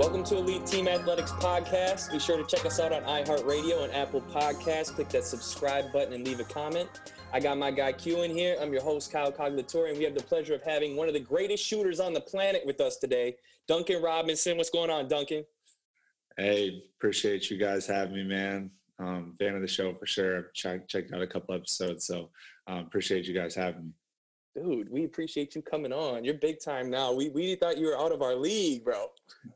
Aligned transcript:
Welcome 0.00 0.24
to 0.24 0.38
Elite 0.38 0.64
Team 0.64 0.88
Athletics 0.88 1.32
Podcast. 1.32 2.10
Be 2.10 2.18
sure 2.18 2.38
to 2.38 2.44
check 2.44 2.64
us 2.64 2.80
out 2.80 2.90
on 2.90 3.02
iHeartRadio 3.02 3.84
and 3.84 3.92
Apple 3.92 4.22
Podcasts. 4.22 4.94
Click 4.94 5.10
that 5.10 5.24
subscribe 5.24 5.92
button 5.92 6.14
and 6.14 6.26
leave 6.26 6.40
a 6.40 6.44
comment. 6.44 6.88
I 7.34 7.40
got 7.40 7.58
my 7.58 7.70
guy 7.70 7.92
Q 7.92 8.22
in 8.22 8.30
here. 8.30 8.56
I'm 8.60 8.72
your 8.72 8.80
host, 8.80 9.12
Kyle 9.12 9.30
Cognitori, 9.30 9.90
and 9.90 9.98
we 9.98 10.04
have 10.04 10.14
the 10.14 10.22
pleasure 10.22 10.54
of 10.54 10.62
having 10.62 10.96
one 10.96 11.08
of 11.08 11.12
the 11.12 11.20
greatest 11.20 11.64
shooters 11.64 12.00
on 12.00 12.14
the 12.14 12.20
planet 12.20 12.62
with 12.64 12.80
us 12.80 12.96
today, 12.96 13.36
Duncan 13.68 14.02
Robinson. 14.02 14.56
What's 14.56 14.70
going 14.70 14.88
on, 14.88 15.06
Duncan? 15.06 15.44
Hey, 16.40 16.84
appreciate 16.96 17.50
you 17.50 17.58
guys 17.58 17.86
having 17.86 18.14
me, 18.14 18.24
man. 18.24 18.70
Um, 18.98 19.34
fan 19.38 19.54
of 19.56 19.60
the 19.60 19.68
show 19.68 19.92
for 19.92 20.06
sure. 20.06 20.38
I've 20.38 20.52
checked, 20.54 20.88
checked 20.88 21.12
out 21.12 21.20
a 21.20 21.26
couple 21.26 21.54
episodes, 21.54 22.06
so 22.06 22.30
um, 22.66 22.78
appreciate 22.78 23.26
you 23.26 23.34
guys 23.34 23.54
having 23.54 23.88
me. 23.88 23.92
Dude, 24.54 24.90
we 24.90 25.04
appreciate 25.04 25.54
you 25.54 25.60
coming 25.60 25.92
on. 25.92 26.24
You're 26.24 26.32
big 26.32 26.58
time 26.58 26.88
now. 26.88 27.12
We 27.12 27.28
we 27.28 27.56
thought 27.56 27.76
you 27.76 27.88
were 27.88 27.98
out 27.98 28.10
of 28.10 28.22
our 28.22 28.34
league, 28.34 28.84
bro. 28.84 29.08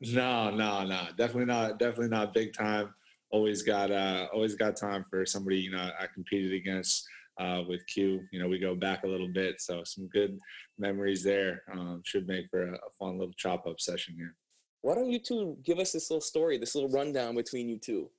No, 0.02 0.50
no, 0.50 0.84
no. 0.84 1.06
Definitely 1.16 1.46
not. 1.46 1.78
Definitely 1.78 2.10
not 2.10 2.34
big 2.34 2.52
time. 2.52 2.92
Always 3.30 3.62
got 3.62 3.90
uh, 3.90 4.26
always 4.34 4.54
got 4.54 4.76
time 4.76 5.06
for 5.08 5.24
somebody 5.24 5.60
you 5.60 5.70
know 5.70 5.90
I 5.98 6.06
competed 6.12 6.52
against 6.52 7.08
uh, 7.40 7.62
with 7.66 7.86
Q. 7.86 8.20
You 8.30 8.42
know 8.42 8.46
we 8.46 8.58
go 8.58 8.74
back 8.74 9.04
a 9.04 9.08
little 9.08 9.28
bit, 9.28 9.58
so 9.62 9.84
some 9.84 10.06
good 10.08 10.38
memories 10.78 11.22
there. 11.22 11.62
Um, 11.72 12.02
should 12.04 12.28
make 12.28 12.50
for 12.50 12.62
a, 12.62 12.74
a 12.74 12.90
fun 12.98 13.18
little 13.18 13.34
chop 13.38 13.66
up 13.66 13.80
session 13.80 14.16
here. 14.18 14.36
Why 14.84 14.94
don't 14.94 15.10
you 15.10 15.18
two 15.18 15.56
give 15.64 15.78
us 15.78 15.92
this 15.92 16.10
little 16.10 16.20
story, 16.20 16.58
this 16.58 16.74
little 16.74 16.90
rundown 16.90 17.36
between 17.36 17.70
you 17.70 17.78
two? 17.78 18.10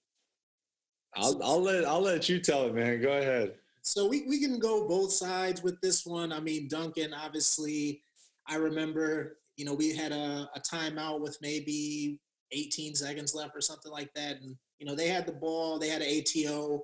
I'll 1.16 1.40
I'll 1.44 1.62
let 1.62 1.86
I'll 1.86 2.02
let 2.02 2.28
you 2.28 2.40
tell 2.40 2.66
it, 2.66 2.74
man. 2.74 3.04
Go 3.04 3.12
ahead. 3.12 3.54
So 3.84 4.08
we, 4.08 4.24
we 4.28 4.40
can 4.40 4.58
go 4.58 4.88
both 4.88 5.12
sides 5.12 5.62
with 5.62 5.80
this 5.80 6.08
one. 6.08 6.32
I 6.32 6.40
mean, 6.40 6.68
Duncan, 6.68 7.14
obviously, 7.14 8.02
I 8.48 8.56
remember, 8.56 9.38
you 9.58 9.66
know, 9.66 9.76
we 9.76 9.96
had 9.96 10.12
a, 10.12 10.50
a 10.56 10.60
timeout 10.60 11.22
with 11.22 11.38
maybe 11.40 12.20
18 12.52 12.96
seconds 12.96 13.36
left 13.36 13.56
or 13.56 13.62
something 13.62 13.92
like 13.92 14.12
that. 14.16 14.42
And, 14.42 14.56
you 14.80 14.88
know, 14.88 14.96
they 14.96 15.08
had 15.08 15.28
the 15.28 15.34
ball, 15.34 15.78
they 15.78 15.90
had 15.90 16.02
an 16.02 16.20
ATO, 16.20 16.82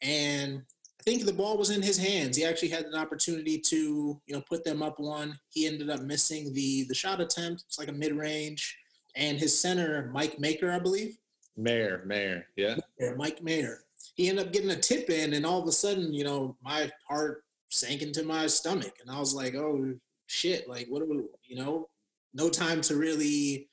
and 0.00 0.62
I 0.98 1.02
think 1.02 1.26
the 1.26 1.32
ball 1.34 1.58
was 1.58 1.68
in 1.68 1.82
his 1.82 1.98
hands. 1.98 2.38
He 2.38 2.44
actually 2.46 2.70
had 2.70 2.86
an 2.86 2.94
opportunity 2.94 3.58
to, 3.58 4.18
you 4.26 4.34
know, 4.34 4.42
put 4.48 4.64
them 4.64 4.82
up 4.82 4.98
one. 4.98 5.38
He 5.50 5.66
ended 5.66 5.90
up 5.90 6.00
missing 6.00 6.54
the 6.54 6.84
the 6.84 6.94
shot 6.94 7.20
attempt. 7.20 7.64
It's 7.68 7.78
like 7.78 7.88
a 7.88 7.92
mid 7.92 8.14
range, 8.16 8.78
and 9.16 9.38
his 9.38 9.58
center, 9.58 10.10
Mike 10.12 10.38
Maker, 10.38 10.70
I 10.70 10.78
believe. 10.78 11.18
Mayor, 11.56 12.02
Mayor, 12.06 12.46
yeah. 12.56 12.76
Mike 13.16 13.42
Mayer 13.42 13.84
he 14.14 14.28
ended 14.28 14.46
up 14.46 14.52
getting 14.52 14.70
a 14.70 14.76
tip 14.76 15.08
in, 15.08 15.32
and 15.34 15.46
all 15.46 15.62
of 15.62 15.66
a 15.66 15.72
sudden, 15.72 16.12
you 16.12 16.24
know, 16.24 16.56
my 16.62 16.90
heart 17.08 17.42
sank 17.70 18.02
into 18.02 18.22
my 18.22 18.46
stomach, 18.46 18.94
and 19.00 19.10
I 19.10 19.18
was 19.18 19.34
like, 19.34 19.54
"Oh 19.54 19.94
shit! 20.26 20.68
Like, 20.68 20.86
what 20.88 21.00
do 21.00 21.08
we, 21.08 21.22
you 21.46 21.62
know? 21.62 21.88
No 22.34 22.50
time 22.50 22.80
to 22.82 22.96
really 22.96 23.68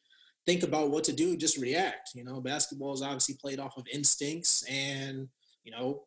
think 0.46 0.64
about 0.64 0.90
what 0.90 1.04
to 1.06 1.14
do, 1.14 1.36
just 1.36 1.58
react. 1.58 2.12
You 2.16 2.24
know, 2.24 2.40
basketball 2.40 2.94
is 2.94 3.02
obviously 3.02 3.36
played 3.36 3.60
off 3.60 3.78
of 3.78 3.88
instincts, 3.92 4.64
and 4.70 5.28
you 5.64 5.72
know, 5.72 6.04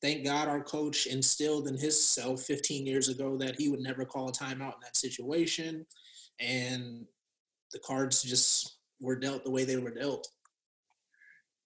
thank 0.00 0.24
God 0.24 0.46
our 0.46 0.62
coach 0.62 1.06
instilled 1.06 1.66
in 1.66 1.76
his 1.76 2.00
self 2.02 2.42
15 2.42 2.86
years 2.86 3.08
ago 3.08 3.36
that 3.38 3.56
he 3.56 3.68
would 3.68 3.80
never 3.80 4.04
call 4.04 4.28
a 4.28 4.32
timeout 4.32 4.74
in 4.74 4.82
that 4.82 4.96
situation, 4.96 5.84
and 6.38 7.06
the 7.74 7.80
cards 7.80 8.22
just 8.22 8.78
were 9.00 9.16
dealt 9.16 9.44
the 9.44 9.50
way 9.50 9.64
they 9.64 9.76
were 9.76 9.90
dealt. 9.90 10.26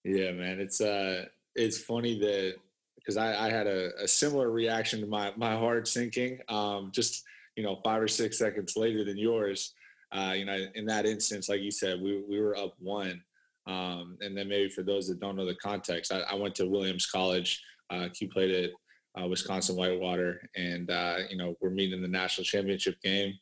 Yeah, 0.03 0.31
man, 0.31 0.59
it's 0.59 0.81
uh 0.81 1.25
it's 1.55 1.77
funny 1.77 2.19
that 2.19 2.55
because 2.95 3.17
I, 3.17 3.47
I, 3.47 3.49
had 3.49 3.65
a, 3.65 3.89
a, 4.03 4.07
similar 4.07 4.51
reaction 4.51 5.01
to 5.01 5.07
my 5.07 5.31
my 5.35 5.55
heart 5.55 5.87
sinking, 5.87 6.39
um, 6.49 6.91
just 6.93 7.23
you 7.55 7.63
know 7.63 7.79
five 7.83 8.01
or 8.01 8.07
six 8.07 8.37
seconds 8.37 8.75
later 8.75 9.03
than 9.03 9.17
yours. 9.17 9.73
Uh, 10.11 10.33
you 10.35 10.45
know, 10.45 10.57
in 10.75 10.85
that 10.85 11.05
instance, 11.05 11.49
like 11.49 11.61
you 11.61 11.71
said, 11.71 12.01
we 12.01 12.23
we 12.27 12.39
were 12.39 12.57
up 12.57 12.73
one, 12.79 13.21
um, 13.67 14.17
and 14.21 14.37
then 14.37 14.47
maybe 14.47 14.69
for 14.69 14.83
those 14.83 15.07
that 15.07 15.19
don't 15.19 15.35
know 15.35 15.45
the 15.45 15.55
context, 15.55 16.11
I, 16.11 16.19
I 16.21 16.35
went 16.35 16.55
to 16.55 16.67
Williams 16.67 17.05
College. 17.05 17.61
Uh, 17.89 18.07
Q 18.13 18.29
played 18.29 18.51
at 18.51 18.71
uh, 19.19 19.27
Wisconsin 19.27 19.75
Whitewater, 19.75 20.49
and 20.55 20.89
uh, 20.89 21.17
you 21.29 21.37
know 21.37 21.55
we're 21.61 21.69
meeting 21.69 21.95
in 21.95 22.01
the 22.01 22.07
national 22.07 22.45
championship 22.45 23.01
game, 23.01 23.33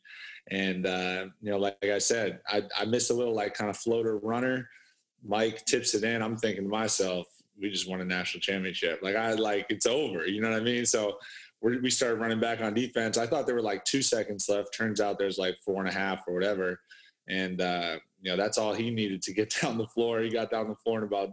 and 0.50 0.86
uh, 0.86 1.26
you 1.40 1.50
know, 1.50 1.58
like, 1.58 1.76
like 1.82 1.92
I 1.92 1.98
said, 1.98 2.40
I, 2.48 2.62
I 2.76 2.84
missed 2.84 3.10
a 3.10 3.14
little 3.14 3.34
like 3.34 3.54
kind 3.54 3.70
of 3.70 3.76
floater 3.76 4.18
runner. 4.18 4.68
Mike 5.24 5.64
tips 5.64 5.94
it 5.94 6.04
in. 6.04 6.22
I'm 6.22 6.36
thinking 6.36 6.64
to 6.64 6.70
myself, 6.70 7.26
we 7.60 7.70
just 7.70 7.88
won 7.88 8.00
a 8.00 8.04
national 8.04 8.40
championship. 8.40 9.00
Like 9.02 9.16
I 9.16 9.32
like 9.32 9.66
it's 9.68 9.86
over. 9.86 10.26
You 10.26 10.40
know 10.40 10.50
what 10.50 10.60
I 10.60 10.64
mean? 10.64 10.86
So 10.86 11.18
we 11.60 11.90
started 11.90 12.20
running 12.20 12.38
back 12.38 12.60
on 12.60 12.72
defense. 12.72 13.18
I 13.18 13.26
thought 13.26 13.46
there 13.46 13.56
were 13.56 13.62
like 13.62 13.84
two 13.84 14.00
seconds 14.00 14.48
left. 14.48 14.72
Turns 14.72 15.00
out 15.00 15.18
there's 15.18 15.38
like 15.38 15.56
four 15.64 15.80
and 15.80 15.88
a 15.88 15.92
half 15.92 16.22
or 16.28 16.34
whatever. 16.34 16.80
And 17.28 17.60
uh, 17.60 17.98
you 18.20 18.30
know 18.30 18.36
that's 18.36 18.58
all 18.58 18.72
he 18.72 18.90
needed 18.90 19.22
to 19.22 19.34
get 19.34 19.54
down 19.62 19.76
the 19.76 19.86
floor. 19.86 20.20
He 20.20 20.30
got 20.30 20.50
down 20.50 20.68
the 20.68 20.76
floor 20.76 20.98
in 20.98 21.04
about 21.04 21.30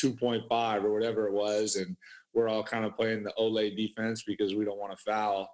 2.5 0.00 0.84
or 0.84 0.92
whatever 0.92 1.26
it 1.26 1.32
was, 1.32 1.76
and 1.76 1.96
we're 2.34 2.48
all 2.48 2.62
kind 2.62 2.84
of 2.84 2.96
playing 2.96 3.22
the 3.22 3.32
Ole 3.34 3.70
defense 3.70 4.22
because 4.26 4.54
we 4.54 4.64
don't 4.64 4.78
want 4.78 4.96
to 4.96 5.02
foul. 5.02 5.48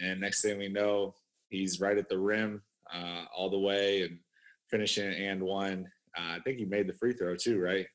And 0.00 0.20
next 0.20 0.42
thing 0.42 0.58
we 0.58 0.68
know, 0.68 1.14
he's 1.50 1.80
right 1.80 1.98
at 1.98 2.08
the 2.08 2.18
rim 2.18 2.62
uh, 2.92 3.24
all 3.36 3.50
the 3.50 3.58
way 3.58 4.02
and 4.02 4.18
finishing 4.70 5.10
and 5.10 5.42
one. 5.42 5.86
Uh, 6.16 6.36
I 6.36 6.38
think 6.44 6.58
he 6.58 6.64
made 6.64 6.88
the 6.88 6.94
free 6.94 7.12
throw 7.12 7.36
too, 7.36 7.60
right? 7.60 7.86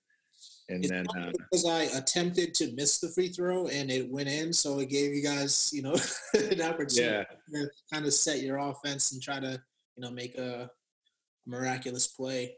And 0.69 0.83
it's 0.83 0.91
then 0.91 1.05
uh, 1.17 1.31
because 1.31 1.65
I 1.65 1.83
attempted 1.97 2.53
to 2.55 2.71
miss 2.73 2.99
the 2.99 3.09
free 3.09 3.29
throw 3.29 3.67
and 3.67 3.91
it 3.91 4.09
went 4.09 4.29
in, 4.29 4.53
so 4.53 4.79
it 4.79 4.89
gave 4.89 5.13
you 5.13 5.21
guys, 5.21 5.71
you 5.73 5.81
know, 5.81 5.95
an 6.33 6.61
opportunity 6.61 7.25
yeah. 7.51 7.61
to 7.61 7.69
kind 7.91 8.05
of 8.05 8.13
set 8.13 8.41
your 8.41 8.57
offense 8.57 9.11
and 9.11 9.21
try 9.21 9.39
to, 9.39 9.61
you 9.95 10.01
know, 10.01 10.11
make 10.11 10.37
a 10.37 10.69
miraculous 11.45 12.07
play. 12.07 12.55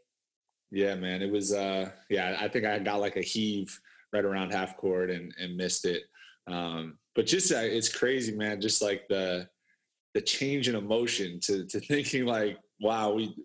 Yeah, 0.72 0.96
man, 0.96 1.22
it 1.22 1.32
was. 1.32 1.54
uh 1.54 1.90
Yeah, 2.10 2.38
I 2.40 2.48
think 2.48 2.66
I 2.66 2.80
got 2.80 3.00
like 3.00 3.18
a 3.18 3.22
heave 3.22 3.80
right 4.14 4.26
around 4.26 4.52
half 4.52 4.78
court 4.78 5.10
and 5.10 5.34
and 5.40 5.58
missed 5.58 5.86
it. 5.86 6.04
Um, 6.48 6.98
but 7.16 7.26
just 7.26 7.52
uh, 7.52 7.58
it's 7.60 7.94
crazy, 7.94 8.36
man. 8.36 8.62
Just 8.62 8.82
like 8.82 9.08
the 9.10 9.48
the 10.16 10.22
change 10.22 10.68
in 10.68 10.76
emotion 10.76 11.40
to 11.42 11.66
to 11.66 11.80
thinking 11.80 12.26
like, 12.26 12.58
wow, 12.82 13.14
we 13.14 13.36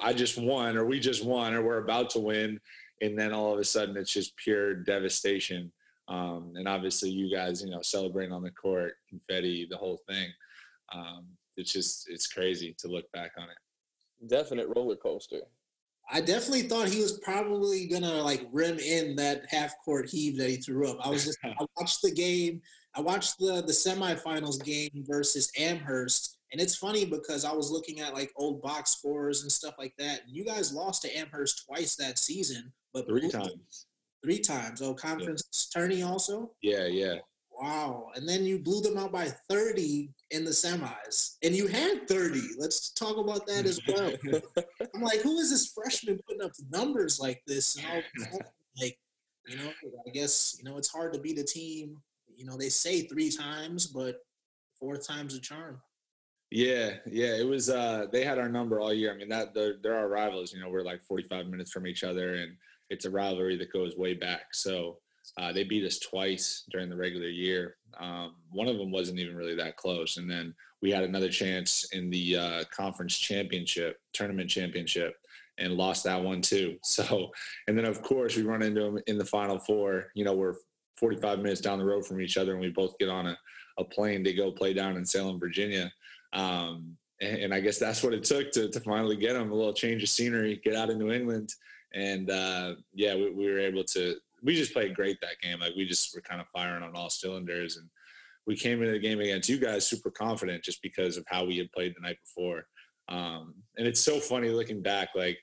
I 0.00 0.12
just 0.12 0.36
won, 0.36 0.76
or 0.76 0.84
we 0.84 0.98
just 0.98 1.24
won, 1.24 1.54
or 1.54 1.62
we're 1.62 1.84
about 1.84 2.10
to 2.10 2.18
win 2.18 2.58
and 3.00 3.18
then 3.18 3.32
all 3.32 3.52
of 3.52 3.58
a 3.58 3.64
sudden 3.64 3.96
it's 3.96 4.12
just 4.12 4.36
pure 4.36 4.74
devastation. 4.74 5.72
Um, 6.08 6.52
and 6.56 6.68
obviously, 6.68 7.10
you 7.10 7.34
guys, 7.34 7.62
you 7.62 7.70
know, 7.70 7.82
celebrating 7.82 8.32
on 8.32 8.42
the 8.42 8.50
court, 8.50 8.94
confetti, 9.08 9.66
the 9.70 9.76
whole 9.76 10.00
thing. 10.08 10.28
Um, 10.92 11.26
it's 11.56 11.72
just 11.72 12.08
it's 12.10 12.26
crazy 12.26 12.74
to 12.78 12.88
look 12.88 13.10
back 13.12 13.32
on 13.38 13.44
it. 13.44 14.28
Definite 14.28 14.68
roller 14.74 14.96
coaster. 14.96 15.40
I 16.10 16.20
definitely 16.20 16.62
thought 16.62 16.88
he 16.88 17.00
was 17.00 17.20
probably 17.20 17.86
gonna 17.86 18.22
like 18.22 18.46
rim 18.52 18.78
in 18.78 19.16
that 19.16 19.44
half 19.48 19.74
court 19.82 20.08
heave 20.08 20.36
that 20.38 20.50
he 20.50 20.56
threw 20.56 20.90
up. 20.90 20.98
I 21.04 21.08
was 21.08 21.24
just 21.24 21.38
I 21.42 21.54
watched 21.78 22.02
the 22.02 22.12
game. 22.12 22.60
I 22.96 23.00
watched 23.00 23.38
the 23.38 23.62
the 23.62 23.72
semifinals 23.72 24.62
game 24.64 24.90
versus 25.06 25.50
Amherst, 25.58 26.38
and 26.52 26.60
it's 26.60 26.76
funny 26.76 27.04
because 27.04 27.44
I 27.44 27.52
was 27.52 27.70
looking 27.70 28.00
at 28.00 28.14
like 28.14 28.32
old 28.36 28.62
box 28.62 28.92
scores 28.92 29.42
and 29.42 29.50
stuff 29.50 29.74
like 29.78 29.94
that. 29.98 30.22
And 30.24 30.36
you 30.36 30.44
guys 30.44 30.72
lost 30.72 31.02
to 31.02 31.16
Amherst 31.16 31.64
twice 31.66 31.96
that 31.96 32.18
season, 32.18 32.72
but 32.92 33.06
three 33.06 33.28
times. 33.28 33.86
Three 34.24 34.38
times. 34.38 34.80
Oh, 34.80 34.94
conference 34.94 35.68
yeah. 35.74 35.80
tourney 35.80 36.02
also. 36.02 36.52
Yeah, 36.62 36.86
yeah. 36.86 37.16
Wow. 37.60 38.10
And 38.14 38.28
then 38.28 38.44
you 38.44 38.58
blew 38.58 38.80
them 38.80 38.96
out 38.96 39.12
by 39.12 39.26
30 39.48 40.10
in 40.30 40.44
the 40.44 40.50
semis. 40.50 41.36
And 41.42 41.54
you 41.54 41.66
had 41.66 42.08
30. 42.08 42.40
Let's 42.58 42.90
talk 42.92 43.16
about 43.16 43.46
that 43.46 43.66
as 43.66 43.80
well. 43.86 44.12
I'm 44.94 45.02
like, 45.02 45.20
who 45.20 45.38
is 45.38 45.50
this 45.50 45.72
freshman 45.72 46.18
putting 46.26 46.42
up 46.42 46.52
numbers 46.70 47.20
like 47.20 47.42
this? 47.46 47.76
And 47.76 47.86
all, 48.32 48.40
like, 48.80 48.98
you 49.46 49.56
know, 49.56 49.70
I 50.06 50.10
guess, 50.10 50.56
you 50.58 50.64
know, 50.64 50.78
it's 50.78 50.90
hard 50.90 51.12
to 51.12 51.20
beat 51.20 51.38
a 51.38 51.44
team. 51.44 51.98
You 52.36 52.44
know, 52.44 52.56
they 52.56 52.68
say 52.68 53.02
three 53.02 53.30
times, 53.30 53.86
but 53.86 54.16
four 54.78 54.96
time's 54.96 55.34
a 55.34 55.40
charm. 55.40 55.80
Yeah, 56.50 56.94
yeah, 57.06 57.34
it 57.34 57.46
was. 57.46 57.70
uh 57.70 58.06
They 58.12 58.24
had 58.24 58.38
our 58.38 58.48
number 58.48 58.80
all 58.80 58.92
year. 58.92 59.12
I 59.12 59.16
mean, 59.16 59.28
that 59.30 59.54
they're, 59.54 59.76
they're 59.82 59.96
our 59.96 60.08
rivals. 60.08 60.52
You 60.52 60.60
know, 60.60 60.68
we're 60.68 60.84
like 60.84 61.02
45 61.02 61.46
minutes 61.48 61.72
from 61.72 61.86
each 61.86 62.04
other, 62.04 62.34
and 62.34 62.52
it's 62.90 63.06
a 63.06 63.10
rivalry 63.10 63.56
that 63.56 63.72
goes 63.72 63.96
way 63.96 64.14
back. 64.14 64.52
So 64.52 64.98
uh, 65.38 65.52
they 65.52 65.64
beat 65.64 65.84
us 65.84 65.98
twice 65.98 66.64
during 66.70 66.90
the 66.90 66.96
regular 66.96 67.28
year. 67.28 67.76
Um, 67.98 68.36
one 68.50 68.68
of 68.68 68.78
them 68.78 68.92
wasn't 68.92 69.18
even 69.18 69.36
really 69.36 69.56
that 69.56 69.76
close, 69.76 70.16
and 70.16 70.30
then 70.30 70.54
we 70.82 70.90
had 70.90 71.02
another 71.02 71.30
chance 71.30 71.86
in 71.92 72.10
the 72.10 72.36
uh, 72.36 72.64
conference 72.70 73.16
championship, 73.16 73.96
tournament 74.12 74.50
championship, 74.50 75.14
and 75.58 75.74
lost 75.74 76.04
that 76.04 76.22
one 76.22 76.42
too. 76.42 76.76
So, 76.84 77.30
and 77.66 77.76
then 77.76 77.86
of 77.86 78.02
course 78.02 78.36
we 78.36 78.42
run 78.42 78.62
into 78.62 78.82
them 78.82 78.98
in 79.06 79.18
the 79.18 79.24
final 79.24 79.58
four. 79.58 80.10
You 80.14 80.24
know, 80.24 80.34
we're 80.34 80.56
45 81.04 81.40
minutes 81.40 81.60
down 81.60 81.78
the 81.78 81.84
road 81.84 82.06
from 82.06 82.18
each 82.18 82.38
other, 82.38 82.52
and 82.52 82.60
we 82.62 82.70
both 82.70 82.96
get 82.96 83.10
on 83.10 83.26
a, 83.26 83.36
a 83.76 83.84
plane 83.84 84.24
to 84.24 84.32
go 84.32 84.50
play 84.50 84.72
down 84.72 84.96
in 84.96 85.04
Salem, 85.04 85.38
Virginia. 85.38 85.92
Um, 86.32 86.96
and, 87.20 87.36
and, 87.42 87.54
I 87.54 87.60
guess 87.60 87.78
that's 87.78 88.02
what 88.02 88.14
it 88.14 88.24
took 88.24 88.50
to, 88.52 88.70
to 88.70 88.80
finally 88.80 89.14
get 89.14 89.34
them 89.34 89.52
a 89.52 89.54
little 89.54 89.74
change 89.74 90.02
of 90.02 90.08
scenery, 90.08 90.62
get 90.64 90.74
out 90.74 90.88
of 90.88 90.96
New 90.96 91.12
England, 91.12 91.50
and 91.92 92.30
uh, 92.30 92.76
yeah, 92.94 93.14
we, 93.14 93.30
we 93.32 93.52
were 93.52 93.58
able 93.58 93.84
to. 93.92 94.16
We 94.42 94.56
just 94.56 94.72
played 94.72 94.94
great 94.94 95.18
that 95.20 95.42
game. 95.42 95.60
Like 95.60 95.74
we 95.76 95.86
just 95.86 96.14
were 96.14 96.22
kind 96.22 96.40
of 96.40 96.46
firing 96.54 96.82
on 96.82 96.96
all 96.96 97.10
cylinders, 97.10 97.76
and 97.76 97.86
we 98.46 98.56
came 98.56 98.80
into 98.80 98.94
the 98.94 98.98
game 98.98 99.20
against 99.20 99.50
you 99.50 99.58
guys 99.58 99.86
super 99.86 100.10
confident 100.10 100.64
just 100.64 100.80
because 100.80 101.18
of 101.18 101.26
how 101.28 101.44
we 101.44 101.58
had 101.58 101.70
played 101.72 101.94
the 101.94 102.00
night 102.00 102.18
before. 102.24 102.64
Um, 103.10 103.56
and 103.76 103.86
it's 103.86 104.00
so 104.00 104.20
funny 104.20 104.48
looking 104.48 104.80
back, 104.80 105.10
like 105.14 105.36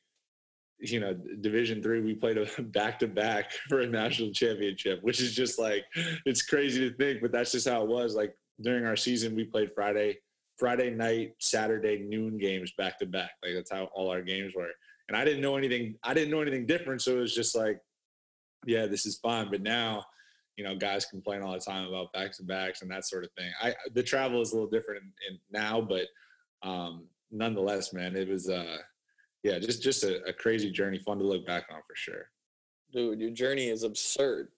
you 0.81 0.99
know, 0.99 1.13
Division 1.13 1.81
three, 1.81 2.01
we 2.01 2.15
played 2.15 2.37
a 2.37 2.61
back 2.61 2.99
to 2.99 3.07
back 3.07 3.51
for 3.69 3.81
a 3.81 3.87
national 3.87 4.31
championship, 4.31 4.99
which 5.03 5.21
is 5.21 5.33
just 5.35 5.59
like 5.59 5.85
it's 6.25 6.41
crazy 6.41 6.89
to 6.89 6.95
think, 6.97 7.21
but 7.21 7.31
that's 7.31 7.51
just 7.51 7.67
how 7.67 7.83
it 7.83 7.87
was. 7.87 8.15
Like 8.15 8.35
during 8.59 8.85
our 8.85 8.95
season, 8.95 9.35
we 9.35 9.43
played 9.43 9.71
Friday, 9.73 10.17
Friday 10.57 10.89
night, 10.89 11.35
Saturday 11.39 11.99
noon 11.99 12.37
games 12.37 12.73
back 12.77 12.97
to 12.99 13.05
back. 13.05 13.31
Like 13.43 13.53
that's 13.53 13.71
how 13.71 13.85
all 13.93 14.09
our 14.09 14.21
games 14.21 14.53
were. 14.55 14.69
And 15.07 15.15
I 15.15 15.23
didn't 15.23 15.41
know 15.41 15.55
anything. 15.55 15.95
I 16.03 16.13
didn't 16.13 16.31
know 16.31 16.41
anything 16.41 16.65
different, 16.65 17.01
so 17.01 17.17
it 17.17 17.19
was 17.19 17.35
just 17.35 17.55
like, 17.55 17.79
yeah, 18.65 18.87
this 18.87 19.05
is 19.05 19.17
fine. 19.17 19.51
But 19.51 19.61
now, 19.61 20.03
you 20.57 20.63
know, 20.63 20.75
guys 20.75 21.05
complain 21.05 21.41
all 21.41 21.53
the 21.53 21.59
time 21.59 21.87
about 21.87 22.13
back 22.13 22.31
to 22.37 22.43
backs 22.43 22.81
and 22.81 22.89
that 22.91 23.05
sort 23.05 23.23
of 23.23 23.29
thing. 23.37 23.51
I 23.61 23.75
the 23.93 24.03
travel 24.03 24.41
is 24.41 24.51
a 24.51 24.55
little 24.55 24.69
different 24.69 25.03
in, 25.03 25.33
in 25.33 25.39
now, 25.51 25.79
but 25.81 26.07
um, 26.63 27.05
nonetheless, 27.29 27.93
man, 27.93 28.15
it 28.15 28.27
was. 28.27 28.49
uh 28.49 28.77
yeah, 29.43 29.59
just 29.59 29.81
just 29.81 30.03
a, 30.03 30.23
a 30.25 30.33
crazy 30.33 30.71
journey, 30.71 30.99
fun 30.99 31.17
to 31.19 31.23
look 31.23 31.45
back 31.45 31.65
on 31.71 31.81
for 31.87 31.95
sure. 31.95 32.29
Dude, 32.93 33.19
your 33.19 33.31
journey 33.31 33.69
is 33.69 33.83
absurd, 33.83 34.49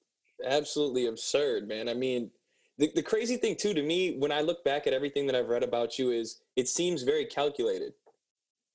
absolutely 0.46 1.08
absurd, 1.08 1.68
man. 1.68 1.88
I 1.88 1.94
mean, 1.94 2.32
the, 2.78 2.92
the 2.96 3.04
crazy 3.04 3.38
thing 3.38 3.56
too 3.56 3.74
to 3.74 3.84
me 3.84 4.18
when 4.18 4.32
I 4.32 4.42
look 4.42 4.64
back 4.64 4.88
at 4.88 4.94
everything 4.94 5.28
that 5.28 5.36
I've 5.36 5.50
read 5.50 5.64
about 5.64 6.00
you 6.00 6.12
is 6.12 6.42
it 6.56 6.68
seems 6.68 7.04
very 7.04 7.26
calculated. 7.26 7.94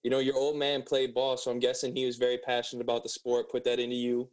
You 0.05 0.11
know, 0.11 0.21
your 0.21 0.37
old 0.37 0.57
man 0.57 0.83
played 0.83 1.13
ball, 1.13 1.37
so 1.37 1.51
I'm 1.51 1.59
guessing 1.59 1.95
he 1.95 2.07
was 2.07 2.17
very 2.17 2.39
passionate 2.39 2.83
about 2.83 3.03
the 3.03 3.09
sport. 3.09 3.51
Put 3.51 3.65
that 3.65 3.81
into 3.81 3.97
you. 3.97 4.29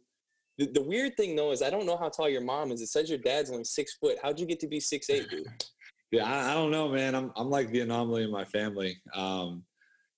The, 0.58 0.66
the 0.72 0.82
weird 0.82 1.16
thing 1.16 1.36
though 1.36 1.52
is 1.52 1.60
I 1.60 1.70
don't 1.70 1.84
know 1.86 1.96
how 1.96 2.08
tall 2.08 2.28
your 2.28 2.40
mom 2.40 2.72
is. 2.72 2.80
It 2.80 2.86
says 2.86 3.10
your 3.10 3.18
dad's 3.18 3.50
only 3.50 3.64
six 3.64 3.94
foot. 3.94 4.16
How'd 4.22 4.40
you 4.40 4.46
get 4.46 4.60
to 4.60 4.68
be 4.68 4.80
six 4.80 5.10
eight, 5.10 5.28
dude? 5.28 5.46
yeah, 6.12 6.24
I, 6.24 6.52
I, 6.52 6.54
don't 6.54 6.70
know, 6.70 6.88
man. 6.88 7.14
I'm 7.14 7.32
I'm 7.36 7.50
like 7.50 7.70
the 7.70 7.80
anomaly 7.80 8.22
in 8.22 8.30
my 8.30 8.44
family. 8.44 8.96
Um, 9.12 9.64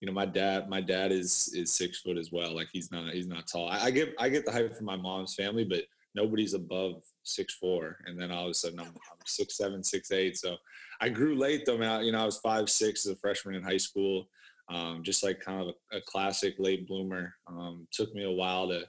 you 0.01 0.07
know, 0.07 0.13
my 0.13 0.27
dad, 0.27 0.69
my 0.69 0.81
dad 0.81 1.11
is 1.11 1.53
is 1.55 1.73
six 1.75 2.01
foot 2.01 2.19
as 2.19 2.31
well. 2.31 2.55
Like 2.55 2.69
he's 2.73 2.93
not 2.93 3.13
he's 3.13 3.27
not 3.27 3.47
tall. 3.47 3.69
I, 3.69 3.87
I 3.87 3.91
get 3.91 4.15
I 4.19 4.29
get 4.29 4.45
the 4.45 4.53
height 4.53 4.77
from 4.77 4.87
my 4.87 4.97
mom's 4.97 5.35
family, 5.35 5.65
but 5.65 5.83
nobody's 6.15 6.55
above 6.55 7.03
six 7.25 7.55
four. 7.55 7.99
And 8.07 8.21
then 8.21 8.31
all 8.31 8.45
of 8.45 8.51
a 8.51 8.55
sudden 8.55 8.81
I'm, 8.81 8.87
I'm 8.87 9.19
six 9.27 9.57
seven, 9.57 9.83
six 9.83 10.13
eight. 10.13 10.37
So 10.37 10.57
I 11.01 11.09
grew 11.09 11.37
late 11.37 11.65
though, 11.67 11.79
man. 11.79 12.05
You 12.05 12.13
know, 12.13 12.21
I 12.21 12.27
was 12.27 12.39
five 12.39 12.71
six 12.71 13.07
as 13.07 13.13
a 13.13 13.17
freshman 13.17 13.55
in 13.55 13.63
high 13.63 13.77
school. 13.77 14.29
Um, 14.71 15.03
just 15.03 15.25
like 15.25 15.41
kind 15.41 15.63
of 15.63 15.75
a, 15.93 15.97
a 15.97 16.01
classic 16.03 16.55
late 16.59 16.87
bloomer. 16.87 17.35
Um, 17.47 17.89
took 17.91 18.15
me 18.15 18.25
a 18.25 18.31
while 18.31 18.69
to 18.69 18.85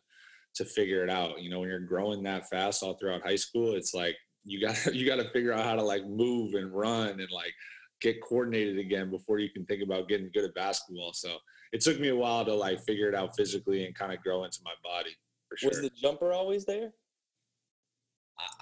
to 0.56 0.66
figure 0.66 1.04
it 1.04 1.10
out. 1.10 1.42
You 1.42 1.50
know, 1.50 1.62
when 1.62 1.70
you're 1.70 1.80
growing 1.80 2.22
that 2.24 2.50
fast 2.50 2.84
all 2.84 2.96
throughout 2.96 3.24
high 3.24 3.36
school, 3.36 3.76
it's 3.76 3.94
like 3.94 4.18
you 4.44 4.62
got 4.62 4.86
you 4.94 5.08
got 5.08 5.18
to 5.18 5.30
figure 5.30 5.54
out 5.54 5.66
how 5.66 5.76
to 5.76 5.84
like 5.84 6.06
move 6.06 6.54
and 6.54 6.72
run 6.72 7.20
and 7.20 7.32
like 7.32 7.54
get 8.01 8.22
coordinated 8.22 8.78
again 8.78 9.10
before 9.10 9.40
you 9.40 9.50
can 9.50 9.66
think 9.66 9.84
about 9.84 10.07
getting 10.07 10.30
good 10.34 10.46
at 10.46 10.56
basketball. 10.56 11.13
So 11.13 11.38
it 11.72 11.81
took 11.81 12.00
me 12.00 12.10
a 12.10 12.16
while 12.16 12.46
to 12.46 12.54
like 12.54 12.81
figure 12.81 13.10
it 13.10 13.16
out 13.16 13.36
physically 13.36 13.86
and 13.86 13.96
kind 13.96 14.13
of 14.13 14.22
grow 14.22 14.44
into 14.44 14.60
my 14.63 14.74
body. 14.84 15.16
For 15.50 15.57
sure. 15.57 15.69
Was 15.69 15.81
the 15.81 15.92
jumper 16.01 16.31
always 16.31 16.66
there? 16.66 16.92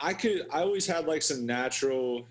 I 0.02 0.14
could. 0.14 0.48
I 0.52 0.62
always 0.62 0.88
had 0.88 1.06
like 1.06 1.22
some 1.22 1.46
natural. 1.46 2.26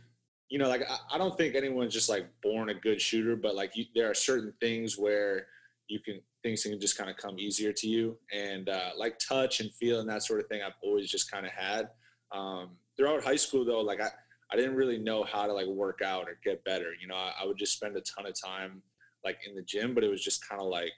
You 0.49 0.59
know, 0.59 0.69
like 0.69 0.83
I, 0.89 1.15
I 1.15 1.19
don't 1.19 1.37
think 1.37 1.55
anyone's 1.55 1.93
just 1.93 2.09
like 2.09 2.27
born 2.43 2.71
a 2.71 2.75
good 2.75 3.01
shooter, 3.01 3.37
but 3.37 3.55
like 3.55 3.77
you, 3.77 3.85
there 3.95 4.11
are 4.11 4.15
certain 4.15 4.53
things 4.61 4.99
where 4.99 5.47
you 5.89 6.01
can 6.01 6.21
things 6.43 6.63
can 6.63 6.81
just 6.81 6.97
kind 6.97 7.11
of 7.11 7.17
come 7.17 7.39
easier 7.39 7.73
to 7.73 7.89
you, 7.89 8.19
and 8.33 8.69
uh, 8.69 8.91
like 8.97 9.19
touch 9.19 9.61
and 9.61 9.73
feel 9.75 10.01
and 10.01 10.09
that 10.09 10.23
sort 10.23 10.41
of 10.41 10.49
thing. 10.49 10.63
I've 10.63 10.73
always 10.83 11.11
just 11.11 11.31
kind 11.31 11.47
of 11.47 11.53
had. 11.53 11.91
Um, 12.33 12.71
throughout 12.97 13.23
high 13.23 13.37
school, 13.37 13.65
though, 13.65 13.81
like 13.81 14.01
I 14.01 14.11
I 14.53 14.57
didn't 14.57 14.77
really 14.77 14.99
know 14.99 15.25
how 15.25 15.47
to 15.47 15.53
like 15.53 15.67
work 15.67 16.01
out 16.05 16.29
or 16.29 16.39
get 16.45 16.65
better. 16.65 16.93
You 17.01 17.09
know, 17.09 17.17
I, 17.17 17.33
I 17.43 17.47
would 17.47 17.59
just 17.59 17.75
spend 17.75 17.97
a 17.97 18.01
ton 18.01 18.27
of 18.27 18.35
time 18.41 18.83
like 19.25 19.39
in 19.47 19.55
the 19.55 19.63
gym, 19.63 19.95
but 19.95 20.05
it 20.05 20.11
was 20.11 20.23
just 20.23 20.47
kind 20.49 20.61
of 20.61 20.69
like 20.69 20.93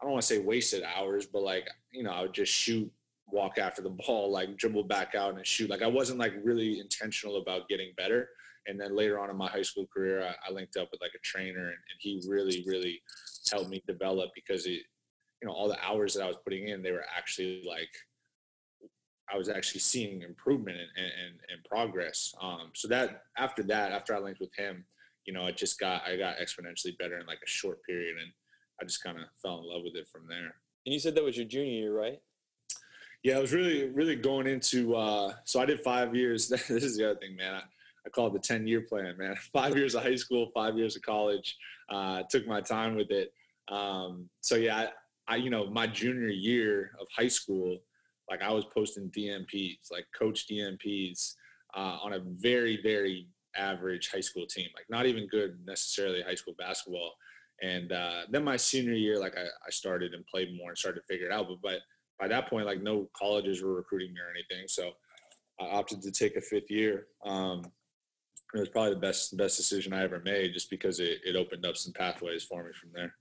I 0.00 0.04
don't 0.04 0.12
want 0.12 0.22
to 0.22 0.28
say 0.28 0.38
wasted 0.38 0.82
hours, 0.82 1.26
but 1.26 1.42
like 1.42 1.68
you 1.92 2.02
know, 2.02 2.10
I 2.10 2.22
would 2.22 2.34
just 2.34 2.52
shoot, 2.52 2.90
walk 3.30 3.58
after 3.58 3.82
the 3.82 3.90
ball, 4.06 4.30
like 4.30 4.56
dribble 4.56 4.84
back 4.84 5.14
out 5.14 5.34
and 5.34 5.46
shoot. 5.46 5.70
Like 5.70 5.82
I 5.82 5.86
wasn't 5.86 6.18
like 6.18 6.34
really 6.42 6.80
intentional 6.80 7.36
about 7.36 7.68
getting 7.68 7.92
better. 7.96 8.28
And 8.66 8.80
then 8.80 8.96
later 8.96 9.18
on 9.18 9.28
in 9.28 9.36
my 9.36 9.48
high 9.48 9.62
school 9.62 9.86
career, 9.94 10.22
I, 10.22 10.48
I 10.48 10.52
linked 10.52 10.78
up 10.78 10.88
with 10.90 11.02
like 11.02 11.12
a 11.14 11.18
trainer, 11.22 11.66
and, 11.66 11.68
and 11.68 11.98
he 11.98 12.22
really, 12.26 12.64
really 12.66 13.02
helped 13.50 13.68
me 13.68 13.82
develop 13.86 14.30
because 14.34 14.64
it, 14.64 14.80
you 15.42 15.48
know, 15.48 15.52
all 15.52 15.68
the 15.68 15.78
hours 15.84 16.14
that 16.14 16.22
I 16.22 16.28
was 16.28 16.38
putting 16.42 16.68
in, 16.68 16.82
they 16.82 16.92
were 16.92 17.04
actually 17.14 17.62
like 17.68 17.90
I 19.32 19.36
was 19.36 19.48
actually 19.48 19.80
seeing 19.80 20.22
improvement 20.22 20.76
and, 20.76 21.06
and, 21.06 21.34
and 21.50 21.64
progress. 21.64 22.34
Um, 22.40 22.70
so 22.74 22.88
that 22.88 23.22
after 23.38 23.62
that, 23.64 23.92
after 23.92 24.14
I 24.14 24.18
linked 24.18 24.40
with 24.40 24.54
him, 24.56 24.84
you 25.26 25.32
know, 25.32 25.46
it 25.46 25.56
just 25.56 25.78
got, 25.78 26.02
I 26.06 26.16
got 26.16 26.36
exponentially 26.36 26.96
better 26.98 27.18
in 27.18 27.26
like 27.26 27.40
a 27.42 27.48
short 27.48 27.82
period 27.84 28.16
and 28.18 28.30
I 28.80 28.84
just 28.84 29.02
kind 29.02 29.16
of 29.16 29.24
fell 29.40 29.60
in 29.60 29.68
love 29.68 29.82
with 29.84 29.96
it 29.96 30.08
from 30.08 30.26
there. 30.28 30.54
And 30.86 30.92
you 30.92 30.98
said 30.98 31.14
that 31.14 31.24
was 31.24 31.36
your 31.36 31.46
junior 31.46 31.72
year, 31.72 31.96
right? 31.96 32.20
Yeah, 33.22 33.38
I 33.38 33.40
was 33.40 33.54
really, 33.54 33.88
really 33.88 34.16
going 34.16 34.46
into, 34.46 34.94
uh, 34.94 35.32
so 35.44 35.60
I 35.60 35.64
did 35.64 35.80
five 35.80 36.14
years. 36.14 36.48
this 36.48 36.70
is 36.70 36.98
the 36.98 37.10
other 37.10 37.18
thing, 37.20 37.36
man. 37.36 37.54
I, 37.54 37.62
I 38.06 38.10
call 38.10 38.26
it 38.26 38.34
the 38.34 38.38
10 38.38 38.66
year 38.66 38.82
plan, 38.82 39.16
man. 39.16 39.34
five 39.52 39.76
years 39.76 39.94
of 39.94 40.02
high 40.02 40.16
school, 40.16 40.50
five 40.52 40.76
years 40.76 40.96
of 40.96 41.02
college. 41.02 41.56
Uh, 41.88 42.22
took 42.30 42.46
my 42.46 42.60
time 42.60 42.96
with 42.96 43.10
it. 43.10 43.32
Um, 43.68 44.28
so 44.42 44.56
yeah, 44.56 44.76
I, 44.76 44.88
I, 45.34 45.36
you 45.36 45.48
know, 45.48 45.70
my 45.70 45.86
junior 45.86 46.28
year 46.28 46.92
of 47.00 47.06
high 47.16 47.28
school, 47.28 47.78
like 48.28 48.42
I 48.42 48.52
was 48.52 48.64
posting 48.72 49.10
DNPs, 49.10 49.90
like 49.90 50.06
coach 50.18 50.46
DNPs 50.48 51.34
uh, 51.76 51.98
on 52.02 52.14
a 52.14 52.20
very, 52.20 52.80
very 52.82 53.28
average 53.56 54.10
high 54.10 54.20
school 54.20 54.46
team, 54.46 54.68
like 54.74 54.86
not 54.88 55.06
even 55.06 55.28
good 55.28 55.58
necessarily 55.66 56.22
high 56.22 56.34
school 56.34 56.54
basketball. 56.58 57.12
And 57.62 57.92
uh, 57.92 58.22
then 58.30 58.44
my 58.44 58.56
senior 58.56 58.94
year, 58.94 59.18
like 59.18 59.36
I, 59.36 59.42
I 59.44 59.70
started 59.70 60.14
and 60.14 60.26
played 60.26 60.56
more 60.56 60.70
and 60.70 60.78
started 60.78 61.00
to 61.00 61.06
figure 61.06 61.26
it 61.26 61.32
out. 61.32 61.46
But, 61.48 61.62
but 61.62 61.78
by 62.18 62.28
that 62.28 62.48
point, 62.48 62.66
like 62.66 62.82
no 62.82 63.08
colleges 63.16 63.62
were 63.62 63.74
recruiting 63.74 64.12
me 64.12 64.20
or 64.20 64.30
anything. 64.30 64.66
So 64.68 64.92
I 65.60 65.66
opted 65.66 66.02
to 66.02 66.10
take 66.10 66.36
a 66.36 66.40
fifth 66.40 66.70
year. 66.70 67.06
Um, 67.24 67.62
it 68.54 68.60
was 68.60 68.68
probably 68.68 68.94
the 68.94 69.00
best 69.00 69.36
best 69.36 69.56
decision 69.56 69.92
I 69.92 70.04
ever 70.04 70.20
made, 70.20 70.52
just 70.52 70.70
because 70.70 71.00
it, 71.00 71.18
it 71.24 71.34
opened 71.34 71.66
up 71.66 71.76
some 71.76 71.92
pathways 71.92 72.44
for 72.44 72.62
me 72.62 72.70
from 72.72 72.90
there 72.94 73.14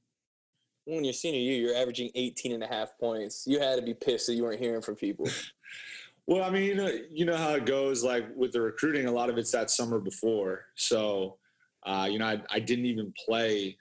when 0.86 1.04
your 1.04 1.14
senior 1.14 1.40
year, 1.40 1.68
you're 1.68 1.76
averaging 1.76 2.12
18 2.16 2.54
and 2.54 2.64
a 2.64 2.68
half 2.68 2.98
points. 3.00 3.46
You 3.48 3.60
had 3.60 3.78
to 3.78 3.82
be 3.82 3.94
pissed 3.94 4.28
that 4.28 4.34
you 4.34 4.44
weren't 4.44 4.60
hearing 4.60 4.82
from 4.82 4.96
people. 4.96 5.28
well, 6.28 6.44
I 6.44 6.50
mean, 6.50 6.64
you 6.64 6.76
know, 6.76 6.92
you 7.12 7.26
know 7.26 7.38
how 7.38 7.52
it 7.52 7.66
goes. 7.66 8.04
Like 8.04 8.26
with 8.36 8.52
the 8.52 8.62
recruiting, 8.62 9.06
a 9.06 9.12
lot 9.12 9.30
of 9.30 9.38
it's 9.38 9.52
that 9.52 9.70
summer 9.70 10.00
before. 10.00 10.66
So, 10.76 11.38
uh, 11.86 12.08
you 12.10 12.20
know, 12.20 12.26
I, 12.26 12.42
I 12.50 12.60
didn't 12.60 12.86
even 12.86 13.14
play 13.26 13.78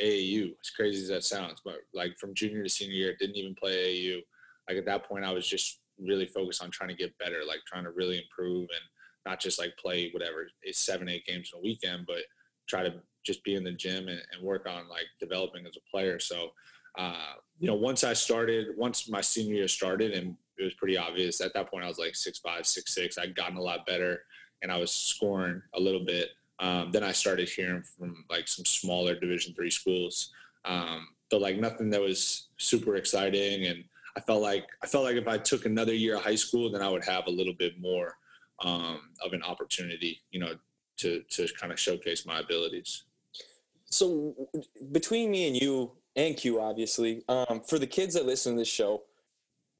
AAU. 0.00 0.54
As 0.60 0.70
crazy 0.70 1.02
as 1.02 1.08
that 1.08 1.24
sounds, 1.24 1.60
but 1.64 1.76
like 1.94 2.18
from 2.18 2.34
junior 2.34 2.62
to 2.62 2.68
senior 2.68 2.94
year, 2.94 3.16
didn't 3.18 3.36
even 3.36 3.54
play 3.54 3.72
AAU. 3.76 4.22
Like 4.68 4.78
at 4.78 4.86
that 4.86 5.06
point, 5.08 5.24
I 5.24 5.32
was 5.32 5.46
just 5.46 5.80
really 5.98 6.26
focused 6.26 6.62
on 6.62 6.70
trying 6.70 6.90
to 6.90 6.96
get 6.96 7.16
better, 7.18 7.40
like 7.46 7.60
trying 7.66 7.84
to 7.84 7.90
really 7.90 8.18
improve 8.18 8.68
and 8.70 8.80
not 9.24 9.40
just 9.40 9.58
like 9.58 9.76
play 9.76 10.10
whatever 10.12 10.48
it's 10.62 10.84
seven, 10.84 11.08
eight 11.08 11.26
games 11.26 11.50
in 11.52 11.58
a 11.58 11.62
weekend, 11.62 12.06
but 12.06 12.22
try 12.68 12.82
to 12.82 12.94
just 13.26 13.42
be 13.44 13.56
in 13.56 13.64
the 13.64 13.72
gym 13.72 14.08
and, 14.08 14.22
and 14.32 14.42
work 14.42 14.66
on 14.66 14.88
like 14.88 15.06
developing 15.18 15.66
as 15.66 15.76
a 15.76 15.90
player. 15.90 16.18
So, 16.18 16.52
uh, 16.96 17.34
you 17.58 17.66
know, 17.66 17.74
once 17.74 18.04
I 18.04 18.12
started, 18.12 18.68
once 18.76 19.08
my 19.08 19.20
senior 19.20 19.56
year 19.56 19.68
started, 19.68 20.12
and 20.12 20.36
it 20.58 20.64
was 20.64 20.74
pretty 20.74 20.96
obvious 20.96 21.40
at 21.40 21.52
that 21.54 21.70
point, 21.70 21.84
I 21.84 21.88
was 21.88 21.98
like 21.98 22.14
six 22.14 22.38
five, 22.38 22.66
six 22.66 22.94
six. 22.94 23.18
I'd 23.18 23.34
gotten 23.34 23.56
a 23.56 23.62
lot 23.62 23.84
better, 23.86 24.22
and 24.62 24.70
I 24.70 24.78
was 24.78 24.92
scoring 24.92 25.60
a 25.74 25.80
little 25.80 26.04
bit. 26.04 26.30
Um, 26.58 26.90
then 26.90 27.04
I 27.04 27.12
started 27.12 27.48
hearing 27.48 27.82
from 27.82 28.24
like 28.30 28.48
some 28.48 28.64
smaller 28.64 29.18
Division 29.18 29.54
three 29.54 29.70
schools, 29.70 30.32
um, 30.64 31.08
but 31.30 31.42
like 31.42 31.58
nothing 31.58 31.90
that 31.90 32.00
was 32.00 32.48
super 32.56 32.96
exciting. 32.96 33.66
And 33.66 33.84
I 34.16 34.20
felt 34.20 34.40
like 34.40 34.64
I 34.82 34.86
felt 34.86 35.04
like 35.04 35.16
if 35.16 35.28
I 35.28 35.36
took 35.36 35.66
another 35.66 35.94
year 35.94 36.16
of 36.16 36.22
high 36.22 36.36
school, 36.36 36.70
then 36.70 36.82
I 36.82 36.88
would 36.88 37.04
have 37.04 37.26
a 37.26 37.30
little 37.30 37.54
bit 37.54 37.78
more 37.78 38.14
um, 38.62 39.00
of 39.22 39.34
an 39.34 39.42
opportunity, 39.42 40.22
you 40.30 40.40
know, 40.40 40.54
to 40.98 41.22
to 41.30 41.46
kind 41.60 41.72
of 41.72 41.78
showcase 41.78 42.24
my 42.24 42.40
abilities 42.40 43.04
so 43.96 44.34
between 44.92 45.30
me 45.30 45.48
and 45.48 45.56
you 45.56 45.92
and 46.14 46.36
Q, 46.36 46.60
obviously, 46.60 47.24
um, 47.28 47.62
for 47.66 47.78
the 47.78 47.86
kids 47.86 48.14
that 48.14 48.26
listen 48.26 48.54
to 48.54 48.58
this 48.58 48.68
show, 48.68 49.02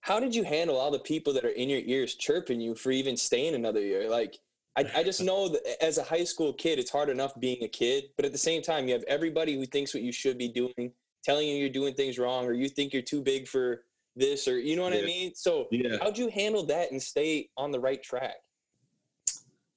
how 0.00 0.20
did 0.20 0.34
you 0.34 0.44
handle 0.44 0.76
all 0.76 0.90
the 0.90 0.98
people 0.98 1.32
that 1.34 1.44
are 1.44 1.50
in 1.50 1.68
your 1.68 1.80
ears 1.84 2.14
chirping 2.14 2.60
you 2.60 2.74
for 2.74 2.90
even 2.90 3.16
staying 3.16 3.54
another 3.54 3.80
year? 3.80 4.08
Like, 4.08 4.38
I, 4.76 4.84
I 4.96 5.02
just 5.02 5.22
know 5.22 5.48
that 5.48 5.82
as 5.82 5.98
a 5.98 6.02
high 6.02 6.24
school 6.24 6.52
kid, 6.52 6.78
it's 6.78 6.90
hard 6.90 7.08
enough 7.08 7.38
being 7.40 7.62
a 7.62 7.68
kid, 7.68 8.04
but 8.16 8.24
at 8.24 8.32
the 8.32 8.38
same 8.38 8.62
time, 8.62 8.86
you 8.86 8.94
have 8.94 9.04
everybody 9.04 9.54
who 9.54 9.66
thinks 9.66 9.94
what 9.94 10.02
you 10.02 10.12
should 10.12 10.38
be 10.38 10.48
doing, 10.48 10.92
telling 11.24 11.48
you 11.48 11.56
you're 11.56 11.68
doing 11.68 11.94
things 11.94 12.18
wrong, 12.18 12.46
or 12.46 12.52
you 12.52 12.68
think 12.68 12.92
you're 12.92 13.02
too 13.02 13.22
big 13.22 13.48
for 13.48 13.84
this, 14.14 14.46
or 14.46 14.58
you 14.58 14.76
know 14.76 14.82
what 14.82 14.92
yeah. 14.92 15.00
I 15.00 15.04
mean. 15.04 15.34
So, 15.34 15.66
yeah. 15.70 15.96
how'd 16.00 16.16
you 16.16 16.28
handle 16.28 16.64
that 16.66 16.92
and 16.92 17.02
stay 17.02 17.48
on 17.56 17.70
the 17.70 17.80
right 17.80 18.02
track? 18.02 18.36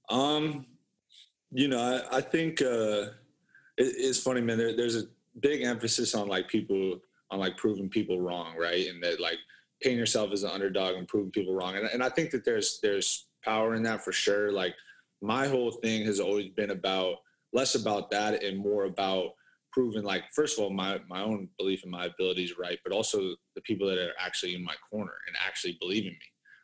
Um, 0.10 0.66
you 1.52 1.68
know, 1.68 1.80
I, 1.80 2.18
I 2.18 2.22
think. 2.22 2.62
Uh, 2.62 3.08
it's 3.80 4.22
funny, 4.22 4.42
man. 4.42 4.58
There, 4.58 4.76
there's 4.76 4.98
a 4.98 5.06
big 5.40 5.64
emphasis 5.64 6.14
on 6.14 6.28
like 6.28 6.48
people 6.48 7.00
on 7.32 7.40
like 7.40 7.58
proving 7.58 7.90
people 7.90 8.20
wrong, 8.20 8.56
right? 8.58 8.88
And 8.88 9.02
that 9.04 9.20
like 9.20 9.38
painting 9.82 10.00
yourself 10.00 10.32
as 10.32 10.44
an 10.44 10.52
underdog 10.52 10.96
and 10.96 11.08
proving 11.08 11.32
people 11.32 11.54
wrong. 11.54 11.76
And, 11.78 11.88
and 11.88 12.04
I 12.04 12.10
think 12.10 12.32
that 12.32 12.44
there's 12.44 12.80
there's 12.84 13.28
power 13.44 13.76
in 13.76 13.84
that 13.84 14.04
for 14.04 14.12
sure. 14.12 14.52
Like 14.52 14.76
my 15.22 15.48
whole 15.48 15.72
thing 15.72 16.06
has 16.06 16.20
always 16.20 16.50
been 16.50 16.72
about 16.72 17.18
less 17.54 17.76
about 17.76 18.12
that 18.12 18.44
and 18.44 18.58
more 18.58 18.86
about 18.86 19.32
proving 19.72 20.04
like 20.04 20.24
first 20.34 20.58
of 20.58 20.64
all 20.64 20.72
my 20.72 21.00
my 21.08 21.22
own 21.22 21.48
belief 21.58 21.84
in 21.84 21.90
my 21.90 22.06
abilities 22.06 22.58
right, 22.58 22.80
but 22.84 22.94
also 22.94 23.36
the 23.56 23.62
people 23.62 23.88
that 23.88 23.98
are 23.98 24.14
actually 24.20 24.56
in 24.56 24.64
my 24.64 24.76
corner 24.90 25.14
and 25.28 25.36
actually 25.46 25.78
believe 25.80 26.04
in 26.04 26.12
me. 26.12 26.18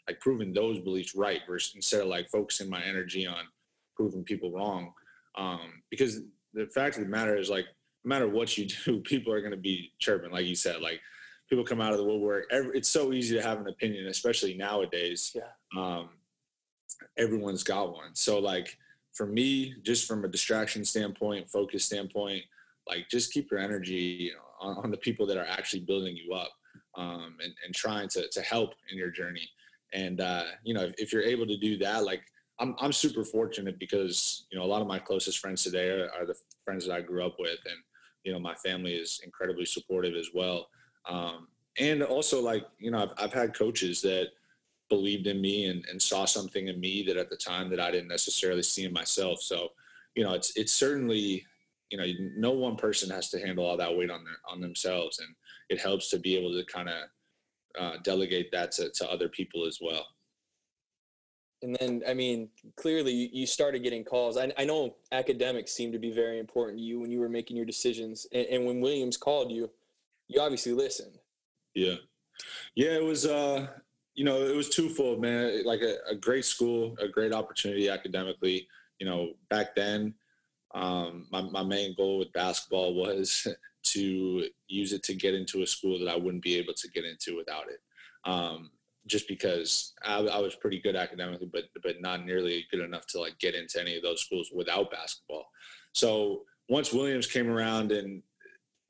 Like 0.07 0.19
proving 0.19 0.53
those 0.53 0.79
beliefs 0.81 1.15
right 1.15 1.41
versus 1.48 1.74
instead 1.75 2.01
of 2.01 2.07
like 2.07 2.29
focusing 2.29 2.69
my 2.69 2.84
energy 2.84 3.25
on 3.25 3.45
proving 3.95 4.24
people 4.24 4.51
wrong. 4.51 4.93
Um, 5.36 5.81
because 5.89 6.22
the 6.55 6.67
fact 6.67 6.97
of 6.97 7.03
the 7.03 7.09
matter 7.09 7.38
is 7.38 7.50
like 7.50 7.65
no 8.03 8.09
matter 8.09 8.27
what 8.27 8.57
you 8.57 8.65
do, 8.65 9.00
people 9.03 9.33
are 9.33 9.41
going 9.41 9.51
to 9.51 9.57
be 9.57 9.91
chirping, 10.00 10.31
like 10.31 10.45
you 10.45 10.55
said. 10.55 10.81
Like 10.81 11.01
people 11.50 11.65
come 11.65 11.81
out 11.81 11.91
of 11.91 11.97
the 11.97 12.03
woodwork. 12.03 12.45
Every, 12.51 12.77
it's 12.77 12.89
so 12.89 13.13
easy 13.13 13.35
to 13.35 13.43
have 13.43 13.59
an 13.59 13.67
opinion, 13.67 14.07
especially 14.07 14.55
nowadays. 14.55 15.35
Yeah. 15.35 15.79
Um, 15.79 16.09
everyone's 17.17 17.63
got 17.63 17.93
one. 17.93 18.15
So 18.15 18.39
like 18.39 18.77
for 19.13 19.25
me, 19.25 19.75
just 19.83 20.07
from 20.07 20.24
a 20.25 20.27
distraction 20.27 20.85
standpoint, 20.85 21.50
focus 21.50 21.85
standpoint, 21.85 22.43
like 22.88 23.09
just 23.09 23.33
keep 23.33 23.51
your 23.51 23.59
energy 23.59 24.31
on, 24.59 24.77
on 24.77 24.91
the 24.91 24.97
people 24.97 25.25
that 25.27 25.38
are 25.38 25.47
actually 25.47 25.81
building 25.81 26.15
you 26.15 26.33
up 26.33 26.51
um, 26.95 27.38
and, 27.43 27.53
and 27.65 27.74
trying 27.74 28.07
to, 28.09 28.27
to 28.29 28.41
help 28.41 28.74
in 28.91 28.97
your 28.97 29.09
journey. 29.09 29.47
And, 29.93 30.19
uh, 30.21 30.43
you 30.63 30.74
know, 30.74 30.83
if, 30.83 30.93
if 30.97 31.13
you're 31.13 31.24
able 31.24 31.47
to 31.47 31.57
do 31.57 31.77
that, 31.77 32.03
like 32.03 32.21
I'm, 32.59 32.75
I'm 32.79 32.93
super 32.93 33.24
fortunate 33.24 33.79
because, 33.79 34.45
you 34.51 34.57
know, 34.57 34.65
a 34.65 34.67
lot 34.67 34.81
of 34.81 34.88
my 34.88 35.00
closest 35.00 35.39
friends 35.39 35.63
today 35.63 35.89
are, 35.89 36.09
are 36.17 36.25
the 36.25 36.35
friends 36.63 36.88
that 36.88 36.93
I 36.93 37.01
grew 37.01 37.25
up 37.25 37.35
with. 37.38 37.59
And, 37.65 37.77
you 38.24 38.31
know, 38.31 38.39
my 38.39 38.55
family 38.55 38.93
is 38.93 39.19
incredibly 39.24 39.65
supportive 39.65 40.15
as 40.15 40.29
well. 40.33 40.67
Um, 41.07 41.47
and 41.77 42.01
also 42.01 42.41
like, 42.41 42.65
you 42.79 42.91
know, 42.91 43.03
I've, 43.03 43.13
I've 43.17 43.33
had 43.33 43.57
coaches 43.57 44.01
that 44.01 44.29
believed 44.89 45.27
in 45.27 45.41
me 45.41 45.65
and, 45.65 45.83
and 45.89 46.01
saw 46.01 46.25
something 46.25 46.67
in 46.67 46.79
me 46.79 47.03
that 47.07 47.17
at 47.17 47.29
the 47.29 47.35
time 47.35 47.69
that 47.71 47.79
I 47.79 47.91
didn't 47.91 48.07
necessarily 48.07 48.63
see 48.63 48.85
in 48.85 48.93
myself. 48.93 49.41
So, 49.41 49.69
you 50.15 50.24
know, 50.24 50.33
it's, 50.33 50.55
it's 50.55 50.71
certainly, 50.71 51.45
you 51.89 51.97
know, 51.97 52.05
no 52.38 52.51
one 52.51 52.77
person 52.77 53.09
has 53.09 53.29
to 53.31 53.39
handle 53.39 53.65
all 53.65 53.77
that 53.77 53.95
weight 53.95 54.12
on 54.12 54.24
their, 54.24 54.38
on 54.50 54.62
themselves. 54.62 55.19
And 55.19 55.29
it 55.69 55.79
helps 55.79 56.09
to 56.12 56.19
be 56.19 56.38
able 56.38 56.53
to 56.53 56.65
kind 56.71 56.89
of 56.89 56.95
uh, 57.79 57.97
delegate 58.03 58.51
that 58.53 58.71
to, 58.74 58.89
to 58.91 59.12
other 59.12 59.27
people 59.27 59.65
as 59.65 59.79
well. 59.81 60.05
And 61.62 61.75
then, 61.79 62.03
I 62.07 62.13
mean, 62.13 62.50
clearly 62.75 63.29
you 63.33 63.47
started 63.47 63.81
getting 63.81 64.03
calls. 64.03 64.38
I, 64.38 64.51
I 64.57 64.65
know 64.65 64.95
academics 65.12 65.71
seemed 65.71 65.93
to 65.93 66.00
be 66.00 66.12
very 66.12 66.39
important 66.39 66.77
to 66.77 66.83
you 66.83 67.00
when 67.00 67.12
you 67.12 67.19
were 67.19 67.29
making 67.29 67.57
your 67.57 67.65
decisions. 67.65 68.27
And, 68.31 68.45
and 68.47 68.65
when 68.65 68.81
Williams 68.81 69.17
called 69.17 69.51
you, 69.51 69.69
you 70.27 70.41
obviously 70.41 70.74
listened. 70.74 71.17
Yeah. 71.74 71.95
Yeah, 72.75 72.91
it 72.91 73.03
was, 73.03 73.25
uh, 73.25 73.67
you 74.13 74.25
know, 74.25 74.43
it 74.43 74.55
was 74.55 74.69
twofold, 74.69 75.21
man. 75.21 75.63
Like 75.65 75.81
a, 75.81 75.95
a 76.09 76.15
great 76.15 76.45
school, 76.45 76.95
a 77.00 77.07
great 77.07 77.33
opportunity 77.33 77.89
academically. 77.89 78.67
You 79.00 79.05
know, 79.05 79.33
back 79.50 79.75
then, 79.75 80.13
um, 80.74 81.27
my, 81.31 81.41
my 81.41 81.63
main 81.63 81.95
goal 81.95 82.19
with 82.19 82.33
basketball 82.33 82.95
was 82.95 83.47
to 83.83 84.47
use 84.67 84.93
it 84.93 85.03
to 85.03 85.13
get 85.13 85.33
into 85.33 85.62
a 85.62 85.67
school 85.67 86.00
that 86.00 86.09
I 86.09 86.15
wouldn't 86.15 86.43
be 86.43 86.57
able 86.57 86.74
to 86.74 86.89
get 86.89 87.05
into 87.05 87.38
without 87.38 87.65
it. 87.69 87.79
Um, 88.25 88.71
just 89.07 89.27
because 89.27 89.93
I, 90.03 90.19
I, 90.19 90.39
was 90.39 90.55
pretty 90.55 90.79
good 90.79 90.95
academically, 90.95 91.50
but 91.51 91.65
but 91.83 92.01
not 92.01 92.25
nearly 92.25 92.65
good 92.71 92.79
enough 92.79 93.05
to 93.07 93.19
like 93.19 93.38
get 93.39 93.53
into 93.53 93.79
any 93.79 93.95
of 93.95 94.03
those 94.03 94.21
schools 94.21 94.50
without 94.53 94.91
basketball. 94.91 95.45
So 95.93 96.41
once 96.69 96.91
Williams 96.91 97.27
came 97.27 97.50
around 97.50 97.91
and 97.91 98.24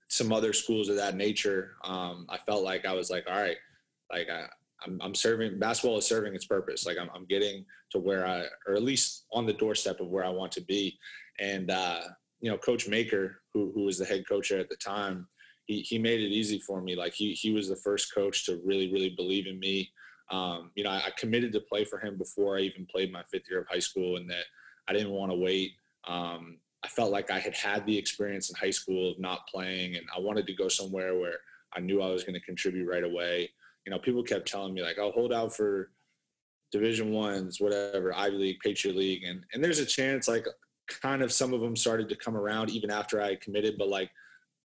some 0.08 0.32
other 0.32 0.54
schools 0.54 0.90
of 0.90 0.96
that 0.96 1.16
nature, 1.16 1.76
um, 1.84 2.26
I 2.30 2.38
felt 2.38 2.64
like 2.64 2.86
I 2.86 2.94
was 2.94 3.10
like, 3.10 3.26
all 3.28 3.40
right, 3.40 3.58
like 4.12 4.30
I, 4.30 4.46
I'm, 5.02 5.16
serving 5.16 5.60
basketball 5.60 5.98
is 5.98 6.08
serving 6.08 6.36
its 6.36 6.46
purpose. 6.46 6.86
Like 6.86 6.98
I'm, 6.98 7.10
I'm 7.14 7.26
getting 7.26 7.66
to 7.92 8.00
where 8.00 8.26
I, 8.26 8.46
or 8.68 8.76
at 8.76 8.84
least 8.84 9.26
on 9.32 9.46
the 9.46 9.54
doorstep 9.54 10.00
of 10.00 10.08
where 10.08 10.24
I 10.24 10.30
want 10.30 10.52
to 10.54 10.62
be. 10.62 10.98
And, 11.40 11.72
uh, 11.72 12.02
you 12.40 12.52
know, 12.52 12.58
coach 12.58 12.88
Maker, 12.88 13.42
who, 13.54 13.72
who 13.74 13.84
was 13.84 13.98
the 13.98 14.06
head 14.06 14.28
coach 14.28 14.52
at 14.52 14.70
the 14.70 14.76
time, 14.78 15.28
he, 15.66 15.82
he 15.82 15.98
made 15.98 16.22
it 16.22 16.32
easy 16.32 16.60
for 16.60 16.82
me. 16.82 16.96
Like 16.96 17.14
he, 17.14 17.34
he 17.34 17.52
was 17.52 17.68
the 17.68 17.76
first 17.78 18.14
coach 18.14 18.46
to 18.46 18.62
really, 18.64 18.92
really 18.92 19.10
believe 19.10 19.48
in 19.48 19.60
me. 19.60 19.92
Um, 20.32 20.72
you 20.76 20.84
know, 20.84 20.90
I, 20.90 20.98
I, 20.98 21.12
committed 21.20 21.54
to 21.54 21.60
play 21.60 21.86
for 21.86 22.00
him 22.00 22.18
before 22.18 22.58
I 22.58 22.62
even 22.62 22.88
played 22.88 23.12
my 23.12 23.22
fifth 23.32 23.44
year 23.48 23.62
of 23.62 23.68
high 23.68 23.80
school 23.80 24.18
and 24.18 24.28
that 24.32 24.46
I 24.88 24.94
didn't 24.94 25.12
want 25.12 25.32
to 25.32 25.38
wait. 25.38 25.74
Um, 26.08 26.58
I 26.84 26.88
felt 26.88 27.12
like 27.12 27.30
I 27.30 27.38
had 27.38 27.56
had 27.56 27.86
the 27.86 27.96
experience 27.96 28.50
in 28.50 28.56
high 28.56 28.72
school 28.72 29.12
of 29.12 29.20
not 29.20 29.48
playing 29.48 29.96
and 29.96 30.06
I 30.16 30.20
wanted 30.20 30.48
to 30.48 30.56
go 30.56 30.68
somewhere 30.68 31.16
where 31.20 31.38
I 31.76 31.80
knew 31.80 32.02
I 32.02 32.10
was 32.10 32.24
going 32.24 32.34
to 32.34 32.46
contribute 32.46 32.90
right 32.90 33.04
away 33.04 33.52
you 33.86 33.92
know, 33.92 34.00
people 34.00 34.24
kept 34.24 34.48
telling 34.48 34.74
me 34.74 34.82
like, 34.82 34.98
"I'll 34.98 35.12
hold 35.12 35.32
out 35.32 35.56
for 35.56 35.92
Division 36.72 37.12
ones, 37.12 37.62
whatever, 37.62 38.14
Ivy 38.14 38.36
League, 38.36 38.60
Patriot 38.62 38.98
League," 38.98 39.24
and 39.24 39.46
and 39.54 39.64
there's 39.64 39.80
a 39.80 39.86
chance 39.86 40.28
like 40.28 40.48
kind 40.88 41.22
of 41.22 41.32
some 41.32 41.54
of 41.54 41.62
them 41.62 41.76
started 41.76 42.10
to 42.10 42.16
come 42.16 42.36
around 42.36 42.70
even 42.72 42.92
after 42.92 43.22
I 43.22 43.36
committed, 43.36 43.76
but 43.78 43.88
like 43.88 44.12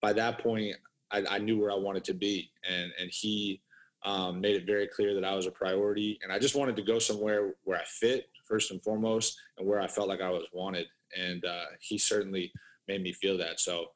by 0.02 0.12
that 0.12 0.38
point, 0.38 0.76
I, 1.10 1.24
I 1.28 1.38
knew 1.38 1.58
where 1.58 1.70
I 1.70 1.76
wanted 1.76 2.04
to 2.04 2.14
be, 2.14 2.50
and 2.68 2.92
and 3.00 3.10
he 3.12 3.62
um, 4.06 4.40
made 4.40 4.54
it 4.54 4.66
very 4.66 4.86
clear 4.86 5.14
that 5.14 5.24
I 5.24 5.34
was 5.34 5.46
a 5.46 5.50
priority, 5.50 6.18
and 6.22 6.32
I 6.32 6.38
just 6.38 6.54
wanted 6.54 6.76
to 6.76 6.82
go 6.82 7.00
somewhere 7.00 7.54
where 7.64 7.78
I 7.78 7.84
fit 7.84 8.28
first 8.44 8.70
and 8.70 8.80
foremost, 8.82 9.36
and 9.58 9.66
where 9.66 9.80
I 9.80 9.88
felt 9.88 10.08
like 10.08 10.20
I 10.20 10.30
was 10.30 10.44
wanted, 10.52 10.86
and 11.18 11.44
uh, 11.44 11.64
he 11.80 11.98
certainly 11.98 12.52
made 12.86 13.02
me 13.02 13.12
feel 13.12 13.36
that. 13.38 13.58
So, 13.58 13.86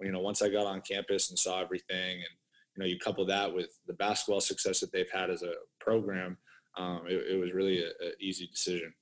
you 0.00 0.10
know, 0.10 0.18
once 0.18 0.42
I 0.42 0.48
got 0.48 0.66
on 0.66 0.80
campus 0.80 1.30
and 1.30 1.38
saw 1.38 1.62
everything, 1.62 2.16
and 2.16 2.34
you 2.74 2.82
know, 2.82 2.86
you 2.86 2.98
couple 2.98 3.24
that 3.26 3.54
with 3.54 3.78
the 3.86 3.92
basketball 3.92 4.40
success 4.40 4.80
that 4.80 4.90
they've 4.92 5.10
had 5.12 5.30
as 5.30 5.42
a 5.42 5.52
program, 5.78 6.36
um, 6.76 7.02
it, 7.08 7.34
it, 7.34 7.40
was 7.40 7.52
really 7.52 7.82
an 7.82 8.12
easy 8.20 8.48
decision. 8.48 8.92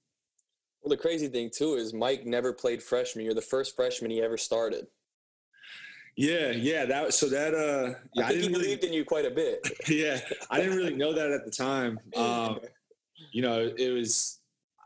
Well, 0.83 0.91
the 0.91 0.97
crazy 0.97 1.29
thing 1.29 1.51
too 1.51 1.75
is 1.75 1.95
Mike 1.95 2.27
never 2.27 2.53
played 2.53 2.83
freshman. 2.83 3.25
You're 3.25 3.35
the 3.35 3.41
first 3.41 3.75
freshman 3.75 4.11
he 4.11 4.21
ever 4.21 4.37
started. 4.37 4.87
Yeah, 6.19 6.51
yeah. 6.51 6.85
That 6.85 7.15
so 7.15 7.29
that 7.29 7.55
uh, 7.55 7.95
yeah, 8.15 8.25
I, 8.25 8.27
I 8.27 8.33
didn't 8.33 8.43
he 8.43 8.49
believed 8.49 8.83
really, 8.83 8.87
in 8.89 8.93
you 8.93 9.05
quite 9.05 9.25
a 9.25 9.31
bit. 9.31 9.65
yeah, 9.89 10.19
I 10.51 10.59
didn't 10.59 10.77
really 10.77 10.97
know 10.97 11.13
that 11.13 11.31
at 11.31 11.45
the 11.45 11.51
time. 11.51 12.01
Um, 12.17 12.59
you 13.31 13.41
know, 13.41 13.73
it 13.77 13.91
was 13.91 14.41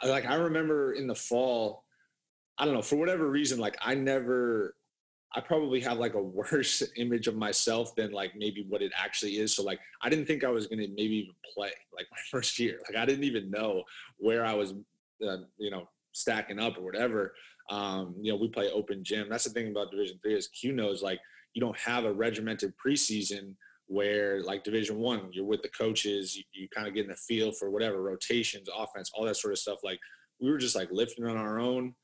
like 0.05 0.27
I 0.27 0.35
remember 0.35 0.93
in 0.93 1.07
the 1.07 1.15
fall. 1.15 1.85
I 2.59 2.67
don't 2.67 2.75
know 2.75 2.83
for 2.83 2.97
whatever 2.97 3.31
reason, 3.31 3.59
like 3.59 3.79
I 3.81 3.95
never 3.95 4.75
I 5.35 5.41
probably 5.41 5.81
have 5.81 5.97
like 5.97 6.13
a 6.13 6.23
worse 6.23 6.83
image 6.97 7.29
of 7.29 7.35
myself 7.35 7.95
than 7.97 8.13
like 8.13 8.37
maybe 8.37 8.67
what 8.69 8.83
it 8.83 8.93
actually 8.95 9.39
is. 9.39 9.55
So 9.57 9.63
like 9.63 9.81
I 10.03 10.11
didn't 10.11 10.27
think 10.27 10.45
I 10.45 10.51
was 10.51 10.67
gonna 10.67 10.83
maybe 10.83 11.17
even 11.17 11.35
play 11.55 11.71
like 11.97 12.09
my 12.11 12.19
first 12.31 12.59
year. 12.59 12.79
Like 12.87 13.01
I 13.01 13.07
didn't 13.07 13.25
even 13.25 13.51
know 13.51 13.85
where 14.19 14.45
I 14.45 14.53
was, 14.53 14.75
uh, 15.27 15.39
you 15.57 15.71
know, 15.71 15.89
stacking 16.13 16.61
up 16.61 16.77
or 16.77 16.83
whatever. 16.83 17.33
Um, 17.71 18.15
you 18.21 18.33
know, 18.33 18.39
we 18.39 18.49
play 18.49 18.71
open 18.71 19.05
gym. 19.05 19.29
That's 19.31 19.45
the 19.45 19.51
thing 19.51 19.71
about 19.71 19.91
Division 19.91 20.19
Three 20.23 20.35
is 20.35 20.49
Q 20.49 20.73
knows 20.73 21.03
like 21.03 21.21
you 21.55 21.61
don't 21.61 21.77
have 21.79 22.05
a 22.05 22.13
regimented 22.13 22.75
preseason 22.85 23.55
where 23.87 24.43
like 24.43 24.65
Division 24.65 24.99
One, 24.99 25.29
you're 25.33 25.45
with 25.45 25.63
the 25.63 25.69
coaches, 25.69 26.37
you, 26.37 26.45
you 26.53 26.69
kind 26.69 26.89
of 26.89 26.95
get 26.95 27.05
in 27.05 27.11
the 27.11 27.17
feel 27.17 27.53
for 27.53 27.71
whatever 27.71 28.03
rotations, 28.03 28.69
offense, 28.75 29.11
all 29.15 29.25
that 29.25 29.37
sort 29.37 29.53
of 29.53 29.59
stuff. 29.59 29.81
Like 29.85 30.01
we 30.41 30.51
were 30.51 30.59
just 30.59 30.77
like 30.77 30.91
lifting 30.91 31.27
on 31.27 31.37
our 31.37 31.59
own 31.59 31.95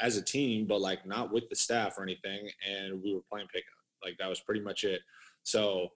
as 0.00 0.16
a 0.16 0.22
team, 0.22 0.66
but 0.66 0.80
like 0.80 1.06
not 1.06 1.32
with 1.32 1.48
the 1.48 1.56
staff 1.56 1.98
or 1.98 2.02
anything. 2.02 2.48
And 2.68 3.02
we 3.02 3.14
were 3.14 3.22
playing 3.30 3.48
pickup. 3.52 3.68
Like 4.02 4.16
that 4.18 4.28
was 4.28 4.40
pretty 4.40 4.60
much 4.60 4.84
it. 4.84 5.00
So, 5.42 5.88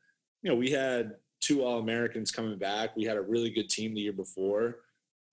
you 0.42 0.50
know, 0.50 0.56
we 0.56 0.71
had 0.71 1.12
two 1.40 1.62
All 1.62 1.78
Americans 1.78 2.30
coming 2.30 2.59
back. 2.59 2.97
We 2.97 3.04
had 3.04 3.16
a 3.16 3.23
really 3.23 3.50
good 3.50 3.68
team 3.68 3.94
the 3.94 4.00
year 4.00 4.12
before. 4.12 4.78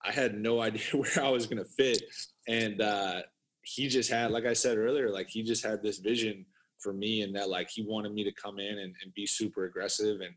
I 0.04 0.12
had 0.12 0.38
no 0.38 0.60
idea 0.62 0.82
where 0.92 1.22
I 1.24 1.28
was 1.28 1.46
going 1.46 1.62
to 1.62 1.70
fit. 1.70 2.02
And 2.48 2.80
uh, 2.80 3.22
he 3.62 3.88
just 3.88 4.10
had, 4.10 4.30
like 4.30 4.44
I 4.44 4.52
said 4.52 4.78
earlier, 4.78 5.10
like 5.10 5.28
he 5.28 5.42
just 5.42 5.64
had 5.64 5.82
this 5.82 5.98
vision 5.98 6.44
for 6.78 6.92
me 6.92 7.22
and 7.22 7.34
that 7.36 7.48
like 7.48 7.70
he 7.70 7.82
wanted 7.82 8.12
me 8.12 8.24
to 8.24 8.32
come 8.32 8.58
in 8.58 8.78
and, 8.78 8.94
and 9.02 9.14
be 9.14 9.26
super 9.26 9.64
aggressive. 9.64 10.20
And 10.20 10.34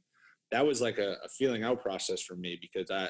that 0.51 0.65
was 0.65 0.81
like 0.81 0.97
a, 0.97 1.17
a 1.23 1.29
feeling 1.29 1.63
out 1.63 1.81
process 1.81 2.21
for 2.21 2.35
me 2.35 2.57
because 2.61 2.91
I, 2.91 3.09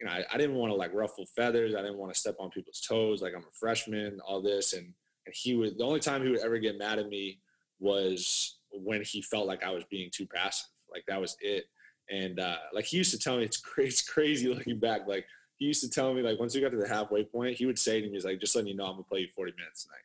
you 0.00 0.06
know, 0.06 0.12
I, 0.12 0.24
I 0.32 0.36
didn't 0.36 0.56
want 0.56 0.72
to 0.72 0.76
like 0.76 0.92
ruffle 0.92 1.26
feathers. 1.36 1.74
I 1.74 1.82
didn't 1.82 1.98
want 1.98 2.12
to 2.12 2.18
step 2.18 2.36
on 2.40 2.50
people's 2.50 2.80
toes. 2.80 3.22
Like 3.22 3.32
I'm 3.34 3.42
a 3.42 3.58
freshman, 3.58 4.18
all 4.26 4.42
this. 4.42 4.72
And, 4.72 4.92
and 5.26 5.34
he 5.34 5.54
would, 5.54 5.78
the 5.78 5.84
only 5.84 6.00
time 6.00 6.22
he 6.22 6.30
would 6.30 6.44
ever 6.44 6.58
get 6.58 6.78
mad 6.78 6.98
at 6.98 7.08
me 7.08 7.40
was 7.78 8.58
when 8.72 9.02
he 9.04 9.22
felt 9.22 9.46
like 9.46 9.62
I 9.62 9.70
was 9.70 9.84
being 9.84 10.10
too 10.12 10.26
passive. 10.26 10.68
Like 10.92 11.04
that 11.06 11.20
was 11.20 11.36
it. 11.40 11.66
And 12.10 12.40
uh, 12.40 12.56
like 12.72 12.84
he 12.84 12.96
used 12.96 13.12
to 13.12 13.18
tell 13.18 13.38
me, 13.38 13.44
it's 13.44 13.62
it's 13.78 14.02
crazy 14.02 14.48
looking 14.48 14.78
back. 14.78 15.06
Like 15.06 15.26
he 15.58 15.66
used 15.66 15.82
to 15.82 15.88
tell 15.90 16.12
me, 16.14 16.22
like 16.22 16.38
once 16.38 16.54
we 16.54 16.60
got 16.60 16.70
to 16.70 16.76
the 16.76 16.88
halfway 16.88 17.24
point, 17.24 17.56
he 17.56 17.66
would 17.66 17.78
say 17.78 18.00
to 18.00 18.06
me, 18.06 18.12
"He's 18.14 18.24
like, 18.24 18.40
just 18.40 18.54
letting 18.54 18.68
you 18.68 18.76
know, 18.76 18.84
I'm 18.86 18.92
gonna 18.92 19.04
play 19.04 19.20
you 19.20 19.28
40 19.28 19.52
minutes 19.56 19.84
tonight." 19.84 20.00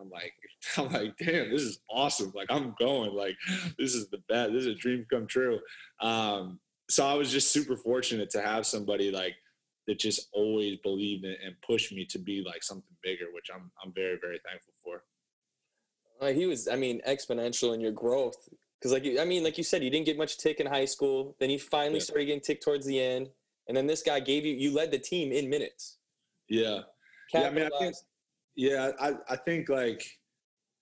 I'm 0.00 0.10
like, 0.10 0.32
I'm 0.76 0.92
like, 0.92 1.16
damn, 1.18 1.50
this 1.50 1.62
is 1.62 1.80
awesome. 1.88 2.32
Like 2.34 2.48
I'm 2.50 2.74
going. 2.78 3.12
Like 3.14 3.36
this 3.78 3.94
is 3.94 4.08
the 4.08 4.22
best. 4.28 4.52
This 4.52 4.62
is 4.62 4.66
a 4.68 4.74
dream 4.74 5.06
come 5.10 5.26
true. 5.26 5.60
Um, 6.00 6.60
so 6.90 7.06
I 7.06 7.14
was 7.14 7.30
just 7.32 7.50
super 7.52 7.76
fortunate 7.76 8.30
to 8.30 8.42
have 8.42 8.66
somebody 8.66 9.10
like 9.10 9.34
that 9.86 9.98
just 9.98 10.28
always 10.32 10.78
believed 10.82 11.24
in 11.24 11.36
and 11.44 11.54
pushed 11.66 11.92
me 11.92 12.04
to 12.06 12.18
be 12.18 12.42
like 12.44 12.62
something 12.62 12.96
bigger, 13.02 13.26
which 13.32 13.48
I'm 13.54 13.70
I'm 13.84 13.92
very 13.92 14.18
very 14.20 14.40
thankful 14.48 14.74
for. 14.82 15.02
Uh, 16.20 16.32
he 16.32 16.46
was, 16.46 16.68
I 16.68 16.76
mean, 16.76 17.00
exponential 17.08 17.74
in 17.74 17.80
your 17.80 17.92
growth. 17.92 18.48
Because 18.78 18.92
like 18.92 19.04
you- 19.04 19.20
I 19.20 19.24
mean, 19.24 19.42
like 19.44 19.58
you 19.58 19.64
said, 19.64 19.82
you 19.82 19.90
didn't 19.90 20.06
get 20.06 20.16
much 20.18 20.38
tick 20.38 20.60
in 20.60 20.66
high 20.66 20.84
school. 20.84 21.36
Then 21.40 21.50
you 21.50 21.58
finally 21.58 21.98
Yeah. 21.98 22.04
started 22.04 22.26
getting 22.26 22.40
tick 22.40 22.60
towards 22.60 22.86
the 22.86 23.00
end, 23.00 23.30
and 23.68 23.76
then 23.76 23.86
this 23.86 24.02
guy 24.02 24.20
gave 24.20 24.44
you 24.44 24.54
you 24.54 24.72
led 24.72 24.90
the 24.90 24.98
team 24.98 25.32
in 25.32 25.48
minutes. 25.48 25.98
Yeah. 26.48 26.80
Yeah, 27.32 27.42
I 27.48 27.50
mean, 27.50 27.64
I 27.66 27.78
think- 27.78 27.96
Yeah, 28.56 28.90
I, 29.00 29.14
I 29.28 29.36
think 29.36 29.68
like 29.68 30.04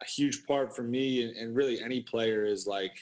a 0.02 0.04
huge 0.06 0.44
part 0.46 0.74
for 0.74 0.82
me 0.82 1.22
and, 1.22 1.36
and 1.36 1.56
really 1.56 1.80
any 1.80 2.00
player 2.02 2.44
is 2.44 2.66
like, 2.66 2.92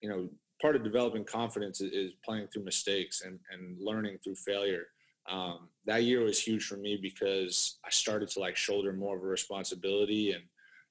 you 0.00 0.08
know, 0.08 0.28
part 0.62 0.76
of 0.76 0.84
developing 0.84 1.24
confidence 1.24 1.80
is, 1.80 1.92
is 1.92 2.12
playing 2.24 2.46
through 2.48 2.64
mistakes 2.64 3.22
and, 3.22 3.38
and 3.52 3.76
learning 3.80 4.18
through 4.22 4.36
failure. 4.36 4.84
Um, 5.28 5.68
that 5.86 6.04
year 6.04 6.20
was 6.22 6.40
huge 6.40 6.64
for 6.66 6.76
me 6.76 6.98
because 7.00 7.78
I 7.84 7.90
started 7.90 8.28
to 8.30 8.40
like 8.40 8.56
shoulder 8.56 8.92
more 8.92 9.16
of 9.16 9.22
a 9.22 9.26
responsibility 9.26 10.32
and, 10.32 10.44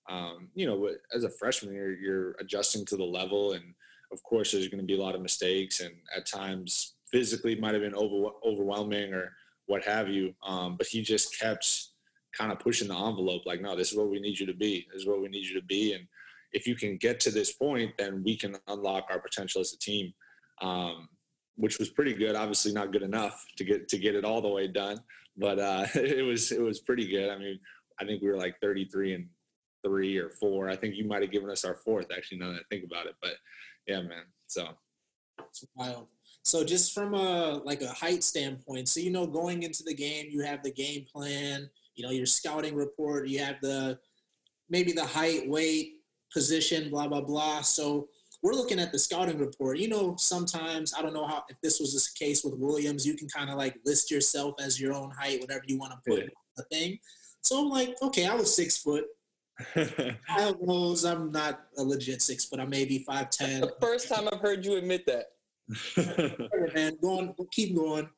um, 0.10 0.50
you 0.54 0.66
know, 0.68 0.90
as 1.16 1.24
a 1.24 1.30
freshman, 1.30 1.74
you're, 1.74 1.96
you're 1.98 2.32
adjusting 2.40 2.86
to 2.88 2.98
the 2.98 3.04
level. 3.04 3.54
And 3.54 3.64
of 4.12 4.22
course, 4.24 4.52
there's 4.52 4.68
going 4.68 4.82
to 4.82 4.86
be 4.86 4.98
a 5.00 5.02
lot 5.02 5.16
of 5.16 5.22
mistakes 5.22 5.80
and 5.80 5.94
at 6.16 6.26
times 6.26 6.93
physically 7.14 7.56
might 7.56 7.76
have 7.76 7.84
been 7.84 7.94
over, 7.94 8.32
overwhelming 8.44 9.14
or 9.14 9.32
what 9.68 9.84
have 9.84 10.10
you. 10.10 10.34
Um, 10.44 10.76
but 10.78 10.88
he 10.88 11.04
just 11.04 11.40
kept 11.40 11.90
kind 12.36 12.52
of 12.52 12.60
pushing 12.60 12.88
the 12.88 12.96
envelope 12.96 13.44
like 13.46 13.62
no 13.62 13.76
this 13.76 13.92
is 13.92 13.98
what 13.98 14.10
we 14.10 14.20
need 14.20 14.40
you 14.40 14.48
to 14.48 14.54
be. 14.56 14.88
This 14.92 15.04
is 15.04 15.08
what 15.08 15.22
we 15.22 15.30
need 15.30 15.46
you 15.46 15.60
to 15.62 15.66
be. 15.66 15.94
And 15.94 16.06
if 16.52 16.66
you 16.66 16.76
can 16.76 16.98
get 16.98 17.20
to 17.22 17.32
this 17.32 17.54
point 17.54 17.92
then 18.00 18.24
we 18.26 18.36
can 18.36 18.58
unlock 18.68 19.06
our 19.12 19.20
potential 19.20 19.62
as 19.62 19.72
a 19.72 19.78
team 19.78 20.12
um, 20.62 21.08
which 21.56 21.78
was 21.78 21.90
pretty 21.90 22.14
good. 22.16 22.36
Obviously 22.36 22.74
not 22.74 22.92
good 22.92 23.04
enough 23.04 23.46
to 23.58 23.64
get 23.64 23.88
to 23.90 24.00
get 24.00 24.16
it 24.16 24.26
all 24.26 24.42
the 24.42 24.50
way 24.50 24.68
done 24.68 24.98
but 25.38 25.60
uh, 25.60 25.86
it 25.96 26.26
was 26.26 26.52
it 26.52 26.62
was 26.62 26.80
pretty 26.80 27.08
good. 27.08 27.30
I 27.30 27.38
mean 27.38 27.60
i 28.02 28.06
think 28.06 28.24
we 28.24 28.30
were 28.30 28.38
like 28.38 28.56
33 28.60 29.14
and 29.14 29.28
three 29.86 30.18
or 30.18 30.32
four. 30.32 30.68
I 30.68 30.76
think 30.76 30.96
you 30.96 31.06
might 31.08 31.22
have 31.22 31.32
given 31.32 31.52
us 31.52 31.64
our 31.64 31.76
fourth 31.76 32.08
actually 32.16 32.40
now 32.40 32.54
that 32.54 32.62
i 32.62 32.66
think 32.72 32.86
about 32.86 33.06
it 33.06 33.16
but 33.22 33.34
yeah 33.86 34.02
man 34.02 34.26
so. 34.48 34.68
It's 35.50 35.66
wild. 35.76 36.08
So 36.44 36.64
just 36.64 36.94
from 36.94 37.14
a 37.14 37.62
like 37.64 37.82
a 37.82 37.88
height 37.88 38.24
standpoint, 38.24 38.90
so 38.90 39.00
you 39.00 39.12
know 39.12 39.26
going 39.26 39.64
into 39.64 39.82
the 39.84 39.94
game, 39.94 40.28
you 40.30 40.42
have 40.42 40.62
the 40.62 40.72
game 40.72 41.06
plan, 41.12 41.70
you 41.96 42.06
know 42.06 42.12
your 42.12 42.26
scouting 42.26 42.76
report, 42.76 43.28
you 43.28 43.40
have 43.40 43.56
the 43.62 43.98
maybe 44.70 44.92
the 44.92 45.06
height, 45.06 45.48
weight, 45.50 45.96
position, 46.34 46.90
blah 46.90 47.08
blah 47.08 47.22
blah. 47.22 47.62
So 47.62 48.10
we're 48.42 48.54
looking 48.54 48.78
at 48.80 48.92
the 48.92 49.00
scouting 49.00 49.38
report. 49.38 49.78
You 49.78 49.88
know, 49.88 50.16
sometimes 50.18 50.94
I 50.94 51.02
don't 51.02 51.14
know 51.14 51.26
how 51.26 51.44
if 51.48 51.56
this 51.62 51.80
was 51.80 51.94
the 51.94 52.26
case 52.26 52.44
with 52.44 52.56
Williams, 52.56 53.06
you 53.08 53.16
can 53.16 53.30
kind 53.30 53.50
of 53.50 53.58
like 53.58 53.80
list 53.86 54.12
yourself 54.12 54.56
as 54.60 54.80
your 54.82 54.94
own 54.94 55.12
height, 55.12 55.40
whatever 55.40 55.64
you 55.66 55.78
want 55.80 55.94
to 55.94 55.98
put 56.06 56.20
Yeah. 56.20 56.26
in 56.26 56.32
the 56.58 56.64
thing. 56.64 57.00
So 57.40 57.62
I'm 57.62 57.70
like, 57.70 57.96
okay, 58.02 58.26
I 58.28 58.36
was 58.36 58.54
six 58.54 58.78
foot. 58.78 59.06
Kyle 60.28 60.58
knows 60.62 61.06
I'm 61.06 61.32
not 61.32 61.68
a 61.78 61.84
legit 61.84 62.22
six 62.22 62.44
foot. 62.44 62.60
I'm 62.60 62.70
maybe 62.70 63.00
five 63.08 63.30
ten. 63.30 63.62
the 63.62 63.74
first 63.80 64.10
time 64.10 64.28
I've 64.32 64.40
heard 64.42 64.66
you 64.66 64.76
admit 64.76 65.06
that. 65.06 65.28
Man. 66.76 66.98
Go 67.02 67.20
on, 67.20 67.36
keep 67.52 67.76
going. 67.76 68.10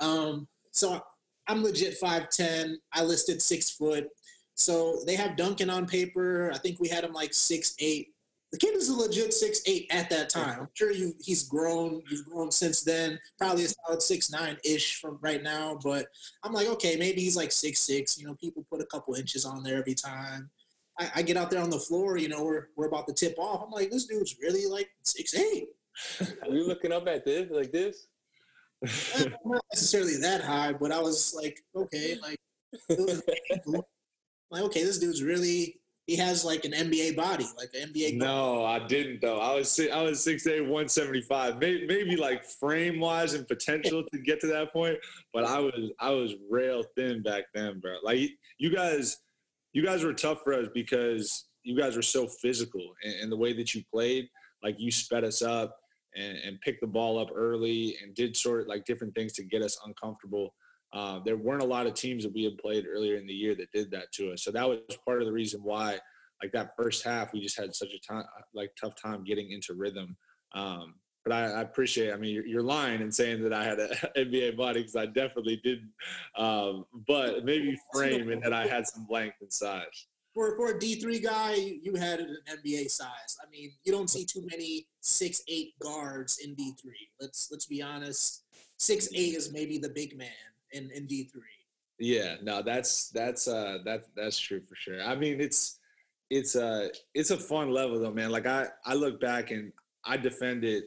Um, 0.00 0.48
so 0.70 1.00
I'm 1.48 1.62
legit 1.62 1.94
five 1.98 2.28
ten. 2.30 2.78
I 2.92 3.02
listed 3.02 3.42
six 3.42 3.70
foot. 3.70 4.08
So 4.54 5.02
they 5.06 5.16
have 5.16 5.36
Duncan 5.36 5.70
on 5.70 5.86
paper. 5.86 6.50
I 6.52 6.58
think 6.58 6.78
we 6.80 6.88
had 6.88 7.04
him 7.04 7.12
like 7.12 7.32
six 7.32 7.74
eight. 7.78 8.08
The 8.52 8.58
kid 8.58 8.74
is 8.74 8.88
a 8.88 8.96
legit 8.96 9.32
six 9.32 9.60
eight 9.66 9.86
at 9.90 10.10
that 10.10 10.28
time. 10.28 10.60
I'm 10.60 10.68
sure 10.74 10.90
you 10.90 11.14
he's 11.20 11.44
grown. 11.48 12.02
You've 12.10 12.26
grown 12.26 12.50
since 12.50 12.82
then. 12.82 13.18
Probably 13.38 13.64
a 13.64 13.68
solid 13.68 14.02
six 14.02 14.30
nine 14.30 14.58
ish 14.64 15.00
from 15.00 15.18
right 15.22 15.42
now. 15.42 15.78
But 15.82 16.06
I'm 16.42 16.52
like, 16.52 16.66
okay, 16.68 16.96
maybe 16.96 17.20
he's 17.20 17.36
like 17.36 17.52
six 17.52 17.80
six. 17.80 18.18
You 18.18 18.26
know, 18.26 18.34
people 18.34 18.66
put 18.70 18.82
a 18.82 18.86
couple 18.86 19.14
inches 19.14 19.44
on 19.44 19.62
there 19.62 19.78
every 19.78 19.94
time. 19.94 20.50
I, 20.98 21.10
I 21.16 21.22
get 21.22 21.36
out 21.36 21.50
there 21.50 21.62
on 21.62 21.70
the 21.70 21.78
floor. 21.78 22.18
You 22.18 22.28
know, 22.28 22.44
we're 22.44 22.68
we're 22.76 22.88
about 22.88 23.06
to 23.06 23.14
tip 23.14 23.36
off. 23.38 23.62
I'm 23.64 23.70
like, 23.70 23.90
this 23.90 24.06
dude's 24.06 24.36
really 24.42 24.66
like 24.66 24.90
six 25.04 25.34
eight. 25.34 25.68
Were 26.46 26.54
you 26.54 26.66
looking 26.66 26.92
up 26.92 27.06
at 27.08 27.24
this 27.24 27.50
like 27.50 27.72
this? 27.72 28.06
Uh, 28.82 29.24
not 29.44 29.64
necessarily 29.72 30.16
that 30.16 30.42
high, 30.42 30.72
but 30.72 30.90
I 30.90 31.00
was 31.00 31.34
like, 31.36 31.58
okay, 31.76 32.16
like, 32.22 32.38
like 34.50 34.62
okay, 34.62 34.84
this 34.84 34.98
dude's 34.98 35.22
really 35.22 35.80
he 36.10 36.16
has 36.16 36.44
like 36.44 36.64
an 36.64 36.72
NBA 36.72 37.14
body, 37.14 37.46
like 37.56 37.68
an 37.72 37.92
NBA. 37.92 38.16
No, 38.16 38.64
I 38.64 38.84
didn't 38.84 39.20
though. 39.20 39.38
I 39.38 39.54
was 39.54 39.78
I 39.78 40.02
was 40.02 40.26
6'8", 40.26 40.62
175. 40.62 41.58
Maybe, 41.58 41.86
maybe 41.86 42.16
like 42.16 42.44
frame 42.44 42.98
wise 42.98 43.34
and 43.34 43.46
potential 43.46 44.02
to 44.12 44.18
get 44.18 44.40
to 44.40 44.48
that 44.48 44.72
point, 44.72 44.98
but 45.32 45.44
I 45.44 45.60
was 45.60 45.92
I 46.00 46.10
was 46.10 46.34
rail 46.50 46.82
thin 46.96 47.22
back 47.22 47.44
then, 47.54 47.78
bro. 47.78 47.96
Like 48.02 48.28
you 48.58 48.74
guys, 48.74 49.18
you 49.72 49.84
guys 49.84 50.02
were 50.02 50.12
tough 50.12 50.42
for 50.42 50.52
us 50.52 50.66
because 50.74 51.46
you 51.62 51.78
guys 51.78 51.94
were 51.94 52.02
so 52.02 52.26
physical 52.26 52.82
and, 53.04 53.14
and 53.22 53.32
the 53.32 53.36
way 53.36 53.52
that 53.52 53.72
you 53.72 53.84
played. 53.92 54.28
Like 54.64 54.80
you 54.80 54.90
sped 54.90 55.22
us 55.22 55.42
up 55.42 55.76
and, 56.16 56.38
and 56.38 56.60
picked 56.60 56.80
the 56.80 56.86
ball 56.86 57.18
up 57.18 57.30
early 57.34 57.96
and 58.02 58.14
did 58.14 58.36
sort 58.36 58.62
of 58.62 58.66
like 58.66 58.84
different 58.84 59.14
things 59.14 59.32
to 59.34 59.44
get 59.44 59.62
us 59.62 59.78
uncomfortable. 59.86 60.54
Uh, 60.92 61.20
there 61.24 61.36
weren't 61.36 61.62
a 61.62 61.66
lot 61.66 61.86
of 61.86 61.94
teams 61.94 62.24
that 62.24 62.34
we 62.34 62.44
had 62.44 62.58
played 62.58 62.84
earlier 62.86 63.16
in 63.16 63.26
the 63.26 63.32
year 63.32 63.54
that 63.54 63.70
did 63.72 63.90
that 63.90 64.10
to 64.12 64.32
us. 64.32 64.42
So 64.42 64.50
that 64.50 64.68
was 64.68 64.78
part 65.04 65.20
of 65.20 65.26
the 65.26 65.32
reason 65.32 65.62
why, 65.62 65.98
like 66.42 66.52
that 66.52 66.72
first 66.76 67.04
half, 67.04 67.32
we 67.32 67.40
just 67.40 67.58
had 67.58 67.74
such 67.74 67.92
a 67.92 68.12
time, 68.12 68.24
like 68.54 68.70
tough 68.80 68.94
time 69.00 69.24
getting 69.24 69.52
into 69.52 69.74
rhythm. 69.74 70.16
Um, 70.52 70.94
but 71.24 71.32
I, 71.32 71.44
I 71.44 71.60
appreciate. 71.60 72.12
I 72.12 72.16
mean, 72.16 72.34
you're, 72.34 72.46
you're 72.46 72.62
lying 72.62 73.02
and 73.02 73.14
saying 73.14 73.42
that 73.42 73.52
I 73.52 73.64
had 73.64 73.78
an 73.78 73.90
NBA 74.16 74.56
body 74.56 74.80
because 74.80 74.96
I 74.96 75.06
definitely 75.06 75.60
didn't. 75.62 75.92
Um, 76.36 76.86
but 77.06 77.44
maybe 77.44 77.76
frame 77.94 78.30
and 78.30 78.42
that 78.42 78.52
I 78.52 78.66
had 78.66 78.86
some 78.86 79.06
length 79.10 79.36
and 79.40 79.52
size. 79.52 80.06
For 80.40 80.56
for 80.56 80.70
a 80.70 80.78
D 80.78 80.94
three 80.94 81.20
guy, 81.20 81.52
you 81.82 81.96
had 81.96 82.18
an 82.18 82.38
NBA 82.48 82.90
size. 82.90 83.36
I 83.46 83.50
mean, 83.50 83.72
you 83.84 83.92
don't 83.92 84.08
see 84.08 84.24
too 84.24 84.42
many 84.50 84.86
six 85.02 85.42
eight 85.48 85.78
guards 85.80 86.38
in 86.42 86.54
D 86.54 86.72
three. 86.80 87.10
Let's 87.20 87.48
let's 87.50 87.66
be 87.66 87.82
honest. 87.82 88.44
Six 88.78 89.10
eight 89.14 89.34
is 89.34 89.52
maybe 89.52 89.76
the 89.76 89.90
big 89.90 90.16
man 90.16 90.30
in 90.72 90.90
in 90.92 91.06
D 91.06 91.24
three. 91.24 91.42
Yeah, 91.98 92.36
no, 92.42 92.62
that's 92.62 93.10
that's 93.10 93.48
uh 93.48 93.80
that 93.84 94.04
that's 94.16 94.38
true 94.38 94.62
for 94.66 94.76
sure. 94.76 95.02
I 95.02 95.14
mean, 95.14 95.42
it's 95.42 95.78
it's 96.30 96.56
uh 96.56 96.88
it's 97.12 97.32
a 97.32 97.36
fun 97.36 97.70
level 97.70 98.00
though, 98.00 98.10
man. 98.10 98.30
Like 98.30 98.46
I 98.46 98.68
I 98.86 98.94
look 98.94 99.20
back 99.20 99.50
and 99.50 99.70
I 100.06 100.16
defend 100.16 100.64
it 100.64 100.84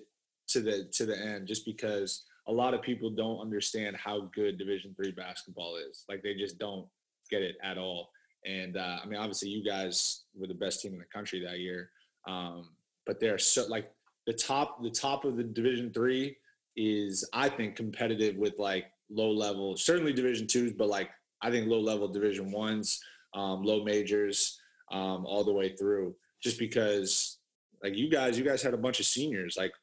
to 0.48 0.62
the 0.62 0.90
to 0.94 1.06
the 1.06 1.16
end 1.16 1.48
just 1.48 1.64
because 1.64 2.24
a 2.48 2.52
lot 2.52 2.74
of 2.74 2.82
people 2.82 3.12
don't 3.12 3.40
understand 3.40 3.98
how 3.98 4.32
good 4.36 4.58
Division 4.58 4.96
three 4.96 5.12
basketball 5.12 5.76
is. 5.76 6.06
Like 6.10 6.24
they 6.24 6.34
just 6.34 6.58
don't 6.58 6.88
get 7.30 7.44
it 7.44 7.56
at 7.64 7.78
all. 7.78 8.10
And 8.46 8.78
uh, 8.78 9.00
I 9.02 9.06
mean, 9.06 9.20
obviously, 9.20 9.50
you 9.50 9.64
guys 9.64 10.24
were 10.36 10.48
the 10.48 10.54
best 10.54 10.82
team 10.82 10.94
in 10.94 11.00
the 11.00 11.06
country 11.06 11.44
that 11.46 11.60
year. 11.60 11.90
Um, 12.28 12.70
but 13.06 13.20
they're 13.20 13.38
so 13.38 13.66
like 13.68 13.92
the 14.28 14.34
top 14.34 14.82
the 14.82 14.90
top 14.90 15.26
of 15.26 15.38
the 15.38 15.44
Division 15.44 15.92
three 15.94 16.38
is 16.76 17.28
I 17.34 17.50
think 17.50 17.76
competitive 17.76 18.36
with 18.36 18.58
like 18.58 18.86
low 19.10 19.32
level, 19.32 19.78
certainly 19.78 20.14
Division 20.14 20.48
twos, 20.48 20.74
but 20.74 20.88
like 20.88 21.10
I 21.42 21.52
think 21.52 21.68
low 21.68 21.80
level 21.80 22.08
Division 22.08 22.52
ones, 22.52 23.00
um, 23.34 23.64
low 23.64 23.84
majors, 23.84 24.60
um, 24.92 25.26
all 25.26 25.44
the 25.44 25.54
way 25.54 25.76
through. 25.76 26.16
Just 26.42 26.60
because 26.60 27.38
like 27.84 27.96
you 27.96 28.10
guys, 28.10 28.38
you 28.38 28.44
guys 28.44 28.62
had 28.62 28.74
a 28.74 28.78
bunch 28.78 29.00
of 29.00 29.06
seniors, 29.06 29.56
like 29.58 29.74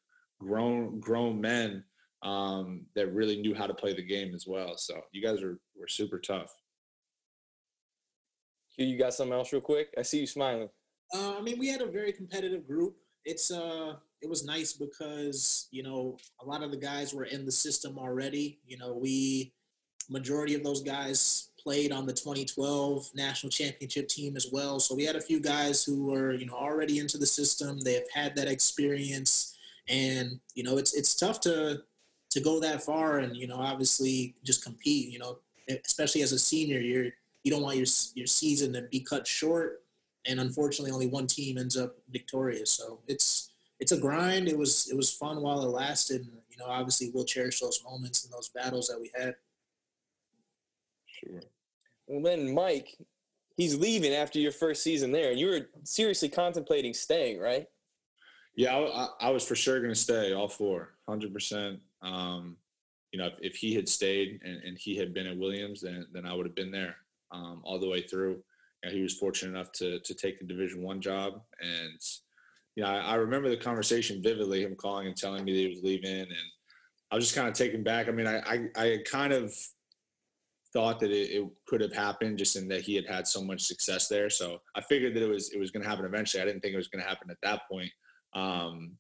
grown 0.41 1.01
grown 1.01 1.41
men 1.41 1.85
um, 2.23 2.87
that 2.95 3.13
really 3.15 3.41
knew 3.41 3.55
how 3.55 3.67
to 3.67 3.75
play 3.75 3.95
the 3.95 4.03
game 4.03 4.35
as 4.35 4.47
well. 4.47 4.77
So 4.77 5.01
you 5.13 5.23
guys 5.23 5.43
were 5.43 5.59
were 5.79 5.89
super 5.89 6.19
tough. 6.19 6.53
You 8.87 8.97
got 8.97 9.13
something 9.13 9.35
else 9.35 9.53
real 9.53 9.61
quick? 9.61 9.93
I 9.99 10.03
see 10.03 10.21
you 10.21 10.27
smiling. 10.27 10.69
Uh, 11.15 11.35
I 11.37 11.43
mean, 11.43 11.59
we 11.59 11.69
had 11.69 11.83
a 11.83 11.87
very 11.87 12.13
competitive 12.13 12.67
group. 12.67 12.97
It's 13.25 13.51
uh, 13.51 13.97
it 14.23 14.29
was 14.29 14.45
nice 14.45 14.73
because 14.73 15.69
you 15.71 15.83
know 15.83 16.17
a 16.41 16.47
lot 16.47 16.63
of 16.63 16.71
the 16.71 16.77
guys 16.77 17.13
were 17.13 17.25
in 17.25 17.45
the 17.45 17.53
system 17.53 17.99
already. 17.99 18.59
You 18.67 18.79
know, 18.79 18.95
we 18.95 19.53
majority 20.09 20.55
of 20.55 20.65
those 20.65 20.83
guys 20.83 21.51
played 21.63 21.93
on 21.93 22.07
the 22.07 22.13
2012 22.13 23.11
national 23.15 23.51
championship 23.51 24.09
team 24.09 24.35
as 24.35 24.49
well. 24.51 24.81
So 24.81 24.95
we 24.95 25.05
had 25.05 25.15
a 25.15 25.21
few 25.21 25.41
guys 25.41 25.85
who 25.85 26.07
were 26.07 26.33
you 26.33 26.47
know 26.47 26.55
already 26.55 26.99
into 26.99 27.19
the 27.19 27.27
system. 27.27 27.81
They've 27.81 28.09
had 28.15 28.35
that 28.37 28.49
experience, 28.49 29.59
and 29.89 30.41
you 30.55 30.63
know 30.63 30.79
it's 30.79 30.95
it's 30.95 31.15
tough 31.15 31.41
to 31.41 31.83
to 32.31 32.41
go 32.41 32.61
that 32.61 32.83
far 32.83 33.19
and 33.19 33.37
you 33.37 33.47
know 33.47 33.57
obviously 33.57 34.37
just 34.43 34.65
compete. 34.65 35.11
You 35.11 35.19
know, 35.19 35.39
especially 35.85 36.23
as 36.23 36.33
a 36.33 36.39
senior, 36.39 36.81
you're 36.81 37.11
you 37.45 37.51
don't 37.51 37.63
want 37.63 37.77
your 37.77 37.87
your 38.15 38.27
season 38.27 38.73
to 38.73 38.83
be 38.83 39.01
cut 39.01 39.27
short 39.27 39.83
and 40.27 40.41
unfortunately 40.41 40.93
only 40.93 41.07
one 41.07 41.27
team 41.27 41.59
ends 41.59 41.77
up 41.77 41.97
victorious 42.11 42.71
so 42.71 43.01
it's 43.09 43.53
it's 43.79 43.93
a 43.93 43.97
grind 43.99 44.49
it 44.49 44.59
was 44.59 44.89
it 44.91 44.97
was 44.97 45.13
fun 45.13 45.41
while 45.41 45.63
it 45.63 45.69
lasted 45.69 46.23
and, 46.23 46.33
you 46.51 46.59
know 46.59 46.67
obviously 46.67 47.11
we'll 47.15 47.25
cherish 47.25 47.61
those 47.61 47.83
moments 47.85 48.25
and 48.25 48.33
those 48.33 48.51
battles 48.51 48.89
that 48.89 49.01
we 49.01 49.11
had 49.19 49.35
Sure. 51.25 51.41
Well, 52.07 52.23
then 52.23 52.55
Mike, 52.55 52.97
he's 53.57 53.77
leaving 53.77 54.13
after 54.13 54.39
your 54.39 54.53
first 54.53 54.83
season 54.83 55.13
there, 55.13 55.31
and 55.31 55.39
you 55.39 55.47
were 55.47 55.69
seriously 55.85 56.29
contemplating 56.29 56.95
staying, 56.95 57.39
right? 57.39 57.67
Yeah, 58.57 58.77
I, 58.77 58.81
I, 58.81 59.09
I 59.21 59.31
was 59.31 59.47
for 59.47 59.55
sure 59.55 59.81
going 59.81 59.95
to 59.95 59.99
stay 59.99 60.33
all 60.33 60.49
four, 60.49 60.95
hundred 61.09 61.33
percent. 61.33 61.81
Um, 62.03 62.57
you 63.13 63.19
know, 63.19 63.27
if, 63.27 63.39
if 63.41 63.57
he 63.57 63.75
had 63.75 63.89
stayed 63.89 64.41
and, 64.45 64.63
and 64.63 64.79
he 64.79 64.97
had 64.97 65.15
been 65.15 65.27
at 65.27 65.37
Williams, 65.37 65.81
then 65.81 66.07
then 66.13 66.27
I 66.27 66.35
would 66.35 66.47
have 66.47 66.55
been 66.55 66.71
there 66.71 66.97
um, 67.33 67.61
all 67.65 67.79
the 67.79 67.89
way 67.89 68.03
through. 68.03 68.43
He 68.89 69.03
was 69.03 69.19
fortunate 69.19 69.51
enough 69.51 69.73
to 69.73 70.01
to 70.01 70.15
take 70.15 70.39
the 70.39 70.47
Division 70.47 70.83
One 70.83 71.01
job, 71.01 71.43
and 71.61 72.01
you 72.77 72.83
know, 72.83 72.89
I, 72.89 72.99
I, 72.99 73.15
remember 73.17 73.51
the 73.51 73.57
conversation 73.57 74.23
vividly, 74.23 74.63
him 74.63 74.75
calling 74.75 75.07
and 75.07 75.17
telling 75.17 75.45
me 75.45 75.53
that 75.53 75.59
he 75.59 75.69
was 75.69 75.83
leaving, 75.83 76.21
and 76.21 76.33
I 77.11 77.17
was 77.17 77.25
just 77.25 77.37
kind 77.37 77.49
of 77.49 77.53
taken 77.53 77.83
back. 77.83 78.09
I 78.09 78.13
mean, 78.13 78.27
I 78.27 78.39
I, 78.39 78.69
I 78.77 78.99
kind 79.05 79.35
of 79.35 79.55
thought 80.73 81.01
that 81.01 81.11
it, 81.11 81.31
it, 81.31 81.51
could 81.67 81.81
have 81.81 81.93
happened 81.93 82.39
just 82.39 82.57
in 82.57 82.69
that 82.69 82.81
he 82.81 82.95
had 82.95 83.07
had 83.07 83.27
so 83.27 83.43
much 83.43 83.63
success 83.63 84.09
there. 84.09 84.31
So 84.31 84.61
I 84.75 84.81
figured 84.81 85.15
that 85.15 85.23
it 85.23 85.29
was 85.29 85.51
it 85.53 85.59
was 85.59 85.71
going 85.71 85.83
to 85.83 85.89
happen 85.89 86.05
eventually. 86.05 86.43
I 86.43 86.47
didn't 86.47 86.61
think 86.61 86.75
it 86.75 86.79
was 86.79 86.89
going 86.89 87.03
to 87.03 87.09
happen 87.09 87.31
at 87.31 87.37
that 87.43 87.63
point. 87.71 87.91
Um, 88.35 88.93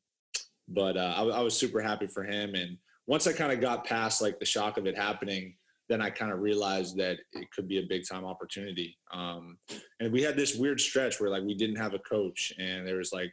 but 0.68 0.96
uh, 0.96 1.14
I, 1.16 1.22
I 1.22 1.40
was 1.40 1.56
super 1.56 1.80
happy 1.80 2.06
for 2.06 2.24
him. 2.24 2.54
And 2.54 2.76
once 3.06 3.26
I 3.26 3.32
kind 3.32 3.52
of 3.52 3.60
got 3.60 3.84
past 3.84 4.22
like 4.22 4.38
the 4.38 4.44
shock 4.44 4.78
of 4.78 4.86
it 4.86 4.96
happening, 4.96 5.54
then 5.90 6.00
I 6.00 6.08
kind 6.08 6.30
of 6.30 6.38
realized 6.38 6.96
that 6.98 7.18
it 7.32 7.50
could 7.50 7.66
be 7.66 7.80
a 7.80 7.86
big 7.86 8.06
time 8.08 8.24
opportunity. 8.24 8.96
Um, 9.12 9.58
and 9.98 10.12
we 10.12 10.22
had 10.22 10.36
this 10.36 10.54
weird 10.54 10.80
stretch 10.80 11.20
where 11.20 11.28
like 11.28 11.42
we 11.42 11.54
didn't 11.54 11.76
have 11.76 11.94
a 11.94 11.98
coach, 11.98 12.52
and 12.58 12.86
there 12.86 12.96
was 12.98 13.12
like 13.12 13.32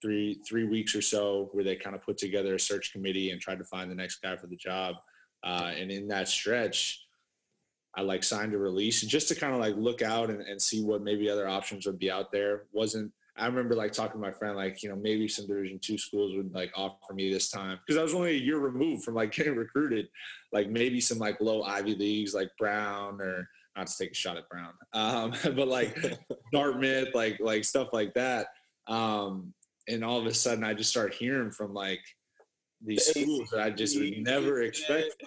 three 0.00 0.40
three 0.48 0.64
weeks 0.64 0.94
or 0.94 1.02
so 1.02 1.48
where 1.52 1.64
they 1.64 1.74
kind 1.74 1.96
of 1.96 2.02
put 2.02 2.16
together 2.16 2.54
a 2.54 2.60
search 2.60 2.92
committee 2.92 3.32
and 3.32 3.40
tried 3.40 3.58
to 3.58 3.64
find 3.64 3.90
the 3.90 3.96
next 3.96 4.22
guy 4.22 4.36
for 4.36 4.46
the 4.46 4.56
job. 4.56 4.94
Uh, 5.42 5.72
and 5.76 5.90
in 5.90 6.06
that 6.06 6.28
stretch, 6.28 7.04
I 7.96 8.02
like 8.02 8.22
signed 8.22 8.54
a 8.54 8.58
release 8.58 9.02
just 9.02 9.26
to 9.28 9.34
kind 9.34 9.52
of 9.52 9.58
like 9.58 9.74
look 9.76 10.00
out 10.00 10.30
and, 10.30 10.40
and 10.40 10.62
see 10.62 10.84
what 10.84 11.02
maybe 11.02 11.28
other 11.28 11.48
options 11.48 11.84
would 11.84 11.98
be 11.98 12.12
out 12.12 12.30
there. 12.30 12.66
Wasn't 12.72 13.12
I 13.38 13.46
remember 13.46 13.74
like 13.74 13.92
talking 13.92 14.20
to 14.20 14.26
my 14.26 14.32
friend, 14.32 14.56
like, 14.56 14.82
you 14.82 14.88
know, 14.88 14.96
maybe 14.96 15.28
some 15.28 15.46
division 15.46 15.78
two 15.78 15.98
schools 15.98 16.36
would 16.36 16.54
like 16.54 16.72
offer 16.76 17.14
me 17.14 17.32
this 17.32 17.50
time. 17.50 17.78
Cause 17.88 17.96
I 17.96 18.02
was 18.02 18.14
only 18.14 18.30
a 18.30 18.40
year 18.40 18.58
removed 18.58 19.04
from 19.04 19.14
like 19.14 19.32
getting 19.34 19.56
recruited, 19.56 20.08
like 20.52 20.68
maybe 20.68 21.00
some 21.00 21.18
like 21.18 21.40
low 21.40 21.62
Ivy 21.62 21.94
leagues 21.94 22.34
like 22.34 22.50
Brown 22.58 23.20
or 23.20 23.48
not 23.76 23.86
to 23.86 23.98
take 23.98 24.12
a 24.12 24.14
shot 24.14 24.36
at 24.36 24.48
Brown. 24.48 24.72
Um, 24.92 25.32
but 25.54 25.68
like 25.68 25.96
Dartmouth, 26.52 27.14
like 27.14 27.38
like 27.40 27.64
stuff 27.64 27.92
like 27.92 28.14
that. 28.14 28.48
Um, 28.86 29.52
and 29.88 30.04
all 30.04 30.18
of 30.18 30.26
a 30.26 30.34
sudden 30.34 30.64
I 30.64 30.74
just 30.74 30.90
start 30.90 31.14
hearing 31.14 31.50
from 31.50 31.74
like 31.74 32.02
these 32.84 33.06
schools 33.06 33.48
that 33.50 33.60
I 33.60 33.70
just 33.70 33.98
would 33.98 34.18
never 34.18 34.62
expect. 34.62 35.22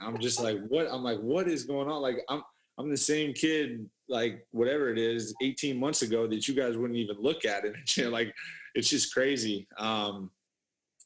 I'm 0.00 0.18
just 0.18 0.40
like, 0.40 0.58
what? 0.68 0.88
I'm 0.90 1.02
like, 1.02 1.18
what 1.20 1.48
is 1.48 1.64
going 1.64 1.88
on? 1.88 2.02
Like, 2.02 2.18
I'm 2.28 2.42
I'm 2.78 2.90
the 2.90 2.96
same 2.96 3.32
kid, 3.32 3.88
like 4.08 4.46
whatever 4.50 4.90
it 4.90 4.98
is, 4.98 5.34
18 5.42 5.78
months 5.78 6.02
ago 6.02 6.26
that 6.26 6.46
you 6.46 6.54
guys 6.54 6.76
wouldn't 6.76 6.98
even 6.98 7.16
look 7.18 7.44
at 7.44 7.64
it. 7.64 7.74
Like, 8.10 8.34
it's 8.74 8.90
just 8.90 9.14
crazy. 9.14 9.66
Um, 9.78 10.30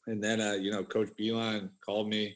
and 0.07 0.23
then, 0.23 0.41
uh, 0.41 0.53
you 0.53 0.71
know, 0.71 0.83
Coach 0.83 1.09
Beilein 1.19 1.69
called 1.85 2.09
me, 2.09 2.35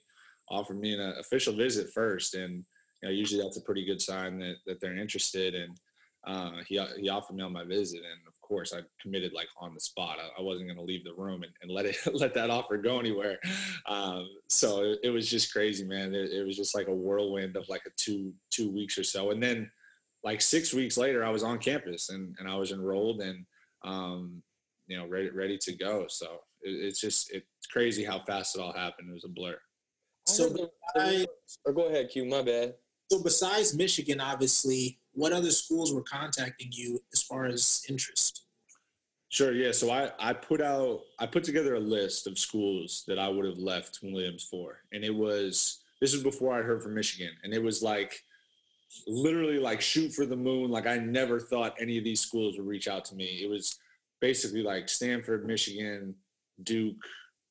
offered 0.50 0.80
me 0.80 0.94
an 0.94 1.00
uh, 1.00 1.14
official 1.20 1.54
visit 1.54 1.90
first, 1.94 2.36
and 2.36 2.64
you 3.02 3.10
know, 3.10 3.10
usually 3.10 3.42
that's 3.42 3.58
a 3.58 3.62
pretty 3.62 3.86
good 3.86 4.02
sign 4.02 4.40
that 4.40 4.56
that 4.66 4.80
they're 4.80 4.98
interested. 4.98 5.56
And 5.56 5.78
uh, 6.26 6.64
he 6.68 6.80
he 7.00 7.10
offered 7.10 7.36
me 7.36 7.44
on 7.44 7.54
my 7.54 7.64
visit, 7.64 8.00
and 8.00 8.28
of 8.28 8.40
course, 8.42 8.74
I 8.74 8.82
committed 9.02 9.34
like 9.34 9.48
on 9.60 9.74
the 9.74 9.80
spot. 9.80 10.20
I, 10.20 10.40
I 10.40 10.44
wasn't 10.44 10.68
going 10.68 10.78
to 10.78 10.84
leave 10.84 11.04
the 11.04 11.14
room 11.14 11.44
and, 11.44 11.52
and, 11.62 11.72
let 11.72 11.86
it 11.86 11.98
let 12.14 12.34
that 12.36 12.50
offer 12.50 12.78
go 12.78 13.00
anywhere. 13.00 13.40
Um, 13.88 14.30
so 14.50 14.84
it, 14.84 15.00
it, 15.04 15.10
was 15.10 15.30
just 15.30 15.52
crazy, 15.52 15.86
man. 15.86 16.14
It, 16.14 16.32
it, 16.32 16.46
was 16.46 16.56
just 16.56 16.76
like 16.76 16.88
a 16.88 16.94
whirlwind 16.94 17.56
of 17.56 17.68
like 17.68 17.84
a 17.88 17.92
two 17.98 18.34
two 18.52 18.72
weeks 18.72 18.98
or 18.98 19.04
so, 19.04 19.32
and 19.32 19.42
then 19.42 19.70
like 20.24 20.42
six 20.42 20.74
weeks 20.74 20.98
later, 20.98 21.24
I 21.24 21.30
was 21.30 21.44
on 21.44 21.60
campus 21.60 22.10
and 22.10 22.36
and 22.40 22.48
I 22.48 22.56
was 22.56 22.72
enrolled 22.72 23.22
and 23.22 23.46
um, 23.84 24.42
you 24.88 24.98
know 24.98 25.08
ready 25.08 25.30
ready 25.30 25.58
to 25.60 25.74
go. 25.74 26.06
So 26.08 26.40
it, 26.62 26.72
it's 26.72 27.00
just 27.00 27.32
it's 27.32 27.68
crazy 27.72 28.04
how 28.04 28.24
fast 28.26 28.56
it 28.56 28.62
all 28.62 28.74
happened. 28.74 29.10
It 29.10 29.14
was 29.14 29.26
a 29.26 29.30
blur. 29.30 29.58
So 30.26 30.72
I, 30.96 31.26
or 31.66 31.74
go 31.74 31.88
ahead, 31.88 32.10
Q. 32.10 32.26
My 32.26 32.42
bad. 32.42 32.76
So 33.12 33.22
besides 33.22 33.76
Michigan, 33.76 34.22
obviously, 34.22 35.00
what 35.12 35.34
other 35.34 35.52
schools 35.52 35.94
were 35.94 36.02
contacting 36.04 36.70
you 36.72 37.04
as 37.14 37.22
far 37.22 37.46
as 37.46 37.84
interest? 37.90 38.46
Sure. 39.30 39.52
Yeah. 39.52 39.72
So 39.72 39.92
I, 39.92 40.12
I 40.20 40.34
put 40.34 40.62
out, 40.62 41.02
I 41.20 41.26
put 41.26 41.44
together 41.44 41.76
a 41.76 41.80
list 41.80 42.28
of 42.28 42.38
schools 42.38 43.04
that 43.08 43.20
I 43.20 43.28
would 43.28 43.46
have 43.46 43.58
left 43.58 44.00
Williams 44.04 44.48
for. 44.50 44.80
And 44.92 45.04
it 45.04 45.14
was, 45.14 45.84
this 46.00 46.14
was 46.14 46.24
before 46.24 46.58
I 46.58 46.62
heard 46.62 46.84
from 46.84 46.94
Michigan. 46.94 47.32
And 47.44 47.54
it 47.54 47.62
was 47.62 47.82
like, 47.82 48.14
literally 49.08 49.60
like 49.60 49.82
shoot 49.82 50.14
for 50.14 50.26
the 50.26 50.36
moon. 50.36 50.72
Like 50.72 50.88
I 50.88 50.98
never 50.98 51.40
thought 51.40 51.76
any 51.80 51.98
of 51.98 52.04
these 52.04 52.20
schools 52.20 52.58
would 52.58 52.68
reach 52.68 52.88
out 52.88 53.06
to 53.06 53.16
me. 53.16 53.42
It 53.44 53.50
was 53.50 53.80
basically 54.22 54.64
like 54.64 54.90
Stanford, 54.90 55.46
Michigan, 55.46 56.16
Duke, 56.64 57.04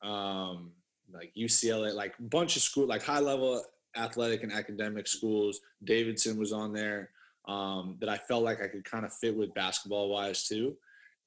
um, 0.02 0.72
like 1.12 1.32
UCLA, 1.36 1.94
like 1.94 2.14
a 2.18 2.22
bunch 2.22 2.56
of 2.56 2.62
school, 2.62 2.86
like 2.86 3.02
high 3.02 3.20
level 3.20 3.62
athletic 3.96 4.42
and 4.42 4.52
academic 4.52 5.06
schools. 5.06 5.60
Davidson 5.84 6.38
was 6.38 6.52
on 6.52 6.72
there 6.72 7.10
um, 7.46 7.96
that 8.00 8.08
I 8.08 8.16
felt 8.16 8.44
like 8.44 8.62
I 8.62 8.68
could 8.68 8.84
kind 8.84 9.04
of 9.04 9.12
fit 9.12 9.36
with 9.36 9.54
basketball 9.54 10.08
wise 10.08 10.46
too. 10.46 10.76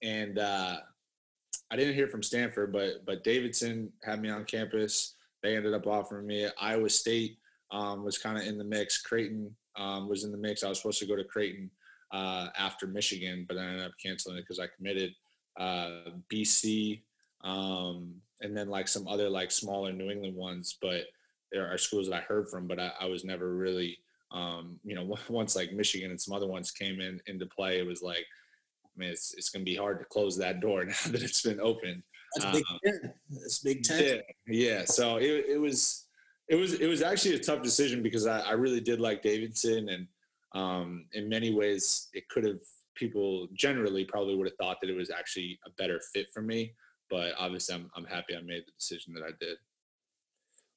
And 0.01 0.39
uh, 0.39 0.77
I 1.71 1.75
didn't 1.75 1.95
hear 1.95 2.07
from 2.07 2.23
Stanford, 2.23 2.71
but 2.71 3.05
but 3.05 3.23
Davidson 3.23 3.91
had 4.03 4.21
me 4.21 4.29
on 4.29 4.45
campus. 4.45 5.15
They 5.43 5.55
ended 5.55 5.73
up 5.73 5.87
offering 5.87 6.27
me 6.27 6.47
Iowa 6.59 6.89
State 6.89 7.37
um, 7.71 8.03
was 8.03 8.17
kind 8.17 8.37
of 8.37 8.45
in 8.45 8.57
the 8.57 8.63
mix. 8.63 9.01
Creighton 9.01 9.55
um, 9.77 10.07
was 10.07 10.23
in 10.23 10.31
the 10.31 10.37
mix. 10.37 10.63
I 10.63 10.69
was 10.69 10.77
supposed 10.77 10.99
to 10.99 11.05
go 11.05 11.15
to 11.15 11.23
Creighton 11.23 11.69
uh, 12.11 12.47
after 12.57 12.87
Michigan, 12.87 13.45
but 13.47 13.57
I 13.57 13.65
ended 13.65 13.85
up 13.85 13.91
canceling 14.01 14.37
it 14.37 14.41
because 14.41 14.59
I 14.59 14.67
committed. 14.75 15.13
Uh, 15.57 16.11
BC, 16.31 17.01
um, 17.43 18.15
and 18.41 18.55
then 18.55 18.69
like 18.69 18.87
some 18.87 19.07
other 19.07 19.29
like 19.29 19.51
smaller 19.51 19.91
New 19.91 20.09
England 20.09 20.35
ones, 20.35 20.77
but 20.81 21.05
there 21.51 21.71
are 21.71 21.77
schools 21.77 22.09
that 22.09 22.15
I 22.15 22.21
heard 22.21 22.49
from, 22.49 22.67
but 22.67 22.79
I, 22.79 22.91
I 22.99 23.05
was 23.05 23.23
never 23.23 23.55
really, 23.55 23.97
um, 24.31 24.79
you 24.83 24.95
know, 24.95 25.15
once 25.29 25.55
like 25.55 25.73
Michigan 25.73 26.11
and 26.11 26.19
some 26.19 26.35
other 26.35 26.47
ones 26.47 26.71
came 26.71 26.99
in 26.99 27.21
into 27.27 27.45
play, 27.45 27.79
it 27.79 27.85
was 27.85 28.01
like, 28.01 28.25
I 28.83 28.99
mean, 28.99 29.09
it's 29.09 29.33
it's 29.33 29.49
going 29.49 29.65
to 29.65 29.69
be 29.69 29.77
hard 29.77 29.99
to 29.99 30.05
close 30.05 30.37
that 30.37 30.59
door 30.59 30.85
now 30.85 30.93
that 31.07 31.23
it's 31.23 31.41
been 31.41 31.59
opened. 31.59 32.03
That's 32.35 32.51
big 32.51 32.63
um, 32.69 32.79
ten. 32.83 33.13
That's 33.29 33.59
big 33.59 33.83
ten. 33.83 34.03
Yeah, 34.03 34.19
yeah. 34.47 34.85
So 34.85 35.17
it, 35.17 35.45
it 35.47 35.59
was 35.59 36.04
it 36.47 36.55
was 36.55 36.73
it 36.73 36.87
was 36.87 37.01
actually 37.01 37.35
a 37.35 37.39
tough 37.39 37.61
decision 37.61 38.03
because 38.03 38.27
I, 38.27 38.39
I 38.41 38.51
really 38.51 38.81
did 38.81 38.99
like 38.99 39.23
Davidson 39.23 39.89
and 39.89 40.07
um, 40.53 41.05
in 41.13 41.27
many 41.27 41.53
ways 41.53 42.07
it 42.13 42.29
could 42.29 42.45
have 42.45 42.59
people 42.95 43.47
generally 43.53 44.05
probably 44.05 44.35
would 44.35 44.47
have 44.47 44.57
thought 44.57 44.77
that 44.81 44.89
it 44.89 44.95
was 44.95 45.09
actually 45.09 45.59
a 45.65 45.69
better 45.71 45.99
fit 46.13 46.27
for 46.33 46.41
me. 46.41 46.73
But 47.09 47.33
obviously 47.37 47.75
I'm 47.75 47.89
I'm 47.95 48.05
happy 48.05 48.35
I 48.35 48.41
made 48.41 48.63
the 48.65 48.71
decision 48.77 49.13
that 49.15 49.23
I 49.23 49.31
did. 49.39 49.57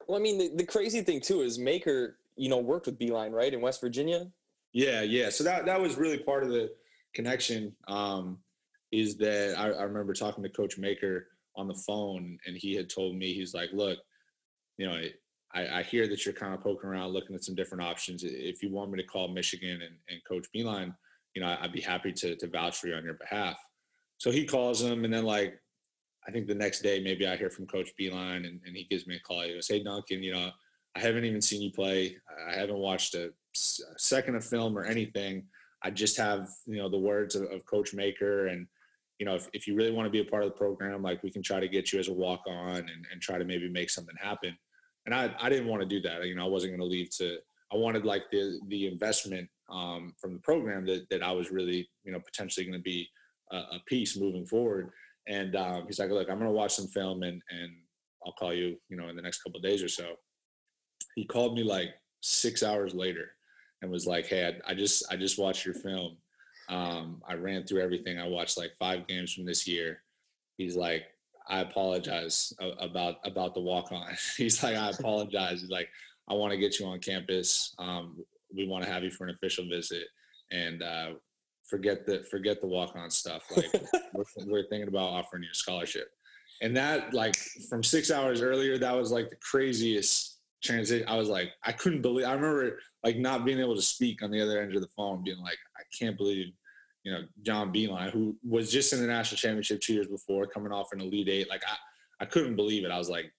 Well, 0.06 0.18
I 0.18 0.20
mean 0.22 0.38
the, 0.38 0.50
the 0.56 0.64
crazy 0.64 1.02
thing 1.02 1.20
too 1.20 1.42
is 1.42 1.58
Maker, 1.58 2.18
you 2.36 2.48
know, 2.48 2.58
worked 2.58 2.86
with 2.86 2.98
Beilein 2.98 3.32
right, 3.32 3.52
in 3.52 3.60
West 3.60 3.80
Virginia. 3.80 4.26
Yeah, 4.72 5.02
yeah. 5.02 5.30
So 5.30 5.44
that 5.44 5.66
that 5.66 5.80
was 5.80 5.96
really 5.96 6.18
part 6.18 6.44
of 6.44 6.50
the 6.50 6.70
connection 7.14 7.74
um, 7.88 8.38
is 8.92 9.16
that 9.18 9.58
I, 9.58 9.70
I, 9.70 9.82
remember 9.82 10.12
talking 10.12 10.42
to 10.44 10.50
Coach 10.50 10.78
Maker 10.78 11.28
on 11.56 11.68
the 11.68 11.74
phone, 11.74 12.38
and 12.46 12.56
he 12.56 12.74
had 12.74 12.88
told 12.90 13.16
me 13.16 13.32
he's 13.32 13.54
like, 13.54 13.70
"Look, 13.72 13.98
you 14.76 14.86
know, 14.86 15.00
I, 15.54 15.78
I 15.78 15.82
hear 15.82 16.06
that 16.08 16.24
you're 16.24 16.34
kind 16.34 16.54
of 16.54 16.60
poking 16.60 16.90
around, 16.90 17.12
looking 17.12 17.34
at 17.34 17.44
some 17.44 17.54
different 17.54 17.84
options. 17.84 18.22
If 18.24 18.62
you 18.62 18.70
want 18.70 18.90
me 18.90 19.00
to 19.00 19.08
call 19.08 19.28
Michigan 19.28 19.80
and, 19.82 19.96
and 20.08 20.24
Coach 20.24 20.46
Beilein, 20.54 20.94
you 21.34 21.42
know, 21.42 21.56
I'd 21.60 21.72
be 21.72 21.80
happy 21.80 22.12
to 22.12 22.36
to 22.36 22.46
vouch 22.46 22.78
for 22.78 22.88
you 22.88 22.94
on 22.94 23.04
your 23.04 23.14
behalf." 23.14 23.58
So 24.18 24.30
he 24.30 24.44
calls 24.44 24.82
him, 24.82 25.04
and 25.04 25.12
then 25.12 25.24
like 25.24 25.58
I 26.26 26.30
think 26.30 26.46
the 26.46 26.54
next 26.54 26.80
day, 26.80 27.00
maybe 27.02 27.26
I 27.26 27.36
hear 27.36 27.50
from 27.50 27.66
Coach 27.66 27.90
Beilein, 27.98 28.46
and, 28.46 28.60
and 28.66 28.76
he 28.76 28.84
gives 28.84 29.06
me 29.06 29.16
a 29.16 29.20
call. 29.20 29.42
He 29.42 29.54
goes, 29.54 29.68
"Hey 29.68 29.82
Duncan, 29.82 30.22
you 30.22 30.32
know, 30.32 30.50
I 30.96 31.00
haven't 31.00 31.24
even 31.24 31.40
seen 31.40 31.62
you 31.62 31.72
play. 31.72 32.16
I 32.48 32.54
haven't 32.54 32.78
watched 32.78 33.14
a, 33.14 33.26
a 33.26 33.98
second 33.98 34.36
of 34.36 34.44
film 34.44 34.76
or 34.76 34.84
anything." 34.84 35.46
I 35.82 35.90
just 35.90 36.16
have, 36.16 36.48
you 36.66 36.76
know, 36.76 36.88
the 36.88 36.98
words 36.98 37.36
of, 37.36 37.44
of 37.44 37.64
Coach 37.64 37.94
Maker. 37.94 38.48
And, 38.48 38.66
you 39.18 39.26
know, 39.26 39.34
if, 39.34 39.48
if 39.52 39.66
you 39.66 39.76
really 39.76 39.92
want 39.92 40.06
to 40.06 40.10
be 40.10 40.20
a 40.20 40.24
part 40.24 40.42
of 40.42 40.50
the 40.50 40.56
program, 40.56 41.02
like 41.02 41.22
we 41.22 41.30
can 41.30 41.42
try 41.42 41.60
to 41.60 41.68
get 41.68 41.92
you 41.92 41.98
as 41.98 42.08
a 42.08 42.12
walk 42.12 42.42
on 42.48 42.78
and, 42.78 43.06
and 43.12 43.20
try 43.20 43.38
to 43.38 43.44
maybe 43.44 43.68
make 43.68 43.90
something 43.90 44.16
happen. 44.20 44.56
And 45.08 45.14
I, 45.14 45.34
I 45.40 45.48
didn't 45.48 45.68
want 45.68 45.80
to 45.80 45.88
do 45.88 46.02
that. 46.02 46.26
You 46.26 46.34
know, 46.34 46.44
I 46.44 46.48
wasn't 46.48 46.72
going 46.72 46.86
to 46.86 46.96
leave 46.96 47.08
to, 47.16 47.38
I 47.72 47.76
wanted 47.78 48.04
like 48.04 48.24
the, 48.30 48.60
the 48.68 48.88
investment 48.88 49.48
um, 49.72 50.12
from 50.20 50.34
the 50.34 50.40
program 50.40 50.84
that, 50.84 51.08
that 51.08 51.22
I 51.22 51.32
was 51.32 51.50
really, 51.50 51.88
you 52.04 52.12
know, 52.12 52.20
potentially 52.20 52.66
going 52.66 52.78
to 52.78 52.82
be 52.82 53.08
a, 53.50 53.56
a, 53.56 53.82
piece 53.86 54.18
moving 54.18 54.44
forward. 54.44 54.90
And 55.26 55.56
um, 55.56 55.84
he's 55.86 55.98
like, 55.98 56.10
look, 56.10 56.28
I'm 56.28 56.36
going 56.36 56.50
to 56.50 56.54
watch 56.54 56.74
some 56.74 56.88
film 56.88 57.22
and, 57.22 57.40
and 57.48 57.72
I'll 58.26 58.34
call 58.34 58.52
you, 58.52 58.76
you 58.90 58.98
know, 58.98 59.08
in 59.08 59.16
the 59.16 59.22
next 59.22 59.42
couple 59.42 59.60
days 59.60 59.82
or 59.82 59.88
so. 59.88 60.12
He 61.14 61.24
called 61.24 61.54
me 61.54 61.62
like 61.62 61.94
six 62.20 62.62
hours 62.62 62.92
later 62.92 63.30
and 63.80 63.90
was 63.90 64.06
like, 64.06 64.26
"Hey, 64.26 64.46
I, 64.46 64.72
I 64.72 64.74
just 64.74 65.04
I 65.10 65.16
just 65.16 65.38
watched 65.38 65.64
your 65.64 65.74
film. 65.74 66.18
Um, 66.68 67.22
I 67.26 67.34
ran 67.34 67.64
through 67.64 67.80
everything. 67.80 68.18
I 68.18 68.28
watched 68.28 68.58
like 68.58 68.72
five 68.78 69.06
games 69.06 69.32
from 69.32 69.44
this 69.44 69.66
year." 69.66 70.02
He's 70.58 70.76
like, 70.76 71.04
"I 71.48 71.60
apologize 71.60 72.52
about 72.80 73.16
about 73.24 73.54
the 73.54 73.60
walk 73.60 73.92
on." 73.92 74.06
He's 74.36 74.62
like, 74.62 74.76
"I 74.76 74.90
apologize." 74.90 75.60
He's 75.60 75.70
like, 75.70 75.88
"I 76.28 76.34
want 76.34 76.52
to 76.52 76.58
get 76.58 76.78
you 76.78 76.86
on 76.86 77.00
campus. 77.00 77.74
Um, 77.78 78.16
we 78.54 78.66
want 78.66 78.84
to 78.84 78.90
have 78.90 79.02
you 79.02 79.10
for 79.10 79.24
an 79.24 79.30
official 79.30 79.66
visit, 79.68 80.04
and 80.50 80.82
uh, 80.82 81.10
forget 81.68 82.06
the 82.06 82.22
forget 82.30 82.60
the 82.60 82.66
walk 82.66 82.96
on 82.96 83.10
stuff. 83.10 83.42
Like 83.54 83.72
we're, 84.14 84.24
we're 84.46 84.68
thinking 84.68 84.88
about 84.88 85.10
offering 85.10 85.42
you 85.42 85.50
a 85.52 85.54
scholarship." 85.54 86.08
And 86.60 86.76
that, 86.76 87.14
like, 87.14 87.36
from 87.68 87.84
six 87.84 88.10
hours 88.10 88.42
earlier, 88.42 88.78
that 88.78 88.96
was 88.96 89.12
like 89.12 89.30
the 89.30 89.36
craziest 89.36 90.38
transition. 90.62 91.06
I 91.08 91.16
was 91.16 91.28
like, 91.28 91.52
I 91.64 91.72
couldn't 91.72 92.02
believe. 92.02 92.26
I 92.26 92.32
remember 92.32 92.78
like 93.04 93.16
not 93.16 93.44
being 93.44 93.60
able 93.60 93.76
to 93.76 93.82
speak 93.82 94.22
on 94.22 94.30
the 94.30 94.40
other 94.40 94.60
end 94.60 94.74
of 94.74 94.82
the 94.82 94.88
phone, 94.96 95.22
being 95.22 95.38
like, 95.38 95.58
I 95.76 95.82
can't 95.96 96.16
believe, 96.16 96.52
you 97.08 97.14
know, 97.14 97.22
John 97.42 97.72
Beilein, 97.72 98.10
who 98.10 98.36
was 98.46 98.70
just 98.70 98.92
in 98.92 99.00
the 99.00 99.06
national 99.06 99.38
championship 99.38 99.80
two 99.80 99.94
years 99.94 100.08
before, 100.08 100.46
coming 100.46 100.72
off 100.72 100.92
an 100.92 101.00
Elite 101.00 101.28
Eight. 101.28 101.48
Like 101.48 101.62
I, 101.66 101.74
I 102.20 102.26
couldn't 102.26 102.56
believe 102.56 102.84
it. 102.84 102.90
I 102.90 102.98
was 102.98 103.08
like, 103.08 103.32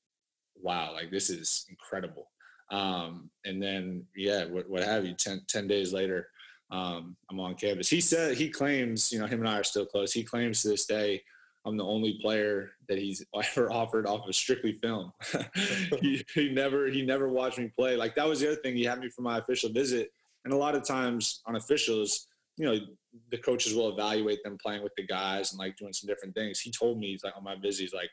wow, 0.56 0.94
like 0.94 1.12
this 1.12 1.30
is 1.30 1.66
incredible. 1.70 2.32
Um, 2.72 3.30
and 3.46 3.62
then 3.62 4.06
yeah, 4.16 4.46
what, 4.46 4.68
what 4.70 4.84
have 4.84 5.06
you? 5.06 5.14
10, 5.14 5.44
10 5.48 5.68
days 5.68 5.94
later, 5.94 6.30
um, 6.72 7.16
I'm 7.30 7.40
on 7.40 7.54
campus. 7.54 7.90
He 7.90 8.02
said 8.02 8.38
he 8.38 8.50
claims, 8.50 9.12
you 9.12 9.20
know, 9.20 9.28
him 9.28 9.40
and 9.40 9.50
I 9.50 9.60
are 9.60 9.64
still 9.64 9.86
close. 9.86 10.12
He 10.12 10.24
claims 10.24 10.64
to 10.64 10.70
this 10.70 10.86
day 10.86 11.22
I'm 11.66 11.78
the 11.78 11.86
only 11.86 12.18
player 12.22 12.72
that 12.88 12.98
he's 12.98 13.24
ever 13.36 13.72
offered 13.72 14.08
off 14.08 14.28
of 14.28 14.36
strictly 14.36 14.74
film. 14.74 15.12
he, 16.02 16.26
he 16.34 16.50
never 16.50 16.88
he 16.88 17.04
never 17.04 17.30
watched 17.30 17.60
me 17.60 17.72
play. 17.78 17.96
Like 17.96 18.16
that 18.16 18.28
was 18.28 18.40
the 18.40 18.48
other 18.48 18.62
thing. 18.62 18.76
He 18.76 18.84
had 18.84 19.00
me 19.00 19.10
for 19.10 19.22
my 19.22 19.38
official 19.38 19.70
visit, 19.70 20.12
and 20.46 20.54
a 20.54 20.58
lot 20.58 20.76
of 20.76 20.84
times 20.84 21.42
on 21.46 21.56
officials, 21.56 22.28
you 22.58 22.66
know, 22.66 22.80
the 23.32 23.38
coaches 23.38 23.74
will 23.74 23.90
evaluate 23.90 24.44
them 24.44 24.58
playing 24.62 24.84
with 24.84 24.94
the 24.96 25.06
guys 25.06 25.52
and 25.52 25.60
like 25.60 25.78
doing 25.78 25.94
some 25.94 26.08
different 26.08 26.36
things. 26.36 26.60
He 26.60 26.72
told 26.72 27.00
me 27.00 27.08
he's 27.08 27.24
like 27.24 27.36
on 27.36 27.44
my 27.44 27.56
visit, 27.56 27.84
he's 27.84 27.94
like, 27.94 28.10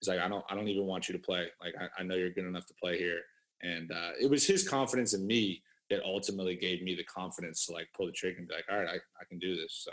he's 0.00 0.08
like, 0.08 0.20
I 0.20 0.28
don't 0.28 0.44
I 0.48 0.54
don't 0.54 0.68
even 0.68 0.86
want 0.86 1.08
you 1.08 1.12
to 1.14 1.18
play. 1.18 1.46
Like 1.60 1.74
I, 1.80 2.00
I 2.00 2.04
know 2.04 2.14
you're 2.14 2.30
good 2.30 2.46
enough 2.46 2.66
to 2.66 2.74
play 2.74 2.98
here. 2.98 3.20
And 3.62 3.90
uh, 3.90 4.10
it 4.20 4.28
was 4.28 4.46
his 4.46 4.68
confidence 4.68 5.14
in 5.14 5.26
me 5.26 5.62
that 5.90 6.02
ultimately 6.04 6.56
gave 6.56 6.82
me 6.82 6.94
the 6.94 7.04
confidence 7.04 7.66
to 7.66 7.72
like 7.72 7.88
pull 7.96 8.06
the 8.06 8.12
trigger 8.12 8.38
and 8.38 8.48
be 8.48 8.54
like, 8.54 8.64
all 8.70 8.78
right, 8.78 8.88
I, 8.88 8.94
I 8.96 9.24
can 9.28 9.38
do 9.38 9.56
this. 9.56 9.82
So 9.84 9.92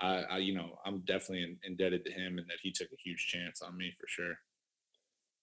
I, 0.00 0.22
I 0.30 0.38
you 0.38 0.54
know, 0.54 0.78
I'm 0.84 1.00
definitely 1.00 1.44
in, 1.44 1.56
indebted 1.64 2.04
to 2.04 2.12
him 2.12 2.38
and 2.38 2.46
that 2.48 2.58
he 2.62 2.72
took 2.72 2.88
a 2.88 3.02
huge 3.02 3.26
chance 3.26 3.62
on 3.62 3.76
me 3.76 3.92
for 3.98 4.06
sure. 4.08 4.34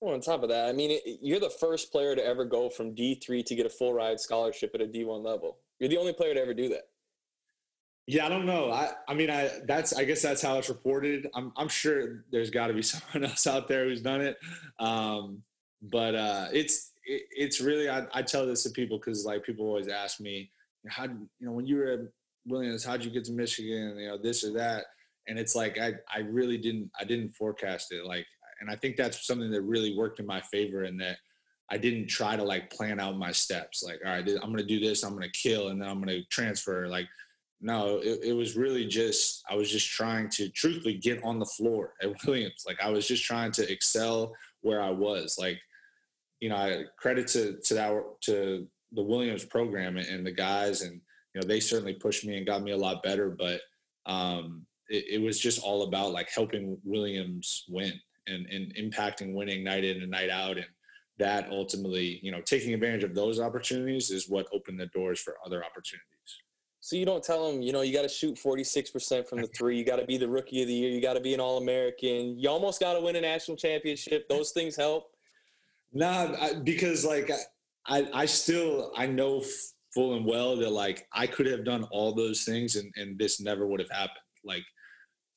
Well, 0.02 0.16
on 0.16 0.22
top 0.22 0.42
of 0.42 0.50
that, 0.50 0.68
I 0.68 0.74
mean, 0.74 1.00
you're 1.22 1.40
the 1.40 1.52
first 1.60 1.92
player 1.92 2.16
to 2.16 2.26
ever 2.26 2.44
go 2.44 2.70
from 2.70 2.96
D3 2.96 3.46
to 3.46 3.56
get 3.56 3.68
a 3.68 3.70
full 3.70 3.94
ride 3.94 4.20
scholarship 4.20 4.72
at 4.74 4.82
a 4.82 4.88
D1 4.88 5.24
level. 5.24 5.60
You're 5.80 5.90
the 5.90 5.98
only 5.98 6.14
player 6.14 6.34
to 6.34 6.42
ever 6.42 6.56
do 6.56 6.70
that. 6.70 6.84
Yeah, 8.12 8.26
I 8.26 8.30
don't 8.30 8.46
know. 8.46 8.72
I, 8.72 8.90
I 9.08 9.14
mean, 9.14 9.30
I 9.30 9.50
that's 9.66 9.94
I 9.94 10.04
guess 10.04 10.22
that's 10.22 10.42
how 10.42 10.58
it's 10.58 10.68
reported. 10.68 11.30
I'm 11.34 11.54
I'm 11.56 11.70
sure 11.70 12.26
there's 12.30 12.50
got 12.50 12.68
to 12.68 12.74
be 12.74 12.82
someone 12.94 13.30
else 13.30 13.48
out 13.48 13.70
there 13.70 13.86
who's 13.86 14.02
done 14.02 14.20
it. 14.20 14.38
Um, 14.82 15.44
but 15.82 16.14
uh, 16.14 16.48
it's 16.52 16.92
it, 17.06 17.22
it's 17.32 17.62
really 17.62 17.90
I, 17.90 18.06
I 18.14 18.22
tell 18.22 18.46
this 18.46 18.64
to 18.64 18.70
people 18.72 18.98
because 18.98 19.24
like 19.24 19.46
people 19.46 19.66
always 19.66 19.88
ask 19.88 20.20
me 20.20 20.52
how 20.90 21.06
you 21.06 21.30
know 21.40 21.54
when 21.54 21.66
you 21.66 21.78
were 21.78 21.88
at 21.88 22.00
Williams 22.46 22.84
how'd 22.84 23.02
you 23.02 23.12
get 23.12 23.24
to 23.26 23.32
Michigan 23.32 23.98
you 23.98 24.10
know 24.10 24.18
this 24.18 24.44
or 24.44 24.52
that 24.58 24.88
and 25.30 25.40
it's 25.40 25.56
like 25.56 25.80
I 25.80 25.94
I 26.14 26.20
really 26.20 26.58
didn't 26.58 26.92
I 27.00 27.06
didn't 27.06 27.30
forecast 27.30 27.94
it 27.94 28.06
like 28.06 28.26
and 28.60 28.70
I 28.70 28.76
think 28.76 28.98
that's 28.98 29.26
something 29.26 29.52
that 29.52 29.62
really 29.62 29.96
worked 29.96 30.20
in 30.20 30.26
my 30.26 30.42
favor 30.42 30.84
in 30.84 30.98
that 30.98 31.16
I 31.70 31.78
didn't 31.78 32.08
try 32.08 32.36
to 32.36 32.44
like 32.44 32.72
plan 32.72 33.00
out 33.00 33.18
my 33.18 33.32
steps 33.32 33.84
like 33.84 34.02
all 34.06 34.12
right 34.12 34.28
I'm 34.28 34.52
gonna 34.52 34.64
do 34.64 34.82
this 34.82 35.04
I'm 35.04 35.14
gonna 35.14 35.30
kill 35.30 35.70
and 35.70 35.82
then 35.82 35.88
I'm 35.88 36.00
gonna 36.00 36.26
transfer 36.30 36.90
like 36.90 37.08
no 37.62 37.98
it, 37.98 38.20
it 38.24 38.34
was 38.34 38.58
really 38.58 38.86
just 38.86 39.44
I 39.50 39.56
was 39.56 39.72
just 39.72 39.90
trying 39.90 40.30
to 40.30 40.50
truthfully 40.50 40.96
get 40.96 41.24
on 41.24 41.40
the 41.40 41.46
floor 41.46 41.94
at 42.02 42.10
Williams 42.26 42.64
like 42.66 42.82
I 42.82 42.90
was 42.90 43.08
just 43.08 43.24
trying 43.24 43.52
to 43.54 43.72
excel 43.72 44.34
where 44.62 44.82
I 44.82 44.90
was 44.90 45.38
like 45.40 45.60
you 46.42 46.50
know, 46.50 46.56
I 46.56 46.84
credit 46.98 47.28
to 47.30 47.58
to 47.64 47.74
that 47.76 48.04
to 48.22 48.68
the 48.92 49.04
Williams 49.04 49.46
program 49.46 49.96
and 49.96 50.26
the 50.26 50.32
guys, 50.32 50.82
and 50.82 51.00
you 51.34 51.42
know, 51.42 51.48
they 51.48 51.60
certainly 51.60 51.94
pushed 51.94 52.26
me 52.26 52.36
and 52.36 52.46
got 52.46 52.64
me 52.64 52.72
a 52.72 52.78
lot 52.78 53.04
better. 53.04 53.30
But 53.30 53.62
um, 54.06 54.66
it, 54.90 55.06
it, 55.12 55.22
was 55.22 55.40
just 55.40 55.62
all 55.62 55.84
about 55.84 56.12
like 56.12 56.30
helping 56.30 56.78
Williams 56.84 57.64
win 57.70 57.94
and 58.28 58.48
and 58.48 58.76
impacting 58.76 59.34
winning 59.34 59.64
night 59.64 59.86
in 59.86 60.02
and 60.02 60.12
night 60.12 60.32
out, 60.32 60.58
and 60.58 60.66
that 61.20 61.50
ultimately, 61.52 62.20
you 62.24 62.32
know, 62.32 62.42
taking 62.42 62.74
advantage 62.74 63.04
of 63.04 63.16
those 63.16 63.40
opportunities 63.40 64.10
is 64.10 64.28
what 64.28 64.48
opened 64.52 64.80
the 64.80 64.88
doors 64.88 65.22
for 65.22 65.38
other 65.46 65.64
opportunities. 65.64 66.08
So 66.84 66.96
you 66.96 67.06
don't 67.06 67.24
tell 67.24 67.50
them, 67.50 67.62
you 67.62 67.72
know, 67.72 67.82
you 67.82 67.94
got 67.94 68.02
to 68.02 68.10
shoot 68.10 68.36
46% 68.36 69.28
from 69.28 69.40
the 69.42 69.48
three. 69.56 69.78
You 69.78 69.86
got 69.86 69.98
to 69.98 70.06
be 70.06 70.18
the 70.18 70.28
rookie 70.28 70.64
of 70.64 70.68
the 70.68 70.74
year. 70.74 70.90
You 70.90 71.00
got 71.00 71.14
to 71.14 71.20
be 71.20 71.36
an 71.36 71.40
All 71.40 71.60
American. 71.60 72.40
You 72.40 72.50
almost 72.50 72.80
got 72.80 72.96
to 72.96 73.02
win 73.02 73.16
a 73.16 73.22
national 73.22 73.56
championship. 73.56 74.28
Those 74.28 74.52
things 74.52 74.76
help. 74.76 75.12
Nah, 75.94 76.34
I, 76.42 76.54
because 76.56 77.06
like 77.06 77.30
I, 77.86 78.08
I 78.14 78.26
still 78.26 78.92
I 78.96 79.06
know 79.06 79.44
full 79.94 80.16
and 80.16 80.26
well 80.26 80.56
that 80.56 80.72
like 80.72 81.06
I 81.14 81.28
could 81.28 81.46
have 81.48 81.66
done 81.66 81.84
all 81.92 82.14
those 82.14 82.44
things 82.46 82.78
and 82.78 82.92
and 82.96 83.20
this 83.20 83.40
never 83.40 83.68
would 83.68 83.80
have 83.80 83.92
happened. 83.92 84.18
Like 84.44 84.64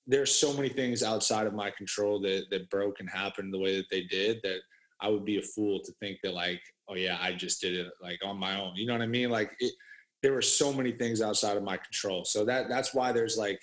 there's 0.07 0.35
so 0.35 0.53
many 0.55 0.69
things 0.69 1.03
outside 1.03 1.47
of 1.47 1.55
my 1.55 1.71
control 1.71 2.21
that 2.21 2.45
that 2.51 2.71
broke 2.71 3.01
and 3.01 3.11
happened 3.11 3.53
the 3.53 3.59
way 3.59 3.77
that 3.77 3.91
they 3.91 4.03
did 4.05 4.39
that 4.45 4.61
I 5.01 5.09
would 5.09 5.25
be 5.25 5.39
a 5.39 5.43
fool 5.43 5.81
to 5.85 5.93
think 6.01 6.19
that 6.23 6.35
like 6.35 6.61
oh 6.89 6.95
yeah 6.95 7.19
I 7.21 7.33
just 7.33 7.61
did 7.61 7.75
it 7.75 7.93
like 8.01 8.21
on 8.25 8.39
my 8.39 8.59
own. 8.61 8.77
You 8.77 8.87
know 8.87 8.93
what 8.93 9.03
I 9.03 9.07
mean? 9.07 9.31
Like 9.31 9.51
it, 9.59 9.75
there 10.25 10.33
were 10.33 10.41
so 10.41 10.73
many 10.73 10.91
things 10.91 11.21
outside 11.21 11.59
of 11.59 11.63
my 11.63 11.77
control. 11.77 12.25
So 12.25 12.47
that 12.47 12.71
that's 12.71 12.95
why 12.95 13.13
there's 13.13 13.37
like 13.37 13.61